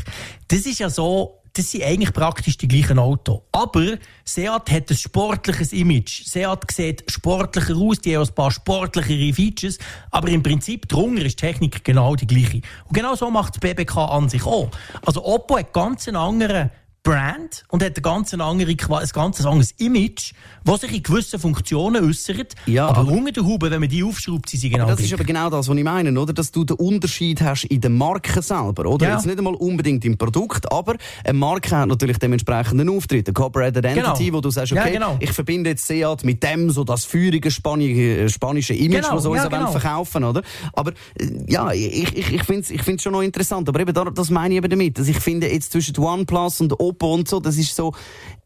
Das 0.48 0.60
ist 0.60 0.80
ja 0.80 0.90
so, 0.90 1.42
das 1.58 1.72
sind 1.72 1.84
eigentlich 1.84 2.14
praktisch 2.14 2.58
die 2.58 2.68
gleichen 2.68 3.00
Autos. 3.00 3.42
Aber 3.52 3.98
Seat 4.24 4.72
hat 4.72 4.90
ein 4.92 4.96
sportliches 4.96 5.74
Image. 5.74 6.24
Seat 6.26 6.72
sieht 6.72 7.12
sportlicher 7.12 7.76
aus, 7.76 8.00
die 8.00 8.16
haben 8.16 8.28
ein 8.28 8.36
paar 8.36 8.52
sportlichere 8.52 9.34
Features, 9.34 9.80
aber 10.12 10.30
im 10.30 10.44
Prinzip 10.44 10.88
drunter 10.88 11.26
ist 11.26 11.42
die 11.42 11.48
Technik 11.48 11.84
genau 11.84 12.16
die 12.16 12.28
gleiche. 12.28 12.62
Und 12.86 12.94
genau 12.94 13.16
so 13.16 13.32
macht 13.32 13.56
das 13.56 13.60
BBK 13.60 13.98
an 13.98 14.30
sich 14.30 14.46
auch. 14.46 14.70
Also 15.04 15.26
Oppo 15.26 15.58
hat 15.58 15.74
ganz 15.74 16.08
einen 16.08 16.18
anderen 16.18 16.70
Brand 17.08 17.64
und 17.70 17.82
hat 17.84 17.96
ein 17.98 18.02
ganz, 18.02 18.34
andere, 18.34 18.70
ein 18.70 18.78
ganz 18.78 19.46
anderes 19.46 19.72
Image, 19.78 20.34
das 20.66 20.82
sich 20.82 20.94
in 20.94 21.04
gewissen 21.04 21.40
Funktionen 21.40 22.04
äußert. 22.06 22.54
Ja, 22.66 22.88
aber, 22.88 23.00
aber- 23.02 23.12
unter 23.14 23.32
der 23.32 23.46
Haube, 23.46 23.72
wenn 23.72 23.80
man 23.80 23.88
die 23.90 24.04
aufschraubt, 24.04 24.50
sind 24.50 24.60
sie 24.60 24.70
genau 24.70 24.88
Das 24.88 25.00
ist 25.00 25.14
aber 25.14 25.24
genau 25.24 25.50
das, 25.50 25.70
was 25.70 25.78
ich 25.78 25.84
meine, 25.84 26.20
oder? 26.20 26.34
Dass 26.34 26.52
du 26.52 26.66
den 26.66 26.76
Unterschied 26.76 27.42
hast 27.42 27.64
in 27.66 27.80
der 27.80 27.90
Marke 27.92 28.42
selber, 28.42 28.86
oder? 28.90 29.08
Ja. 29.08 29.16
Jetzt 29.16 29.26
nicht 29.26 29.38
einmal 29.38 29.56
unbedingt 29.56 30.04
im 30.04 30.18
Produkt, 30.18 30.70
aber 30.72 30.96
eine 31.24 31.38
Marke 31.38 31.76
hat 31.78 31.88
natürlich 31.88 32.18
dementsprechend 32.18 32.82
einen 32.82 32.90
Auftritt, 32.90 33.28
eine 33.28 33.34
Corporate 33.34 33.80
Identity, 33.80 34.26
Genau. 34.26 34.38
wo 34.38 34.42
du 34.42 34.50
sagst, 34.50 34.74
Ja, 34.74 34.82
okay, 34.82 34.92
genau. 34.92 35.16
ich 35.22 35.32
verbinde 35.32 35.70
jetzt 35.70 35.88
Seat 35.88 36.26
mit 36.26 36.44
dem, 36.44 36.70
so 36.72 36.84
das 36.84 37.06
feurige 37.06 37.50
spanische, 37.52 38.28
spanische 38.30 38.74
Image, 38.74 39.04
Genau, 39.04 39.16
was 39.16 39.26
uns 39.26 39.38
ja, 39.38 39.44
ja 39.44 39.50
genau. 39.50 39.72
verkaufen, 39.72 40.24
oder? 40.26 40.42
Aber, 40.74 40.92
äh, 41.18 41.30
ja, 41.48 41.72
ich, 41.72 42.18
ich, 42.18 42.34
ich 42.34 42.44
finde 42.44 42.62
es 42.64 42.70
ich 42.70 42.84
find's 42.84 43.04
schon 43.04 43.14
noch 43.14 43.22
interessant, 43.22 43.70
aber 43.70 43.80
eben, 43.80 43.94
da- 43.94 44.04
das 44.06 44.30
meine 44.30 44.56
ich 44.56 44.58
eben 44.58 44.70
damit, 44.70 44.98
dass 45.00 45.08
ich 45.08 45.18
finde, 45.20 45.48
jetzt 45.50 45.72
zwischen 45.72 45.98
OnePlus 45.98 46.60
und 46.62 46.74
Oppo 46.80 46.97
und 47.04 47.28
so, 47.28 47.40
das 47.40 47.58
ist 47.58 47.76
so, 47.76 47.94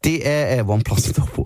die, 0.04 0.22
äh, 0.22 0.58
äh, 0.58 0.62
OnePlus 0.62 1.08
und 1.08 1.18
Oppo, 1.20 1.44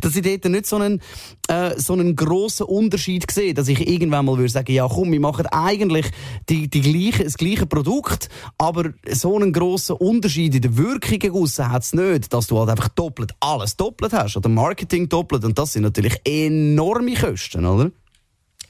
dass 0.00 0.16
ich 0.16 0.22
dort 0.22 0.44
nicht 0.46 0.66
so 0.66 0.76
einen, 0.76 1.00
äh, 1.48 1.78
so 1.78 1.92
einen 1.92 2.16
grossen 2.16 2.66
Unterschied 2.66 3.30
sehe, 3.30 3.54
dass 3.54 3.68
ich 3.68 3.86
irgendwann 3.86 4.24
mal 4.24 4.36
würde 4.36 4.48
sagen, 4.48 4.72
ja 4.72 4.88
komm, 4.88 5.12
wir 5.12 5.20
machen 5.20 5.46
eigentlich 5.46 6.06
die, 6.48 6.68
die 6.68 6.80
gleiche, 6.80 7.24
das 7.24 7.36
gleiche 7.36 7.66
Produkt, 7.66 8.28
aber 8.58 8.90
so 9.10 9.36
einen 9.36 9.52
grossen 9.52 9.96
Unterschied 9.96 10.54
in 10.54 10.62
der 10.62 10.76
Wirkung 10.76 11.42
aussen 11.42 11.70
hat 11.70 11.82
es 11.82 11.92
nicht, 11.92 12.32
dass 12.32 12.46
du 12.46 12.58
halt 12.58 12.70
einfach 12.70 12.88
doppelt 12.88 13.32
alles 13.40 13.76
doppelt 13.76 14.12
hast 14.12 14.36
oder 14.36 14.48
Marketing 14.48 15.08
doppelt 15.08 15.44
und 15.44 15.58
das 15.58 15.74
sind 15.74 15.82
natürlich 15.82 16.20
enorme 16.24 17.14
Kosten, 17.14 17.66
oder? 17.66 17.90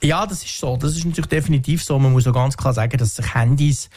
Ja, 0.02 0.26
das 0.26 0.42
ist 0.42 0.58
so. 0.58 0.76
Das 0.76 0.96
ist 0.96 1.04
natürlich 1.04 1.28
definitiv 1.28 1.84
so. 1.84 1.98
Man 1.98 2.12
muss 2.12 2.26
auch 2.26 2.32
ganz 2.32 2.56
klar 2.56 2.72
sagen, 2.72 2.96
dass 2.96 3.16
sich 3.16 3.34
Handys 3.34 3.90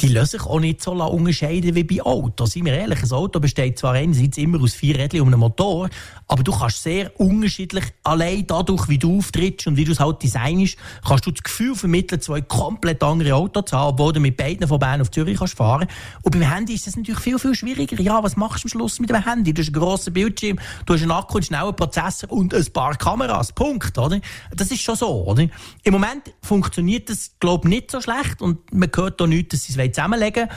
die 0.00 0.08
lassen 0.08 0.38
sich 0.38 0.46
auch 0.46 0.60
nicht 0.60 0.82
so 0.82 0.92
unterscheiden 0.92 1.74
wie 1.74 1.84
bei 1.84 2.02
Autos. 2.02 2.52
Seien 2.52 2.66
wir 2.66 2.74
ehrlich, 2.74 3.02
ein 3.02 3.12
Auto 3.12 3.40
besteht 3.40 3.78
zwar 3.78 3.94
einerseits 3.94 4.36
immer 4.36 4.60
aus 4.60 4.74
vier 4.74 4.98
Rädchen 4.98 5.22
und 5.22 5.28
einem 5.28 5.40
Motor, 5.40 5.88
aber 6.28 6.42
du 6.42 6.52
kannst 6.52 6.82
sehr 6.82 7.18
unterschiedlich, 7.18 7.84
allein 8.02 8.46
dadurch, 8.46 8.88
wie 8.88 8.98
du 8.98 9.18
auftrittst 9.18 9.66
und 9.66 9.76
wie 9.76 9.84
du 9.84 9.92
es 9.92 10.00
halt 10.00 10.22
designst, 10.22 10.76
kannst 11.06 11.24
du 11.24 11.30
das 11.30 11.42
Gefühl 11.42 11.74
vermitteln, 11.74 12.20
zwei 12.20 12.42
komplett 12.42 13.02
andere 13.02 13.34
Autos 13.34 13.66
zu 13.66 13.76
haben, 13.76 13.94
obwohl 13.94 14.12
du 14.12 14.20
mit 14.20 14.36
beiden 14.36 14.68
von 14.68 14.78
Bern 14.78 15.00
auf 15.00 15.10
Zürich 15.10 15.38
kannst 15.38 15.56
fahren. 15.56 15.88
Und 16.22 16.32
beim 16.32 16.42
Handy 16.42 16.74
ist 16.74 16.86
das 16.86 16.96
natürlich 16.96 17.20
viel, 17.20 17.38
viel 17.38 17.54
schwieriger. 17.54 18.00
Ja, 18.02 18.22
was 18.22 18.36
machst 18.36 18.64
du 18.64 18.66
am 18.66 18.70
Schluss 18.70 19.00
mit 19.00 19.08
dem 19.08 19.24
Handy? 19.24 19.54
Du 19.54 19.62
hast 19.62 19.68
einen 19.68 19.80
grossen 19.80 20.12
Bildschirm, 20.12 20.58
du 20.84 20.92
hast 20.92 21.02
einen 21.02 21.12
Akku, 21.12 21.38
einen 21.38 21.44
schnellen 21.44 21.74
Prozessor 21.74 22.30
und 22.30 22.52
ein 22.52 22.66
paar 22.72 22.96
Kameras. 22.96 23.52
Punkt, 23.52 23.96
oder? 23.96 24.20
Das 24.54 24.70
ist 24.70 24.82
schon 24.82 24.96
so, 24.96 25.24
oder? 25.24 25.46
Im 25.84 25.92
Moment 25.92 26.34
funktioniert 26.42 27.08
das, 27.08 27.30
glaube 27.40 27.68
ich, 27.68 27.74
nicht 27.74 27.90
so 27.90 28.02
schlecht 28.02 28.42
und 28.42 28.74
man 28.74 28.90
hört 28.94 29.22
auch 29.22 29.26
nichts, 29.26 29.52
dass 29.52 29.64
sie 29.64 29.72
es 29.72 29.78
zusammenlegen. 29.94 30.48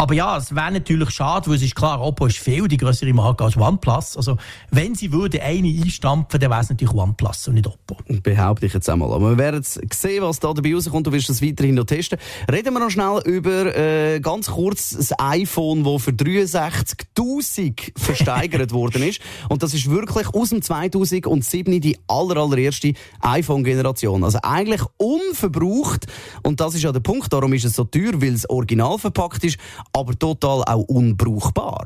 Aber 0.00 0.14
ja, 0.14 0.38
es 0.38 0.54
wäre 0.54 0.72
natürlich 0.72 1.10
schade, 1.10 1.50
weil 1.50 1.56
es 1.56 1.62
ist 1.62 1.74
klar, 1.74 2.00
Oppo 2.00 2.24
ist 2.24 2.38
viel 2.38 2.66
die 2.68 2.78
größere 2.78 3.12
Marke 3.12 3.44
als 3.44 3.54
OnePlus. 3.54 4.16
Also, 4.16 4.38
wenn 4.70 4.94
sie 4.94 5.12
würde 5.12 5.42
eine 5.42 5.68
einstampfen, 5.68 6.40
dann 6.40 6.50
wäre 6.50 6.62
es 6.62 6.70
natürlich 6.70 6.94
OnePlus 6.94 7.48
und 7.48 7.56
nicht 7.56 7.66
Oppo. 7.66 7.98
Behaupte 8.22 8.64
ich 8.64 8.72
jetzt 8.72 8.88
einmal. 8.88 9.12
Aber 9.12 9.32
wir 9.32 9.36
werden 9.36 9.56
jetzt 9.56 9.78
sehen, 9.92 10.22
was 10.22 10.40
da 10.40 10.54
dabei 10.54 10.72
rauskommt. 10.72 11.06
Du 11.06 11.12
wirst 11.12 11.28
das 11.28 11.42
weiterhin 11.42 11.74
noch 11.74 11.84
testen. 11.84 12.18
Reden 12.50 12.72
wir 12.72 12.80
noch 12.80 12.88
schnell 12.88 13.20
über 13.26 13.76
äh, 13.76 14.20
ganz 14.20 14.46
kurz 14.46 14.96
das 14.96 15.12
iPhone, 15.18 15.84
das 15.84 16.02
für 16.02 16.12
63.000 16.12 17.92
versteigert 17.98 18.72
worden 18.72 19.02
ist. 19.02 19.20
Und 19.50 19.62
das 19.62 19.74
ist 19.74 19.90
wirklich 19.90 20.32
aus 20.32 20.48
dem 20.48 20.62
2007 20.62 21.78
die 21.78 21.98
aller, 22.08 22.38
allererste 22.38 22.94
iPhone-Generation. 23.20 24.24
Also 24.24 24.38
eigentlich 24.44 24.80
unverbraucht. 24.96 26.06
Und 26.42 26.58
das 26.60 26.74
ist 26.74 26.84
ja 26.84 26.90
der 26.90 27.00
Punkt. 27.00 27.30
Darum 27.30 27.52
ist 27.52 27.66
es 27.66 27.76
so 27.76 27.84
teuer, 27.84 28.14
weil 28.14 28.32
es 28.32 28.48
original 28.48 28.98
verpackt 28.98 29.44
ist, 29.44 29.58
aber 29.92 30.18
total 30.18 30.62
auch 30.64 30.82
unbrauchbar. 30.82 31.84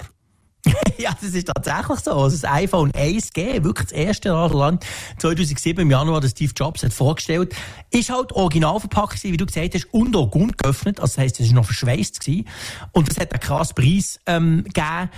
ja, 0.99 1.11
das 1.21 1.35
ist 1.35 1.47
tatsächlich 1.47 2.01
so. 2.01 2.13
Also 2.13 2.37
das 2.37 2.51
iPhone 2.51 2.91
1G, 2.93 3.63
wirklich 3.65 3.89
das 3.89 3.93
erste 3.93 4.31
Land 4.31 4.85
2007 5.19 5.83
im 5.83 5.91
Januar, 5.91 6.21
das 6.21 6.31
Steve 6.31 6.53
Jobs 6.57 6.83
hat 6.83 6.93
vorgestellt, 6.93 7.55
ist 7.91 8.11
halt 8.11 8.33
original 8.33 8.81
verpackt 8.81 9.23
wie 9.25 9.37
du 9.37 9.47
gesagt 9.47 9.75
hast, 9.75 9.93
und 9.93 10.17
auch 10.17 10.31
gut 10.31 10.57
geöffnet. 10.57 11.01
Also 11.01 11.17
das 11.17 11.19
heisst, 11.19 11.41
es 11.41 11.49
war 11.49 11.57
noch 11.57 11.67
verschweißt 11.67 12.21
gewesen. 12.21 12.49
Und 12.93 13.11
das 13.11 13.19
hat 13.19 13.33
einen 13.33 13.41
krassen 13.41 13.75
Preis 13.75 14.19
ähm, 14.27 14.65
gegeben. 14.65 15.11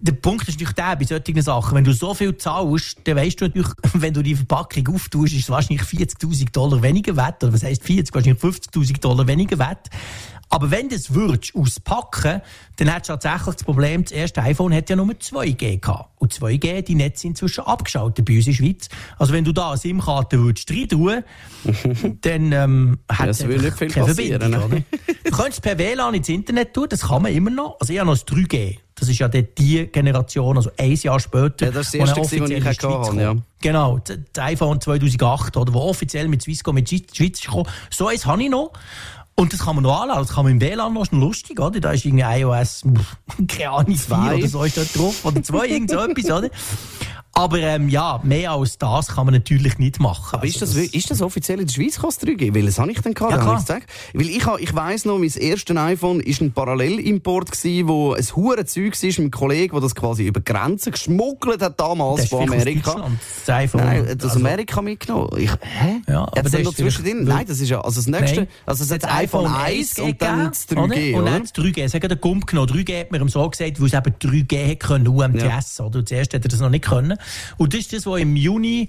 Der 0.00 0.12
Punkt 0.12 0.48
ist 0.48 0.54
natürlich 0.54 0.74
der, 0.74 0.96
bei 0.96 1.04
solchen 1.04 1.42
Sachen, 1.42 1.76
wenn 1.76 1.84
du 1.84 1.92
so 1.92 2.14
viel 2.14 2.36
zahlst, 2.36 2.98
dann 3.04 3.16
weißt 3.16 3.40
du 3.40 3.46
natürlich, 3.46 3.68
wenn 3.94 4.14
du 4.14 4.22
die 4.22 4.34
Verpackung 4.34 4.94
auftust, 4.94 5.34
ist 5.34 5.42
es 5.42 5.50
wahrscheinlich 5.50 5.82
40.000 5.82 6.52
Dollar 6.52 6.82
weniger 6.82 7.16
wert, 7.16 7.42
oder 7.42 7.52
was 7.52 7.62
heisst 7.62 7.84
40, 7.84 8.14
wahrscheinlich 8.14 8.42
50.000 8.42 9.00
Dollar 9.00 9.26
weniger 9.26 9.58
wert. 9.58 9.90
Aber 10.54 10.70
wenn 10.70 10.88
du 10.88 10.94
es 10.94 11.12
würdest 11.12 11.54
auspacken, 11.56 12.40
dann 12.76 12.88
hättest 12.88 13.10
du 13.10 13.12
tatsächlich 13.14 13.56
das 13.56 13.64
Problem, 13.64 14.04
das 14.04 14.12
erste 14.12 14.42
iPhone 14.42 14.72
hat 14.72 14.88
ja 14.88 14.94
nur 14.94 15.06
2G 15.06 15.80
gehabt. 15.80 16.10
Und 16.18 16.32
2G, 16.32 16.82
die 16.82 16.94
Netze 16.94 17.22
sind 17.22 17.30
inzwischen 17.30 17.64
abgeschaltet 17.64 18.24
bei 18.24 18.36
uns 18.36 18.46
in 18.46 18.52
der 18.52 18.58
Schweiz. 18.58 18.88
Also 19.18 19.32
wenn 19.32 19.44
du 19.44 19.52
da 19.52 19.70
eine 19.70 19.78
SIM-Karte 19.78 20.38
würdest 20.38 20.70
rein 20.70 20.88
tun, 20.88 21.24
dann 22.20 22.52
ähm, 22.52 22.98
hat 23.08 23.28
Das 23.28 23.44
würde 23.44 23.64
nicht 23.64 23.78
viel 23.78 23.88
passieren, 23.88 24.40
Verbindung, 24.40 24.70
ne? 24.70 24.84
Du 25.24 25.30
könntest 25.30 25.60
per 25.62 25.76
WLAN 25.76 26.14
ins 26.14 26.28
Internet 26.28 26.72
tun, 26.72 26.86
das 26.88 27.00
kann 27.00 27.22
man 27.22 27.32
immer 27.32 27.50
noch. 27.50 27.76
Also 27.80 27.92
ich 27.92 27.98
habe 27.98 28.10
noch 28.10 28.16
das 28.16 28.26
3G. 28.26 28.78
Das 29.04 29.12
ist 29.12 29.18
ja 29.18 29.28
dort 29.28 29.58
die 29.58 29.86
Generation, 29.86 30.56
also 30.56 30.70
ein 30.78 30.94
Jahr 30.94 31.20
später. 31.20 31.66
Ja, 31.66 31.72
das 31.72 31.86
ist 31.86 31.94
das 31.94 32.00
erste 32.00 32.20
er 32.20 32.24
gewesen, 32.24 32.44
ich 32.44 32.56
in 32.56 32.62
die 32.62 32.68
hatte, 32.68 33.20
ja. 33.20 33.28
kam. 33.28 33.42
Genau, 33.60 33.98
das 33.98 34.18
iPhone 34.44 34.80
2008, 34.80 35.56
oder, 35.58 35.74
wo 35.74 35.80
offiziell 35.80 36.26
mit 36.28 36.42
Swisscom 36.42 36.74
mit 36.74 36.90
die 36.90 37.04
Schweiz 37.12 37.40
gekommen. 37.40 37.68
So 37.90 38.08
eins 38.08 38.24
habe 38.24 38.42
ich 38.42 38.48
noch. 38.48 38.72
Und 39.36 39.52
das 39.52 39.60
kann 39.60 39.74
man 39.74 39.82
noch 39.82 40.00
anladen. 40.00 40.22
Das 40.22 40.34
kann 40.34 40.44
man 40.44 40.52
im 40.52 40.60
WLAN 40.60 40.94
noch. 40.94 41.10
lustig, 41.10 41.60
oder? 41.60 41.80
Da 41.80 41.90
ist 41.90 42.04
irgendwie 42.04 42.24
iOS, 42.24 42.84
keine 43.48 43.70
Ahnung, 43.70 43.96
4 43.96 43.98
Zwei. 43.98 44.34
oder 44.36 44.48
so 44.48 44.64
ist 44.64 44.76
da 44.76 44.84
drauf. 44.84 45.24
Oder 45.24 45.42
zwei, 45.42 45.66
irgend 45.66 45.90
so 45.90 45.98
etwas, 45.98 46.30
oder? 46.30 46.50
Aber 47.36 47.58
ähm, 47.58 47.88
ja, 47.88 48.20
mehr 48.22 48.52
als 48.52 48.78
das 48.78 49.08
kann 49.08 49.26
man 49.26 49.34
natürlich 49.34 49.78
nicht 49.78 49.98
machen. 49.98 50.36
Aber 50.36 50.46
ist 50.46 50.62
Also 50.62 50.78
das, 50.80 50.88
ist 50.90 51.10
das 51.10 51.20
offiziell 51.20 51.58
in 51.60 51.66
der 51.66 51.72
Schweiz 51.74 51.98
kannst 52.00 52.22
du 52.22 52.26
3G? 52.28 52.54
Weil 52.54 52.66
das 52.66 52.78
habe 52.78 52.92
ich 52.92 53.00
dann 53.00 53.12
gehabt, 53.12 53.32
Ja, 53.32 53.40
habe 53.42 53.54
ich 53.54 53.66
gesagt. 53.66 53.90
Weil 54.12 54.28
ich, 54.28 54.46
ich 54.60 54.74
weiss 54.74 55.04
noch, 55.04 55.18
mein 55.18 55.30
erstes 55.30 55.76
iPhone 55.76 56.20
ist 56.20 56.40
ein 56.40 56.52
Parallelimport 56.52 57.50
gewesen, 57.50 57.88
wo 57.88 58.12
ein 58.14 58.24
hure 58.36 58.64
Zeug 58.66 58.92
war 58.94 59.06
mit 59.08 59.18
einem 59.18 59.30
Kollegen, 59.32 59.72
der 59.72 59.80
das 59.80 59.94
quasi 59.96 60.26
über 60.28 60.40
Grenzen 60.40 60.92
geschmuggelt 60.92 61.60
hat 61.60 61.80
damals 61.80 62.16
das 62.16 62.24
ist 62.26 62.30
von 62.30 62.42
aus 62.48 62.54
Amerika. 62.54 62.90
Deutschland, 62.92 63.18
das 63.46 63.54
iPhone. 63.56 63.80
Nein, 63.84 64.04
das 64.04 64.14
aus 64.30 64.36
Also- 64.36 64.46
Amerika 64.46 64.82
mitgenommen. 64.82 65.30
Ich, 65.38 65.50
hä? 65.50 66.00
Ja, 66.08 66.22
aber 66.22 66.42
das 66.42 66.52
noch 66.62 66.74
zwischendrin? 66.74 67.24
Nein, 67.24 67.46
das 67.48 67.58
ist 67.60 67.68
ja, 67.68 67.80
also 67.80 67.96
das 68.00 68.06
nächste, 68.06 68.40
Nein. 68.42 68.48
also 68.64 68.84
es 68.84 68.90
hat 68.92 69.04
iPhone 69.12 69.46
1 69.52 69.98
und 69.98 70.22
dann 70.22 70.48
das 70.50 70.68
3G, 70.68 70.76
oder? 70.76 71.18
Und 71.18 71.22
oder? 71.22 71.30
dann 71.32 71.42
das 71.42 71.52
3G. 71.54 71.82
Es 71.82 71.94
hat 71.94 72.02
den 72.04 72.20
Gump 72.20 72.46
genommen. 72.46 72.68
3G 72.70 73.00
hat 73.00 73.10
man 73.10 73.20
ihm 73.20 73.28
so 73.28 73.48
gesagt, 73.50 73.80
weil 73.80 73.86
es 73.88 73.92
eben 73.92 74.14
3G 74.20 74.56
hätte 74.56 74.86
können, 74.86 75.08
UMTS, 75.08 75.80
oder? 75.80 76.04
Zuerst 76.06 76.32
hätte 76.32 76.46
er 76.46 76.50
das 76.50 76.60
noch 76.60 76.70
nicht 76.70 76.84
können. 76.84 77.18
Und 77.56 77.74
das 77.74 77.80
ist 77.80 77.92
das, 77.92 78.06
was 78.06 78.20
im 78.20 78.36
Juni 78.36 78.88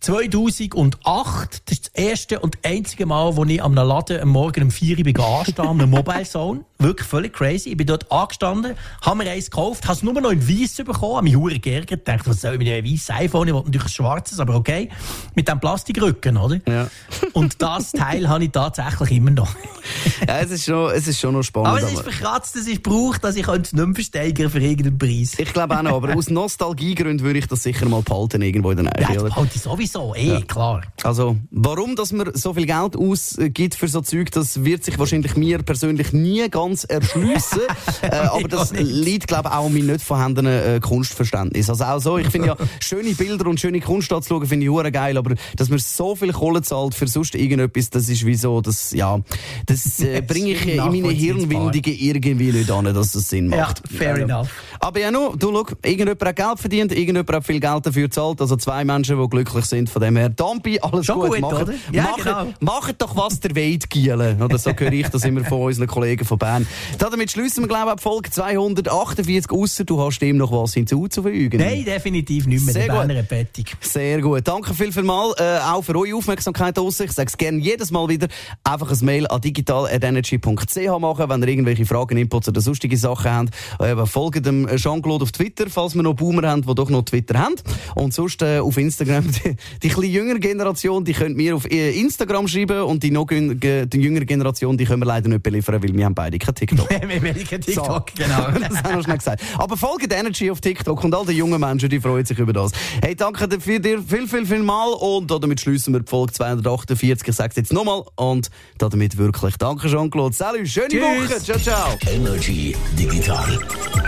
2008, 0.00 1.62
das 1.64 1.78
ist 1.78 1.86
das 1.86 2.04
erste 2.04 2.40
und 2.40 2.58
einzige 2.62 3.06
Mal, 3.06 3.36
wo 3.36 3.44
ich 3.44 3.62
am 3.62 3.74
Laden 3.74 4.20
am 4.20 4.28
Morgen 4.28 4.64
um 4.64 4.70
4 4.70 4.98
Uhr 4.98 5.04
bin 5.04 5.18
anstehen, 5.18 5.66
am 5.66 5.90
Mobile 5.90 6.24
Zone. 6.24 6.64
Wirklich 6.84 7.08
völlig 7.08 7.32
crazy. 7.32 7.70
Ich 7.70 7.78
bin 7.78 7.86
dort 7.86 8.12
angestanden, 8.12 8.74
habe 9.00 9.16
mir 9.16 9.30
eins 9.30 9.50
gekauft, 9.50 9.84
habe 9.84 9.94
es 9.94 10.02
nur 10.02 10.12
noch 10.12 10.30
in 10.30 10.46
weiß 10.46 10.76
bekommen, 10.84 11.16
habe 11.16 11.24
mich 11.24 11.34
hure 11.34 11.58
geärgert, 11.58 12.06
dachte, 12.06 12.28
was 12.28 12.42
soll 12.42 12.52
ich 12.52 12.58
mit 12.58 12.68
einem 12.68 12.84
weißen 12.84 13.14
iPhone? 13.14 13.48
Ich 13.48 13.54
wollte 13.54 13.68
natürlich 13.68 13.86
ein 13.86 13.90
schwarzes, 13.90 14.38
aber 14.38 14.54
okay. 14.54 14.90
Mit 15.34 15.48
dem 15.48 15.60
Plastikrücken, 15.60 16.36
oder? 16.36 16.60
Ja. 16.68 16.90
Und 17.32 17.62
das 17.62 17.92
Teil 17.92 18.28
habe 18.28 18.44
ich 18.44 18.50
tatsächlich 18.50 19.12
immer 19.12 19.30
noch. 19.30 19.48
ja, 20.28 20.40
es 20.40 20.50
ist 20.50 20.66
schon, 20.66 20.90
es 20.90 21.08
ist 21.08 21.18
schon 21.18 21.32
noch 21.32 21.42
spannend. 21.42 21.68
Aber 21.68 21.82
es 21.82 21.90
ist 21.90 22.02
verkratzt, 22.02 22.54
es 22.56 22.66
ist 22.66 22.84
gebraucht, 22.84 23.24
dass 23.24 23.36
ich 23.36 23.48
es 23.48 23.72
nicht 23.72 23.74
mehr 23.74 23.94
versteigern 23.94 24.50
für 24.50 24.60
irgendeinen 24.60 24.98
Preis. 24.98 25.38
Ich 25.38 25.54
glaube 25.54 25.78
auch 25.78 25.82
noch, 25.82 25.96
aber 25.96 26.14
aus 26.14 26.28
Nostalgiegründen 26.28 27.24
würde 27.24 27.38
ich 27.38 27.46
das 27.46 27.62
sicher 27.62 27.88
mal 27.88 28.02
behalten 28.02 28.42
irgendwo 28.42 28.72
in 28.72 28.84
der 28.84 28.84
Nähe. 28.84 29.08
Ja, 29.08 29.14
das 29.14 29.22
behalte 29.22 29.52
ich 29.54 29.62
sowieso, 29.62 30.14
eh, 30.14 30.26
ja. 30.26 30.40
klar. 30.42 30.82
Also, 31.02 31.36
warum, 31.50 31.96
dass 31.96 32.12
man 32.12 32.30
so 32.34 32.52
viel 32.52 32.66
Geld 32.66 32.94
ausgibt 32.94 33.74
für 33.74 33.88
so 33.88 34.02
Zeug, 34.02 34.30
das 34.32 34.64
wird 34.64 34.84
sich 34.84 34.98
wahrscheinlich 34.98 35.34
mir 35.34 35.62
persönlich 35.62 36.12
nie 36.12 36.46
ganz 36.50 36.73
erschliessen. 36.82 37.60
äh, 38.02 38.08
aber 38.08 38.48
das 38.48 38.72
liegt, 38.72 39.28
glaube 39.28 39.50
ich, 39.50 39.54
auch 39.54 39.66
an 39.66 39.72
meinem 39.72 39.86
nicht 39.86 40.04
vorhandenen 40.04 40.76
äh, 40.76 40.80
Kunstverständnis. 40.80 41.70
Also 41.70 41.84
auch 41.84 42.00
so, 42.00 42.18
ich 42.18 42.28
finde 42.28 42.48
ja, 42.48 42.56
schöne 42.80 43.14
Bilder 43.14 43.46
und 43.46 43.60
schöne 43.60 43.80
Kunst 43.80 44.12
anzuschauen, 44.12 44.46
finde 44.46 44.66
ich 44.66 44.70
hure 44.70 44.90
geil, 44.90 45.16
aber 45.16 45.34
dass 45.56 45.68
man 45.68 45.78
so 45.78 46.16
viel 46.16 46.32
Kohle 46.32 46.62
zahlt 46.62 46.94
für 46.94 47.06
sonst 47.06 47.34
irgendetwas, 47.34 47.90
das 47.90 48.08
ist 48.08 48.26
wie 48.26 48.34
so, 48.34 48.60
das, 48.60 48.92
ja, 48.92 49.20
das 49.66 50.00
äh, 50.00 50.22
bringe 50.22 50.52
ich 50.52 50.66
in 50.66 50.76
meine 50.76 51.10
Hirnwindigen 51.10 51.94
irgendwie 51.94 52.52
nicht 52.52 52.70
an, 52.70 52.86
dass 52.86 53.12
das 53.12 53.28
Sinn 53.28 53.48
macht. 53.48 53.82
Ja, 53.90 53.98
fair 53.98 54.18
ja, 54.18 54.24
enough. 54.24 54.48
Aber 54.80 55.00
ja, 55.00 55.10
nur, 55.10 55.36
du, 55.36 55.52
schau, 55.52 55.66
irgendjemand 55.82 56.22
hat 56.22 56.36
Geld 56.36 56.58
verdient, 56.58 56.92
irgendjemand 56.92 57.30
hat 57.30 57.46
viel 57.46 57.60
Geld 57.60 57.86
dafür 57.86 58.02
gezahlt, 58.04 58.40
also 58.40 58.56
zwei 58.56 58.84
Menschen, 58.84 59.20
die 59.20 59.28
glücklich 59.28 59.64
sind, 59.66 59.88
von 59.88 60.02
dem 60.02 60.16
her, 60.16 60.28
Dampi, 60.28 60.78
alles 60.80 61.06
Schon 61.06 61.20
gut, 61.20 61.30
gut 61.30 61.40
macht, 61.40 61.62
oder? 61.62 61.74
Ja, 61.92 62.02
macht, 62.04 62.24
genau. 62.24 62.46
macht 62.60 63.02
doch 63.02 63.16
was 63.16 63.40
der 63.40 63.54
Weit 63.56 63.88
gielen, 63.90 64.42
oder 64.42 64.58
so 64.58 64.70
höre 64.70 64.92
ich 64.92 65.08
das 65.08 65.24
immer 65.24 65.44
von 65.44 65.62
unseren 65.62 65.86
Kollegen 65.86 66.24
von 66.24 66.38
Bern. 66.54 66.66
Damit 66.98 67.30
schließen 67.30 67.64
wir, 67.64 67.68
glaube 67.68 67.94
ich, 67.96 68.00
Folge 68.00 68.30
248, 68.30 69.50
ausser 69.50 69.84
du 69.84 70.00
hast 70.00 70.22
ihm 70.22 70.36
noch 70.36 70.52
was 70.52 70.74
hinzuzufügen. 70.74 71.60
Nein, 71.60 71.84
definitiv 71.84 72.46
nicht 72.46 72.64
mehr, 72.64 72.74
Sehr 72.74 72.88
gut. 72.88 73.28
Bettung. 73.28 73.64
Sehr 73.80 74.20
gut. 74.20 74.46
Danke 74.46 74.74
viel, 74.74 74.92
viel 74.92 75.02
mal, 75.02 75.32
äh, 75.38 75.58
auch 75.58 75.82
für 75.82 75.96
eure 75.96 76.16
Aufmerksamkeit 76.16 76.76
draussen. 76.76 77.06
Ich 77.06 77.12
sage 77.12 77.28
es 77.28 77.36
gerne 77.36 77.58
jedes 77.58 77.90
Mal 77.90 78.08
wieder. 78.08 78.28
Einfach 78.62 78.90
ein 78.90 79.04
Mail 79.04 79.26
an 79.26 79.40
digital.energy.ch 79.40 80.98
machen, 81.00 81.28
wenn 81.28 81.42
ihr 81.42 81.48
irgendwelche 81.48 81.86
Fragen, 81.86 82.16
Inputs 82.16 82.48
oder 82.48 82.60
sonstige 82.60 82.96
Sachen 82.96 83.30
habt. 83.30 83.50
Äh, 83.80 84.06
folgt 84.06 84.46
dem 84.46 84.68
Jean-Claude 84.76 85.24
auf 85.24 85.32
Twitter, 85.32 85.66
falls 85.68 85.94
wir 85.94 86.02
noch 86.02 86.14
Boomer 86.14 86.48
haben, 86.48 86.62
die 86.62 86.74
doch 86.74 86.90
noch 86.90 87.02
Twitter 87.02 87.38
haben. 87.38 87.54
Und 87.94 88.14
sonst 88.14 88.42
äh, 88.42 88.58
auf 88.58 88.76
Instagram. 88.76 89.24
Die, 89.44 89.56
die 89.82 89.88
etwas 89.88 90.04
jüngere 90.04 90.38
Generation, 90.38 91.04
die 91.04 91.12
könnt 91.12 91.36
mir 91.36 91.56
auf 91.56 91.70
äh, 91.70 91.98
Instagram 91.98 92.46
schreiben 92.48 92.82
und 92.82 93.02
die 93.02 93.10
noch 93.10 93.26
die 93.26 93.88
jüngere 93.94 94.24
Generation, 94.24 94.76
die 94.76 94.84
können 94.84 95.02
wir 95.02 95.06
leider 95.06 95.28
nicht 95.28 95.42
beliefern, 95.42 95.82
weil 95.82 95.94
wir 95.94 96.04
haben 96.04 96.14
beide 96.14 96.38
kein 96.44 96.54
TikTok. 96.54 96.90
Wir 96.90 97.00
haben 97.00 97.44
kein 97.44 97.60
TikTok, 97.60 98.14
genau. 98.14 98.48
das 98.68 98.82
haben 98.82 98.96
wir 98.96 99.02
schnell 99.02 99.18
gesagt. 99.18 99.42
Aber 99.58 99.76
folgt 99.76 100.12
Energy 100.12 100.50
auf 100.50 100.60
TikTok 100.60 101.04
und 101.04 101.14
all 101.14 101.26
die 101.26 101.32
jungen 101.32 101.60
Menschen, 101.60 101.88
die 101.88 102.00
freuen 102.00 102.24
sich 102.24 102.38
über 102.38 102.52
das. 102.52 102.72
Hey, 103.02 103.14
danke 103.14 103.48
dir 103.48 103.60
für 103.60 103.80
dir 103.80 104.02
viel, 104.02 104.28
viel, 104.28 104.46
viel 104.46 104.62
mal 104.62 104.92
und 104.92 105.30
damit 105.30 105.60
schließen 105.60 105.92
wir 105.92 106.00
die 106.00 106.08
Folge 106.08 106.32
248. 106.32 107.28
Ich 107.28 107.34
sage 107.34 107.50
es 107.50 107.56
jetzt 107.56 107.72
nochmal 107.72 108.02
und 108.16 108.50
damit 108.78 109.16
wirklich 109.16 109.56
danke 109.56 109.88
Jean-Claude. 109.88 110.34
Salut, 110.34 110.68
schöne 110.68 110.88
Tschüss. 110.88 111.30
Woche. 111.30 111.42
Ciao, 111.42 111.58
ciao. 111.58 111.98
Energy 112.06 112.76
Digital 112.98 113.58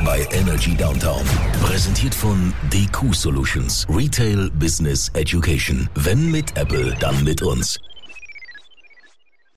bei 0.05 0.27
Energy 0.33 0.77
Downtown. 0.77 1.22
Präsentiert 1.62 2.14
von 2.14 2.53
DQ 2.72 3.14
Solutions. 3.14 3.87
Retail 3.88 4.51
Business 4.51 5.11
Education. 5.14 5.88
Wenn 5.94 6.31
mit 6.31 6.57
Apple, 6.57 6.94
dann 7.01 7.25
mit 7.25 7.42
uns. 7.42 7.79